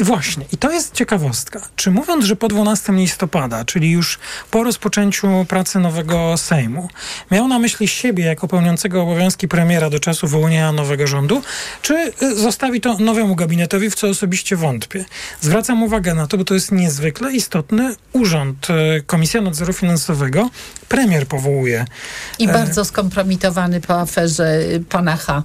Właśnie, 0.00 0.44
i 0.52 0.56
to 0.56 0.70
jest 0.70 0.94
ciekawostka. 0.94 1.60
Czy 1.76 1.90
mówiąc, 1.90 2.24
że 2.24 2.36
po 2.36 2.48
12 2.48 2.92
listopada, 2.92 3.64
czyli 3.64 3.90
już 3.90 4.18
po 4.50 4.64
rozpoczęciu 4.64 5.46
pracy 5.48 5.78
nowego 5.78 6.36
Sejmu, 6.36 6.88
miał 7.30 7.48
na 7.48 7.58
myśli 7.58 7.88
siebie 7.88 8.24
jako 8.24 8.48
pełniącego 8.48 9.02
obowiązki 9.02 9.48
premiera 9.48 9.90
do 9.90 10.00
czasu 10.00 10.26
wyłonienia 10.26 10.72
nowego 10.72 11.06
rządu, 11.06 11.42
czy 11.82 12.12
y, 12.22 12.36
zostawi 12.36 12.80
to 12.80 12.98
nowemu 12.98 13.36
gabinetowi, 13.36 13.90
w 13.90 13.94
co 13.94 14.08
osobiście 14.08 14.56
wątpię? 14.56 15.04
Zwracam 15.40 15.82
uwagę 15.82 16.14
na 16.14 16.26
to, 16.26 16.38
bo 16.38 16.44
to 16.44 16.54
jest 16.54 16.72
niezwykle 16.72 17.32
istotny 17.32 17.94
urząd. 18.12 18.70
Y, 18.70 19.02
Komisja 19.06 19.40
Nadzoru 19.40 19.72
Finansowego 19.72 20.50
premier 20.88 21.26
powołuje. 21.26 21.84
I 22.38 22.48
E, 22.48 22.52
bardzo 22.52 22.84
skompromitowany 22.84 23.80
po 23.80 24.00
aferze 24.00 24.60
y, 24.60 24.84
pana 24.88 25.16
H. 25.16 25.42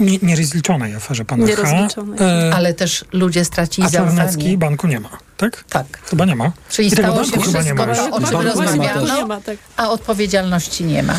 Nie, 0.00 0.18
nierozliczonej 0.22 0.94
aferze 0.94 1.24
pana 1.24 1.46
H. 1.46 1.50
Nierozliczonej. 1.50 2.18
E, 2.20 2.54
Ale 2.54 2.74
też 2.74 3.04
ludzie 3.12 3.44
stracili 3.44 3.86
a 3.86 3.90
Czarnecki 3.90 4.32
zaufanie. 4.32 4.58
banku 4.58 4.86
nie 4.86 5.00
ma, 5.00 5.08
tak? 5.36 5.64
Tak. 5.68 5.86
Chyba 6.10 6.24
nie 6.24 6.36
ma. 6.36 6.52
Czyli 6.70 6.88
I 6.88 6.90
tego 6.90 7.08
stało 7.08 7.24
się 7.24 7.30
banku 7.30 7.46
chyba 7.46 7.58
nie 7.62 7.64
wszystko 7.74 7.86
ma. 7.86 7.94
to, 7.94 8.16
o 8.16 8.20
czym 8.20 8.40
rozmawiano, 8.40 9.06
też. 9.06 9.16
Nie 9.16 9.24
ma, 9.24 9.40
tak. 9.40 9.56
a 9.76 9.90
odpowiedzialności 9.90 10.84
nie 10.84 11.02
ma. 11.02 11.14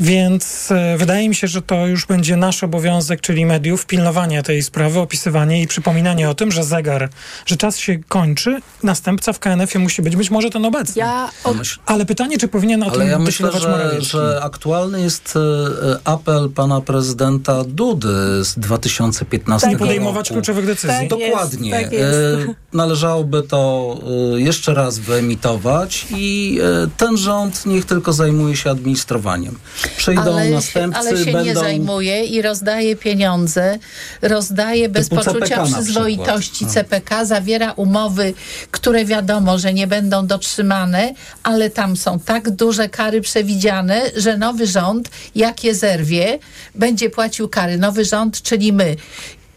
Więc 0.00 0.70
e, 0.70 0.96
wydaje 0.98 1.28
mi 1.28 1.34
się, 1.34 1.46
że 1.46 1.62
to 1.62 1.86
już 1.86 2.06
będzie 2.06 2.36
nasz 2.36 2.64
obowiązek, 2.64 3.20
czyli 3.20 3.46
mediów, 3.46 3.86
pilnowanie 3.86 4.42
tej 4.42 4.62
sprawy, 4.62 5.00
opisywanie 5.00 5.62
i 5.62 5.66
przypominanie 5.66 6.30
o 6.30 6.34
tym, 6.34 6.52
że 6.52 6.64
zegar, 6.64 7.08
że 7.46 7.56
czas 7.56 7.78
się 7.78 7.98
kończy, 8.08 8.60
następca 8.82 9.32
w 9.32 9.38
KNF-ie 9.38 9.82
musi 9.82 10.02
być, 10.02 10.16
być 10.16 10.30
może 10.30 10.50
ten 10.50 10.64
obecny. 10.64 10.94
Ja 10.96 11.30
od... 11.44 11.56
Ale 11.86 12.06
pytanie, 12.06 12.38
czy 12.38 12.48
powinien 12.48 12.82
o 12.82 12.86
Ale 12.86 12.98
tym 12.98 13.08
ja 13.08 13.18
myślę, 13.18 13.52
że, 13.52 13.96
że 14.02 14.40
aktualny 14.42 15.00
jest 15.00 15.34
e, 15.36 15.98
apel 16.04 16.50
pana 16.50 16.80
prezydenta 16.80 17.64
Dudy 17.64 18.44
z 18.44 18.58
2015 18.58 19.66
Nie 19.66 19.72
Tak 19.72 19.80
roku. 19.80 19.88
podejmować 19.88 20.28
kluczowych 20.28 20.66
decyzji. 20.66 20.88
Tak. 20.88 21.08
Dokładnie. 21.08 21.70
Jest, 21.70 21.82
tak 21.82 21.92
jest. 21.92 22.14
E, 22.48 22.54
Należałoby 22.72 23.42
to 23.42 23.96
e, 24.36 24.40
jeszcze 24.40 24.74
raz 24.74 24.98
wyemitować 24.98 26.06
i 26.10 26.58
e, 26.84 26.88
ten 26.96 27.16
rząd 27.16 27.66
niech 27.66 27.84
tylko 27.84 28.12
zajmuje 28.12 28.56
się 28.56 28.70
administrowaniem. 28.70 29.58
Przyjdą 29.96 30.22
Ale, 30.22 30.44
się- 30.44 30.50
następcy, 30.50 30.98
ale 30.98 31.16
się 31.16 31.24
będą... 31.24 31.44
nie 31.44 31.54
zajmuje 31.54 32.24
i 32.24 32.42
rozdaje 32.42 32.96
pieniądze, 32.96 33.78
rozdaje 34.22 34.88
bez 34.88 35.08
poczucia 35.08 35.64
przyzwoitości 35.64 36.66
przykład. 36.66 36.72
CPK, 36.88 37.24
zawiera 37.24 37.72
umowy, 37.72 38.34
które 38.70 39.04
wiadomo, 39.04 39.58
że 39.58 39.74
nie 39.74 39.86
będą 39.86 40.26
dotrzymane, 40.26 41.14
ale 41.42 41.70
tam 41.70 41.96
są 41.96 42.18
tak 42.20 42.50
duże 42.50 42.88
kary 42.88 43.20
przewidziane, 43.20 44.02
że 44.16 44.36
nowy 44.36 44.66
rząd, 44.66 45.08
jak 45.34 45.64
je 45.64 45.74
zerwie, 45.74 46.38
będzie 46.74 47.10
płacił 47.10 47.48
kary. 47.48 47.78
Nowy 47.78 48.04
rząd, 48.04 48.42
czyli 48.42 48.72
my. 48.72 48.96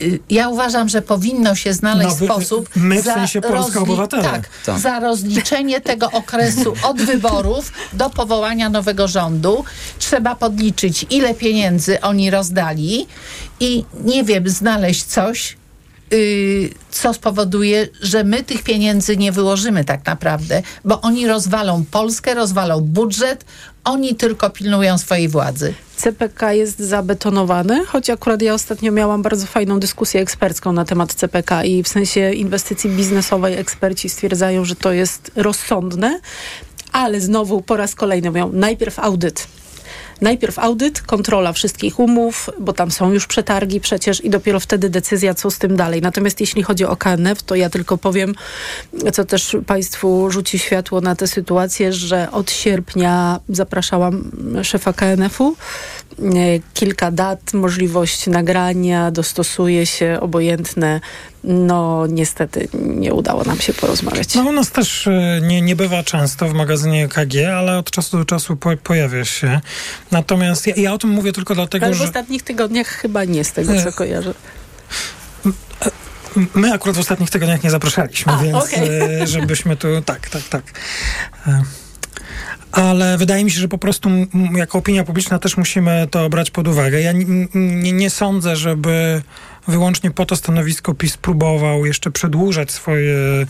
Y, 0.02 0.20
ja 0.30 0.50
uważam, 0.50 0.90
że 0.90 1.02
powinno 1.02 1.56
się 1.56 1.74
znaleźć 1.74 2.16
No, 2.20 2.26
sposób 2.26 2.70
my 2.76 3.02
w 3.02 3.06
sensie 3.06 3.42
Polska 3.42 3.80
obywatele. 3.82 4.24
tak, 4.24 4.50
Tak. 4.66 4.80
za 4.80 5.00
rozliczenie 5.00 5.82
tego 5.82 6.12
okresu 6.12 6.74
od 6.84 7.02
wyborów 7.02 7.72
do 7.94 8.10
powołania 8.10 8.70
nowego 8.70 9.08
rządu. 9.08 9.64
Trzeba 10.00 10.36
podliczyć, 10.36 11.06
ile 11.10 11.34
pieniędzy 11.34 12.02
oni 12.02 12.30
rozdali 12.32 13.08
i 13.60 13.86
nie 14.04 14.24
wiem, 14.24 14.50
znaleźć 14.50 15.04
coś, 15.04 15.58
y, 16.14 16.70
co 16.92 17.14
spowoduje, 17.14 17.88
że 18.02 18.24
my 18.24 18.44
tych 18.44 18.64
pieniędzy 18.64 19.18
nie 19.18 19.32
wyłożymy 19.32 19.86
tak 19.86 20.06
naprawdę, 20.06 20.62
bo 20.86 21.02
oni 21.02 21.28
rozwalą 21.28 21.86
Polskę, 21.92 22.34
rozwalą 22.34 22.82
budżet, 22.82 23.46
oni 23.84 24.16
tylko 24.16 24.50
pilnują 24.50 24.98
swojej 24.98 25.28
władzy. 25.28 25.74
CPK 25.96 26.54
jest 26.54 26.80
zabetonowany, 26.80 27.86
choć 27.86 28.10
akurat 28.10 28.42
ja 28.42 28.54
ostatnio 28.54 28.92
miałam 28.92 29.22
bardzo 29.22 29.46
fajną 29.46 29.80
dyskusję 29.80 30.22
ekspercką 30.22 30.72
na 30.72 30.86
temat 30.86 31.14
CPK 31.14 31.64
i 31.64 31.84
w 31.84 31.88
sensie 31.88 32.34
inwestycji 32.34 32.90
biznesowej 32.90 33.58
eksperci 33.58 34.10
stwierdzają, 34.10 34.66
że 34.66 34.76
to 34.76 34.92
jest 34.92 35.32
rozsądne, 35.36 36.20
ale 36.92 37.22
znowu 37.22 37.62
po 37.62 37.78
raz 37.78 37.96
kolejny 37.96 38.30
mówią 38.30 38.52
najpierw 38.54 39.00
audyt. 39.00 39.48
Najpierw 40.22 40.60
audyt, 40.60 41.02
kontrola 41.02 41.54
wszystkich 41.54 42.00
umów, 42.00 42.50
bo 42.60 42.74
tam 42.74 42.92
są 42.92 43.14
już 43.14 43.28
przetargi 43.28 43.80
przecież 43.80 44.26
i 44.26 44.30
dopiero 44.30 44.60
wtedy 44.60 44.90
decyzja, 44.90 45.34
co 45.34 45.52
z 45.52 45.58
tym 45.58 45.76
dalej. 45.76 46.02
Natomiast 46.02 46.40
jeśli 46.40 46.64
chodzi 46.64 46.86
o 46.86 46.96
KNF, 46.96 47.44
to 47.44 47.56
ja 47.56 47.70
tylko 47.70 47.98
powiem, 47.98 48.36
co 49.14 49.26
też 49.26 49.58
Państwu 49.68 50.32
rzuci 50.32 50.60
światło 50.60 51.02
na 51.02 51.16
tę 51.16 51.28
sytuację, 51.28 51.94
że 51.94 52.32
od 52.32 52.52
sierpnia 52.52 53.40
zapraszałam 53.50 54.32
szefa 54.64 54.94
KNF-u. 54.94 55.56
E, 56.20 56.26
Kilka 56.74 57.12
dat, 57.12 57.54
możliwość 57.54 58.28
nagrania, 58.28 59.12
dostosuje 59.12 59.86
się, 59.86 60.18
obojętne. 60.22 61.02
No 61.44 62.08
niestety 62.08 62.68
nie 62.74 63.14
udało 63.14 63.44
nam 63.44 63.60
się 63.60 63.74
porozmawiać. 63.74 64.36
No 64.36 64.44
u 64.44 64.52
nas 64.52 64.72
też 64.72 65.08
e, 65.08 65.40
nie, 65.44 65.62
nie 65.62 65.76
bywa 65.76 66.04
często 66.04 66.48
w 66.50 66.54
magazynie 66.54 67.08
KG, 67.08 67.56
ale 67.58 67.78
od 67.78 67.92
czasu 67.92 68.18
do 68.18 68.26
czasu 68.26 68.56
po, 68.58 68.78
pojawia 68.78 69.26
się. 69.26 69.62
Natomiast 70.12 70.68
ja, 70.68 70.74
ja 70.78 70.94
o 70.94 70.98
tym 70.98 71.10
mówię 71.10 71.32
tylko 71.34 71.56
dlatego, 71.56 71.86
Ale 71.86 71.96
w 71.96 71.98
że 71.98 72.04
ostatnich 72.04 72.44
tygodniach 72.44 72.88
chyba 72.88 73.24
nie 73.24 73.44
z 73.44 73.52
tego, 73.54 73.74
co 73.84 73.90
Ech. 73.90 73.96
kojarzę. 73.96 74.34
my 76.56 76.74
akurat 76.74 76.96
w 76.98 77.00
ostatnich 77.00 77.30
tygodniach 77.30 77.64
nie 77.64 77.70
zapraszaliśmy, 77.70 78.34
A, 78.34 78.38
więc 78.38 78.56
okej. 78.56 78.90
e, 79.22 79.28
żebyśmy 79.28 79.76
tu... 79.76 79.88
Tak, 80.06 80.30
tak, 80.30 80.44
tak. 80.50 80.64
E, 81.48 81.64
Ale 82.72 83.18
wydaje 83.18 83.44
mi 83.44 83.52
się, 83.52 83.60
że 83.60 83.68
po 83.68 83.78
prostu 83.78 84.10
jako 84.56 84.78
opinia 84.78 85.04
publiczna 85.04 85.40
też 85.40 85.58
musimy 85.58 86.08
to 86.12 86.30
brać 86.30 86.52
pod 86.52 86.68
uwagę. 86.68 87.02
Ja 87.02 87.10
n- 87.12 87.48
n- 87.56 87.80
nie, 87.84 87.92
nie 87.92 88.10
sądzę, 88.10 88.56
żeby 88.56 89.22
wyłącznie 89.70 90.12
po 90.12 90.26
to 90.26 90.36
stanowisko 90.36 90.94
PiS 90.94 91.18
próbował 91.18 91.86
jeszcze 91.86 92.12
przedłużać 92.12 92.72
swoje 92.72 93.46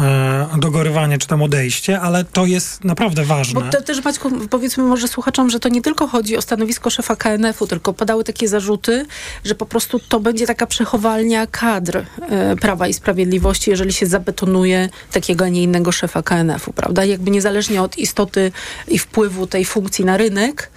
e, 0.00 0.48
dogorywanie 0.58 1.18
czy 1.18 1.26
tam 1.26 1.42
odejście, 1.42 2.00
ale 2.00 2.24
to 2.24 2.46
jest 2.46 2.84
naprawdę 2.84 3.24
ważne. 3.24 3.60
Bo 3.60 3.70
to 3.70 3.82
też 3.82 4.04
Maćku, 4.04 4.30
powiedzmy 4.50 4.84
może 4.84 5.08
słuchaczom, 5.08 5.50
że 5.50 5.60
to 5.60 5.68
nie 5.68 5.82
tylko 5.82 6.06
chodzi 6.06 6.36
o 6.36 6.42
stanowisko 6.42 6.90
szefa 6.90 7.16
KNF-u, 7.16 7.66
tylko 7.66 7.92
padały 7.92 8.24
takie 8.24 8.48
zarzuty, 8.48 9.06
że 9.44 9.54
po 9.54 9.66
prostu 9.66 9.98
to 9.98 10.20
będzie 10.20 10.46
taka 10.46 10.66
przechowalnia 10.66 11.46
kadr 11.46 11.96
e, 11.96 12.56
Prawa 12.56 12.88
i 12.88 12.94
Sprawiedliwości, 12.94 13.70
jeżeli 13.70 13.92
się 13.92 14.06
zabetonuje 14.06 14.88
takiego, 15.12 15.44
a 15.44 15.48
nie 15.48 15.62
innego 15.62 15.92
szefa 15.92 16.22
KNF-u, 16.22 16.72
prawda? 16.72 17.04
Jakby 17.04 17.30
niezależnie 17.30 17.82
od 17.82 17.98
istoty 17.98 18.52
i 18.88 18.98
wpływu 18.98 19.46
tej 19.46 19.64
funkcji 19.64 20.04
na 20.04 20.16
rynek, 20.16 20.70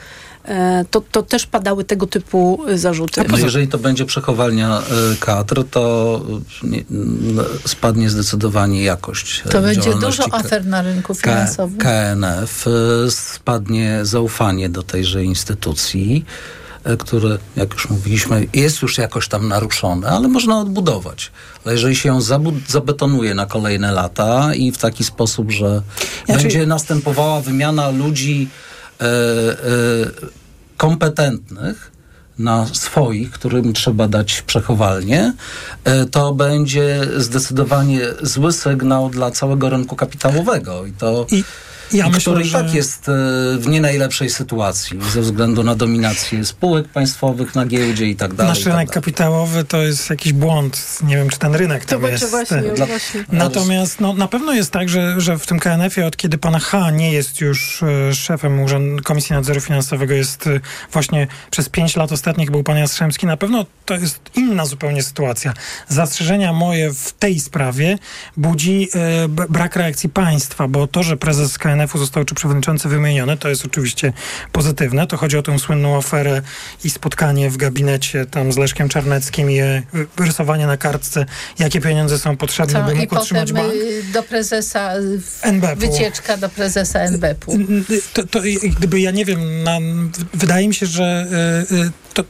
to, 0.91 1.01
to 1.11 1.23
też 1.23 1.45
padały 1.45 1.83
tego 1.83 2.07
typu 2.07 2.59
e, 2.67 2.77
zarzuty. 2.77 3.21
No 3.29 3.37
jeżeli 3.37 3.67
to 3.67 3.77
będzie 3.77 4.05
przechowalnia 4.05 4.79
e, 4.79 4.81
kadr, 5.19 5.63
to 5.71 6.21
e, 6.63 6.67
nie, 6.67 6.77
n- 6.91 7.39
spadnie 7.65 8.09
zdecydowanie 8.09 8.83
jakość 8.83 9.43
e, 9.45 9.49
To 9.49 9.61
będzie 9.61 9.93
dużo 9.95 10.33
afer 10.33 10.65
na 10.65 10.81
rynku 10.81 11.13
finansowym. 11.15 11.77
KNF, 11.77 12.65
e, 12.67 13.11
spadnie 13.11 13.99
zaufanie 14.03 14.69
do 14.69 14.83
tejże 14.83 15.23
instytucji, 15.23 16.25
e, 16.83 16.97
które, 16.97 17.37
jak 17.55 17.73
już 17.73 17.89
mówiliśmy, 17.89 18.47
jest 18.53 18.81
już 18.81 18.97
jakoś 18.97 19.27
tam 19.27 19.47
naruszone, 19.47 20.07
ale 20.09 20.27
można 20.27 20.59
odbudować. 20.59 21.31
Ale 21.65 21.73
jeżeli 21.73 21.95
się 21.95 22.09
ją 22.09 22.19
zabetonuje 22.67 23.33
na 23.35 23.45
kolejne 23.45 23.91
lata 23.91 24.53
i 24.55 24.71
w 24.71 24.77
taki 24.77 25.03
sposób, 25.03 25.51
że 25.51 25.81
Znaczy- 26.25 26.41
będzie 26.41 26.65
następowała 26.65 27.41
wymiana 27.41 27.89
ludzi 27.89 28.49
e, 28.49 28.80
e, 28.80 28.80
kompetentnych, 30.77 31.91
na 32.39 32.65
swoich, 32.65 33.31
którym 33.31 33.73
trzeba 33.73 34.07
dać 34.07 34.41
przechowalnię, 34.41 35.33
e, 35.83 36.05
to 36.05 36.33
będzie 36.33 37.01
zdecydowanie 37.17 38.01
zły 38.21 38.53
sygnał 38.53 39.09
dla 39.09 39.31
całego 39.31 39.69
rynku 39.69 39.95
kapitałowego. 39.95 40.85
I 40.85 40.91
to, 40.91 41.25
I 41.31 41.43
ja 41.93 42.05
i 42.05 42.09
myślę, 42.11 42.33
który 42.33 42.45
i 42.45 42.47
że- 42.49 42.57
tak 42.63 42.73
jest 42.73 43.09
e, 43.09 43.11
w 43.59 43.67
nie 43.67 43.81
najlepszej 43.81 44.29
sytuacji 44.29 44.99
ze 45.11 45.21
względu 45.21 45.63
na 45.63 45.75
dominację 45.75 46.45
spółek 46.45 46.87
państwowych 46.87 47.55
na 47.55 47.65
giełdzie 47.65 48.05
i 48.07 48.15
tak 48.15 48.33
dalej. 48.33 48.49
Nasz 48.49 48.59
tak 48.59 48.65
rynek 48.73 48.87
dalej. 48.87 48.93
kapitałowy 48.93 49.63
to 49.63 49.81
jest 49.81 50.09
jakiś 50.09 50.33
błąd. 50.33 50.99
Nie 51.03 51.15
wiem, 51.15 51.29
czy 51.29 51.39
ten 51.39 51.55
rynek 51.55 51.85
To 51.85 51.91
tam 51.91 52.01
będzie 52.01 52.25
jest. 52.25 52.29
właśnie, 52.29 52.61
Dla- 52.75 52.85
właśnie. 52.85 53.23
Natomiast 53.31 53.99
no, 54.01 54.13
na 54.13 54.27
pewno 54.27 54.53
jest 54.53 54.71
tak, 54.71 54.89
że, 54.89 55.21
że 55.21 55.37
w 55.37 55.45
tym 55.45 55.59
KNF-ie 55.59 56.07
od 56.07 56.17
kiedy 56.17 56.37
pana 56.37 56.59
H 56.59 56.91
nie 56.91 57.11
jest 57.11 57.41
już 57.41 57.83
e, 57.83 58.15
szefem 58.15 58.59
Urząd 58.59 59.01
Komisji 59.01 59.35
Nadzoru 59.35 59.61
Finansowego, 59.61 60.13
jest 60.13 60.47
e, 60.47 60.59
właśnie 60.93 61.27
przez 61.51 61.69
pięć 61.69 61.95
lat 61.95 62.11
ostatnich 62.11 62.51
był 62.51 62.63
pan 62.63 62.77
Jastrzębski, 62.77 63.25
na 63.25 63.37
pewno 63.37 63.65
to 63.85 63.93
jest 63.95 64.19
inna 64.35 64.65
zupełnie 64.65 65.03
sytuacja. 65.03 65.53
Zastrzeżenia 65.87 66.53
moje 66.53 66.93
w 66.93 67.13
tej 67.19 67.39
sprawie 67.39 67.97
budzi 68.37 68.89
e, 68.95 69.27
brak 69.27 69.75
reakcji 69.75 70.09
państwa, 70.09 70.67
bo 70.67 70.87
to, 70.87 71.03
że 71.03 71.17
prezes 71.17 71.57
KNF-u 71.81 71.97
został 71.99 72.25
czy 72.25 72.35
przewodniczący 72.35 72.89
wymieniony, 72.89 73.37
to 73.37 73.49
jest 73.49 73.65
oczywiście 73.65 74.13
pozytywne. 74.51 75.07
To 75.07 75.17
chodzi 75.17 75.37
o 75.37 75.41
tę 75.43 75.59
słynną 75.59 75.97
aferę 75.97 76.41
i 76.83 76.89
spotkanie 76.89 77.49
w 77.49 77.57
gabinecie 77.57 78.25
tam 78.25 78.51
z 78.51 78.57
Leszkiem 78.57 78.89
Czarneckim 78.89 79.51
i 79.51 79.59
e, 79.59 79.83
rysowanie 80.17 80.67
na 80.67 80.77
kartce, 80.77 81.25
jakie 81.59 81.81
pieniądze 81.81 82.19
są 82.19 82.37
potrzebne, 82.37 82.79
Co? 82.79 82.85
by 82.85 82.93
I 82.93 82.97
mógł 82.97 83.15
utrzymać 83.15 83.51
potem 83.51 83.67
bank. 83.67 83.75
y, 83.81 84.03
do 84.13 84.23
prezesa, 84.23 84.95
y, 84.97 85.19
NBP-u. 85.41 85.91
wycieczka 85.91 86.37
do 86.37 86.49
prezesa 86.49 86.99
NBP-u. 86.99 87.57
To, 88.13 88.27
to 88.27 88.43
i- 88.43 88.69
gdyby 88.77 88.99
ja 88.99 89.11
nie 89.11 89.25
wiem, 89.25 89.63
na, 89.63 89.77
wydaje 90.33 90.67
mi 90.67 90.73
się, 90.73 90.85
że 90.85 91.27
y, 91.71 91.75
y, 91.75 91.91
to, 92.13 92.23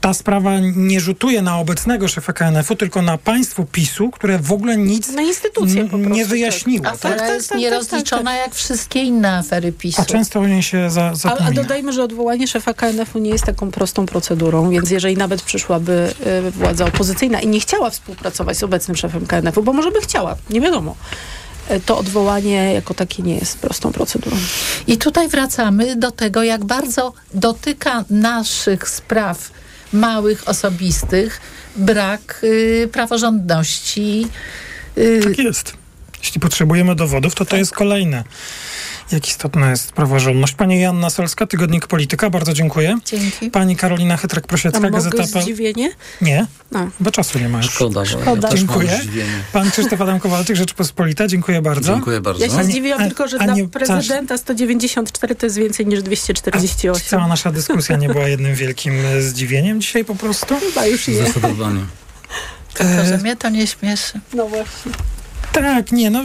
ta 0.00 0.14
sprawa 0.14 0.52
nie 0.76 1.00
rzutuje 1.00 1.42
na 1.42 1.58
obecnego 1.58 2.08
szefa 2.08 2.32
KNF-u, 2.32 2.76
tylko 2.76 3.02
na 3.02 3.18
państwo 3.18 3.64
PiSu, 3.72 4.10
które 4.10 4.38
w 4.38 4.52
ogóle 4.52 4.76
nic 4.76 5.08
Na 5.08 5.22
prostu, 5.54 5.98
nie 5.98 6.26
wyjaśniło. 6.26 6.84
tak. 6.84 6.98
Tak? 6.98 7.12
Afera 7.12 7.26
tak, 7.26 7.34
jest 7.34 7.48
tak, 7.48 7.58
nierozliczona 7.58 8.34
jak 8.34 8.54
wszystkie 8.54 9.02
inne 9.02 9.36
afery 9.36 9.72
PiSu. 9.72 10.02
A 10.02 10.04
często 10.04 10.40
o 10.40 10.46
niej 10.46 10.62
się 10.62 10.90
za, 10.90 11.02
Ale 11.02 11.10
a 11.12 11.14
zapomina. 11.14 11.50
dodajmy, 11.62 11.92
że 11.92 12.02
odwołanie 12.04 12.48
szefa 12.48 12.74
KNF-u 12.74 13.18
nie 13.18 13.30
jest 13.30 13.44
taką 13.44 13.70
prostą 13.70 14.06
procedurą, 14.06 14.70
więc 14.70 14.90
jeżeli 14.90 15.16
nawet 15.16 15.42
przyszłaby 15.42 16.14
y, 16.46 16.50
władza 16.50 16.84
opozycyjna 16.86 17.40
i 17.40 17.46
nie 17.48 17.60
chciała 17.60 17.90
współpracować 17.90 18.56
z 18.58 18.62
obecnym 18.62 18.96
szefem 18.96 19.26
KNF-u, 19.26 19.62
bo 19.62 19.72
może 19.72 19.90
by 19.90 20.00
chciała, 20.00 20.36
nie 20.50 20.60
wiadomo, 20.60 20.96
y, 21.70 21.80
to 21.80 21.98
odwołanie 21.98 22.72
jako 22.74 22.94
takie 22.94 23.22
nie 23.22 23.34
jest 23.36 23.58
prostą 23.58 23.92
procedurą. 23.92 24.36
I 24.86 24.98
tutaj 24.98 25.28
wracamy 25.28 25.96
do 25.96 26.10
tego, 26.10 26.42
jak 26.42 26.64
bardzo 26.64 27.12
dotyka 27.34 28.04
naszych 28.10 28.88
spraw 28.88 29.50
małych, 29.92 30.48
osobistych, 30.48 31.40
brak 31.76 32.40
y, 32.44 32.88
praworządności. 32.92 34.26
Y, 34.98 35.20
Tak 35.24 35.38
jest. 35.38 35.74
Jeśli 36.22 36.40
potrzebujemy 36.40 36.94
dowodów, 36.94 37.34
to 37.34 37.44
to 37.44 37.56
jest 37.56 37.72
kolejne. 37.72 38.24
Jak 39.12 39.28
istotna 39.28 39.70
jest 39.70 39.92
praworządność. 39.92 40.54
Pani 40.54 40.80
Joanna 40.80 41.10
Solska, 41.10 41.46
Tygodnik 41.46 41.86
Polityka, 41.86 42.30
bardzo 42.30 42.52
dziękuję. 42.52 42.98
Dzięki. 43.06 43.50
Pani 43.50 43.76
Karolina 43.76 44.14
A 44.14 44.16
Chytrek-Prosiecka, 44.16 44.80
mogę 44.80 44.90
Gazeta... 44.90 45.16
P- 45.32 45.42
zdziwienie? 45.42 45.90
Nie, 46.20 46.46
A. 46.74 46.86
bo 47.00 47.10
czasu 47.10 47.38
nie 47.38 47.48
ma 47.48 47.58
już. 47.58 47.66
Szkoda, 47.70 48.04
że 48.04 48.18
Szkoda. 48.22 48.48
ja 48.48 48.54
Dziękuję. 48.56 48.96
zdziwienie. 49.02 49.42
Pan 49.52 49.70
Krzysztof 49.70 50.00
Adam 50.00 50.20
Kowalczyk, 50.20 50.56
Rzeczpospolita, 50.56 51.26
dziękuję 51.28 51.62
bardzo. 51.62 51.92
Dziękuję 51.94 52.20
bardzo. 52.20 52.44
Ja 52.44 52.50
się 52.50 52.64
zdziwiłam 52.64 53.00
a- 53.02 53.06
tylko, 53.06 53.28
że 53.28 53.38
a 53.40 53.44
dla 53.44 53.54
prezydenta 53.72 54.38
194 54.38 55.34
to 55.34 55.46
jest 55.46 55.56
więcej 55.56 55.86
niż 55.86 55.98
A 55.98 56.02
248. 56.02 57.08
Cała 57.08 57.26
nasza 57.28 57.52
dyskusja 57.52 57.96
nie 57.96 58.08
była 58.08 58.28
jednym 58.28 58.54
wielkim 58.54 58.94
e, 59.06 59.22
zdziwieniem 59.22 59.80
dzisiaj 59.80 60.04
po 60.04 60.14
prostu? 60.14 60.54
Chyba 60.60 60.86
już 60.86 61.08
nie. 61.08 61.14
Zdecydowanie. 61.14 61.80
Tylko, 62.74 63.04
że 63.04 63.18
mnie 63.18 63.36
to 63.36 63.48
nie 63.48 63.66
śmieszy. 63.66 64.20
No 64.34 64.48
właśnie. 64.48 64.92
Tak, 65.52 65.92
nie, 65.92 66.10
no. 66.10 66.24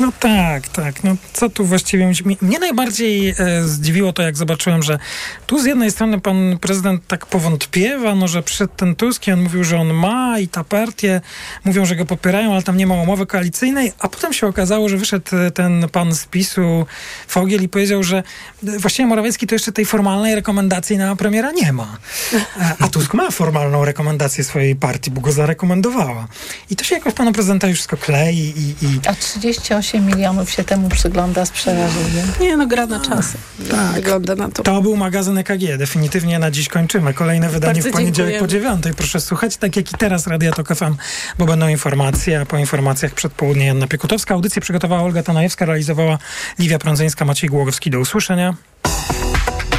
No 0.00 0.12
tak, 0.20 0.68
tak. 0.68 1.04
No 1.04 1.16
co 1.32 1.48
tu 1.48 1.64
właściwie 1.64 2.12
Mnie 2.42 2.58
najbardziej 2.58 3.28
e, 3.28 3.34
zdziwiło 3.64 4.12
to, 4.12 4.22
jak 4.22 4.36
zobaczyłem, 4.36 4.82
że 4.82 4.98
tu 5.46 5.62
z 5.62 5.64
jednej 5.64 5.90
strony 5.90 6.20
pan 6.20 6.58
prezydent 6.60 7.06
tak 7.06 7.26
powątpiewa, 7.26 8.14
no 8.14 8.28
że 8.28 8.42
przed 8.42 8.76
ten 8.76 8.94
Tusk 8.94 9.26
i 9.26 9.32
on 9.32 9.42
mówił, 9.42 9.64
że 9.64 9.78
on 9.78 9.94
ma 9.94 10.38
i 10.38 10.48
ta 10.48 10.64
partie 10.64 11.20
mówią, 11.64 11.86
że 11.86 11.96
go 11.96 12.04
popierają, 12.04 12.52
ale 12.52 12.62
tam 12.62 12.76
nie 12.76 12.86
ma 12.86 12.94
umowy 12.94 13.26
koalicyjnej, 13.26 13.92
a 13.98 14.08
potem 14.08 14.32
się 14.32 14.46
okazało, 14.46 14.88
że 14.88 14.96
wyszedł 14.96 15.36
e, 15.36 15.50
ten 15.50 15.86
pan 15.92 16.14
z 16.14 16.26
PiSu 16.26 16.86
Fogiel 17.28 17.62
i 17.62 17.68
powiedział, 17.68 18.02
że 18.02 18.22
e, 18.68 18.78
właściwie 18.78 19.06
Morawiecki 19.06 19.46
to 19.46 19.54
jeszcze 19.54 19.72
tej 19.72 19.84
formalnej 19.84 20.34
rekomendacji 20.34 20.96
na 20.96 21.16
premiera 21.16 21.52
nie 21.52 21.72
ma. 21.72 21.96
E, 22.32 22.74
A 22.80 22.88
Tusk 22.88 23.14
ma 23.14 23.30
formalną 23.30 23.84
rekomendację 23.84 24.44
swojej 24.44 24.76
partii, 24.76 25.10
bo 25.10 25.20
go 25.20 25.32
zarekomendowała. 25.32 26.28
I 26.70 26.76
to 26.76 26.84
się 26.84 26.94
jakoś 26.94 27.14
panu 27.14 27.32
prezydentowi 27.32 27.74
wszystko 27.74 27.96
klei 27.96 28.38
i, 28.38 28.86
i 28.86 29.00
A 29.06 29.14
38 29.60 30.06
milionów 30.06 30.50
się 30.50 30.64
temu 30.64 30.88
przygląda 30.88 31.46
z 31.46 31.50
przerażeniem. 31.50 32.26
Nie, 32.40 32.56
no 32.56 32.66
gra 32.66 32.86
na 32.86 33.00
czasy. 33.00 33.38
Tak. 33.70 33.92
Wygląda 33.94 34.34
na 34.34 34.48
to. 34.48 34.62
To 34.62 34.82
był 34.82 34.96
magazyn 34.96 35.38
EKG. 35.38 35.76
Definitywnie 35.78 36.38
na 36.38 36.50
dziś 36.50 36.68
kończymy. 36.68 37.14
Kolejne 37.14 37.48
wydanie 37.48 37.74
Bardzo 37.74 37.88
w 37.88 37.92
poniedziałek 37.92 38.32
po 38.32 38.38
dziękujemy. 38.38 38.64
dziewiątej. 38.64 38.94
Proszę 38.94 39.20
słuchać, 39.20 39.56
tak 39.56 39.76
jak 39.76 39.92
i 39.92 39.94
teraz 39.98 40.26
Radia 40.26 40.52
Tok 40.52 40.68
FM, 40.74 40.94
bo 41.38 41.46
będą 41.46 41.68
informacje, 41.68 42.40
a 42.40 42.46
po 42.46 42.58
informacjach 42.58 43.12
przed 43.14 43.32
południem 43.32 43.66
Janna 43.66 43.86
Piekutowska. 43.86 44.34
Audycję 44.34 44.62
przygotowała 44.62 45.02
Olga 45.02 45.22
Tanajewska, 45.22 45.64
realizowała 45.64 46.18
Liwia 46.58 46.78
Prądzyńska, 46.78 47.24
Maciej 47.24 47.50
Głogowski. 47.50 47.90
Do 47.90 48.00
usłyszenia. 48.00 48.54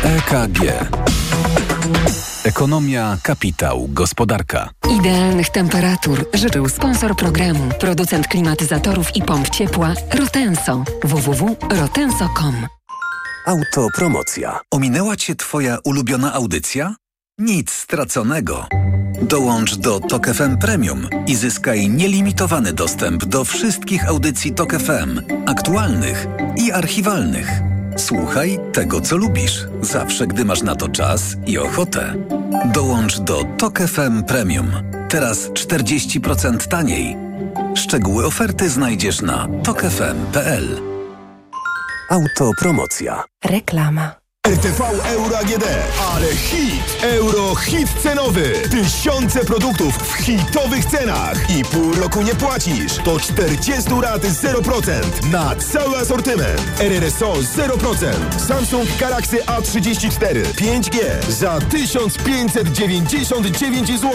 EKG. 0.04 0.60
Ekonomia, 2.44 3.18
kapitał, 3.24 3.88
gospodarka. 3.88 4.70
Idealnych 5.00 5.50
temperatur 5.50 6.26
życzył 6.34 6.70
sponsor 6.70 7.16
programu, 7.16 7.70
producent 7.80 8.28
klimatyzatorów 8.28 9.16
i 9.16 9.22
pomp 9.22 9.50
ciepła 9.50 9.94
Rotenso. 10.14 10.84
www.rotenso.com 11.04 12.68
Autopromocja. 13.46 14.60
Ominęła 14.72 15.16
Cię 15.16 15.36
Twoja 15.36 15.78
ulubiona 15.84 16.34
audycja? 16.34 16.96
Nic 17.40 17.72
straconego. 17.72 18.68
Dołącz 19.22 19.76
do 19.76 20.00
Tok 20.00 20.28
FM 20.28 20.58
Premium 20.58 21.08
i 21.28 21.36
zyskaj 21.36 21.90
nielimitowany 21.90 22.74
dostęp 22.74 23.26
do 23.26 23.46
wszystkich 23.46 24.08
audycji 24.08 24.54
Tok 24.54 24.74
FM, 24.74 25.22
aktualnych 25.46 26.28
i 26.58 26.72
archiwalnych. 26.72 27.69
Słuchaj 28.00 28.60
tego, 28.74 29.02
co 29.02 29.18
lubisz, 29.18 29.68
zawsze 29.82 30.28
gdy 30.28 30.46
masz 30.46 30.62
na 30.62 30.76
to 30.76 30.90
czas 30.90 31.36
i 31.48 31.58
ochotę. 31.58 32.16
Dołącz 32.74 33.20
do 33.20 33.44
Tok 33.58 33.80
FM 33.80 34.24
Premium. 34.24 34.72
Teraz 35.10 35.50
40% 35.50 36.68
taniej. 36.68 37.18
Szczegóły 37.76 38.26
oferty 38.26 38.70
znajdziesz 38.70 39.22
na 39.22 39.48
tokefm.pl. 39.64 40.82
Autopromocja. 42.10 43.24
Reklama. 43.46 44.19
RTV 44.50 44.82
Euro 45.06 45.38
AGD, 45.38 45.64
ale 46.14 46.36
hit! 46.36 46.82
Euro 47.02 47.56
hit 47.56 47.90
cenowy! 48.04 48.54
Tysiące 48.72 49.46
produktów 49.46 49.98
w 49.98 50.14
hitowych 50.14 50.86
cenach 50.86 51.50
i 51.58 51.66
pół 51.66 51.94
roku 51.94 52.22
nie 52.22 52.36
płacisz. 52.36 52.96
To 53.06 53.20
40 53.20 53.90
rat 54.02 54.22
0% 54.22 54.92
na 55.32 55.56
cały 55.56 55.98
asortyment. 55.98 56.62
RRSO 56.80 57.34
0%. 57.34 58.40
Samsung 58.48 58.90
Galaxy 59.00 59.38
A34 59.38 60.44
5G 60.44 60.98
za 61.30 61.60
1599 61.60 63.88
zł. 63.88 64.12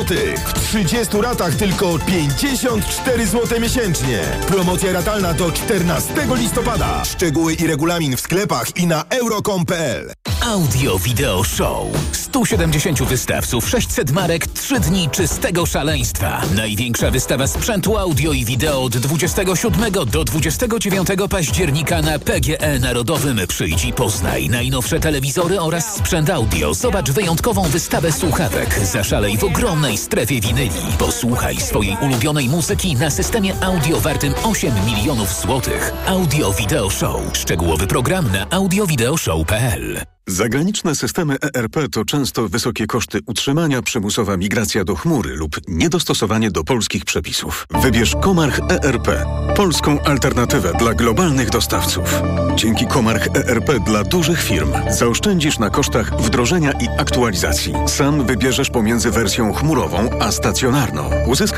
W 0.46 0.52
30 0.68 1.20
ratach 1.20 1.54
tylko 1.54 1.98
54 1.98 3.26
zł 3.26 3.60
miesięcznie. 3.60 4.22
Promocja 4.46 4.92
ratalna 4.92 5.34
do 5.34 5.52
14 5.52 6.12
listopada. 6.34 7.04
Szczegóły 7.04 7.54
i 7.54 7.66
regulamin 7.66 8.16
w 8.16 8.20
sklepach 8.20 8.76
i 8.76 8.86
na 8.86 9.04
euro.com.pl. 9.10 10.23
Audio 10.44 10.98
Video 10.98 11.44
Show. 11.44 11.88
170 12.12 13.02
wystawców, 13.02 13.68
600 13.68 14.10
marek, 14.10 14.46
3 14.46 14.80
dni 14.80 15.10
czystego 15.10 15.66
szaleństwa. 15.66 16.42
Największa 16.56 17.10
wystawa 17.10 17.46
sprzętu 17.46 17.98
audio 17.98 18.32
i 18.32 18.44
wideo 18.44 18.82
od 18.82 18.96
27 18.96 19.92
do 20.06 20.24
29 20.24 21.08
października 21.30 22.02
na 22.02 22.18
PGE 22.18 22.78
Narodowym. 22.78 23.40
Przyjdź 23.48 23.84
i 23.84 23.92
poznaj 23.92 24.48
najnowsze 24.48 25.00
telewizory 25.00 25.60
oraz 25.60 25.96
sprzęt 25.96 26.30
audio. 26.30 26.74
Zobacz 26.74 27.10
wyjątkową 27.10 27.62
wystawę 27.62 28.12
słuchawek. 28.12 28.78
Zaszalej 28.78 29.38
w 29.38 29.44
ogromnej 29.44 29.98
strefie 29.98 30.40
winyli. 30.40 30.70
Posłuchaj 30.98 31.56
swojej 31.56 31.96
ulubionej 32.02 32.48
muzyki 32.48 32.96
na 32.96 33.10
systemie 33.10 33.54
audio 33.62 34.00
wartym 34.00 34.34
8 34.42 34.72
milionów 34.86 35.40
złotych. 35.40 35.92
Audio 36.06 36.52
Video 36.52 36.90
Show. 36.90 37.20
Szczegółowy 37.32 37.86
program 37.86 38.32
na 38.32 38.50
audiovideoshow.pl 38.50 40.13
Zagraniczne 40.28 40.94
systemy 40.94 41.36
ERP 41.54 41.76
to 41.92 42.04
często 42.04 42.48
wysokie 42.48 42.86
koszty 42.86 43.20
utrzymania, 43.26 43.82
przymusowa 43.82 44.36
migracja 44.36 44.84
do 44.84 44.94
chmury 44.96 45.36
lub 45.36 45.56
niedostosowanie 45.68 46.50
do 46.50 46.64
polskich 46.64 47.04
przepisów. 47.04 47.66
Wybierz 47.82 48.16
Komarch 48.22 48.60
ERP, 48.70 49.08
polską 49.56 50.00
alternatywę 50.00 50.72
dla 50.78 50.94
globalnych 50.94 51.50
dostawców. 51.50 52.22
Dzięki 52.56 52.86
Komarch 52.86 53.28
ERP 53.34 53.84
dla 53.86 54.04
dużych 54.04 54.42
firm 54.42 54.72
zaoszczędzisz 54.90 55.58
na 55.58 55.70
kosztach 55.70 56.22
wdrożenia 56.22 56.72
i 56.72 56.88
aktualizacji. 56.98 57.74
Sam 57.86 58.26
wybierzesz 58.26 58.70
pomiędzy 58.70 59.10
wersją 59.10 59.52
chmurową 59.52 60.10
a 60.20 60.32
stacjonarną. 60.32 61.10
Uzyskasz 61.26 61.54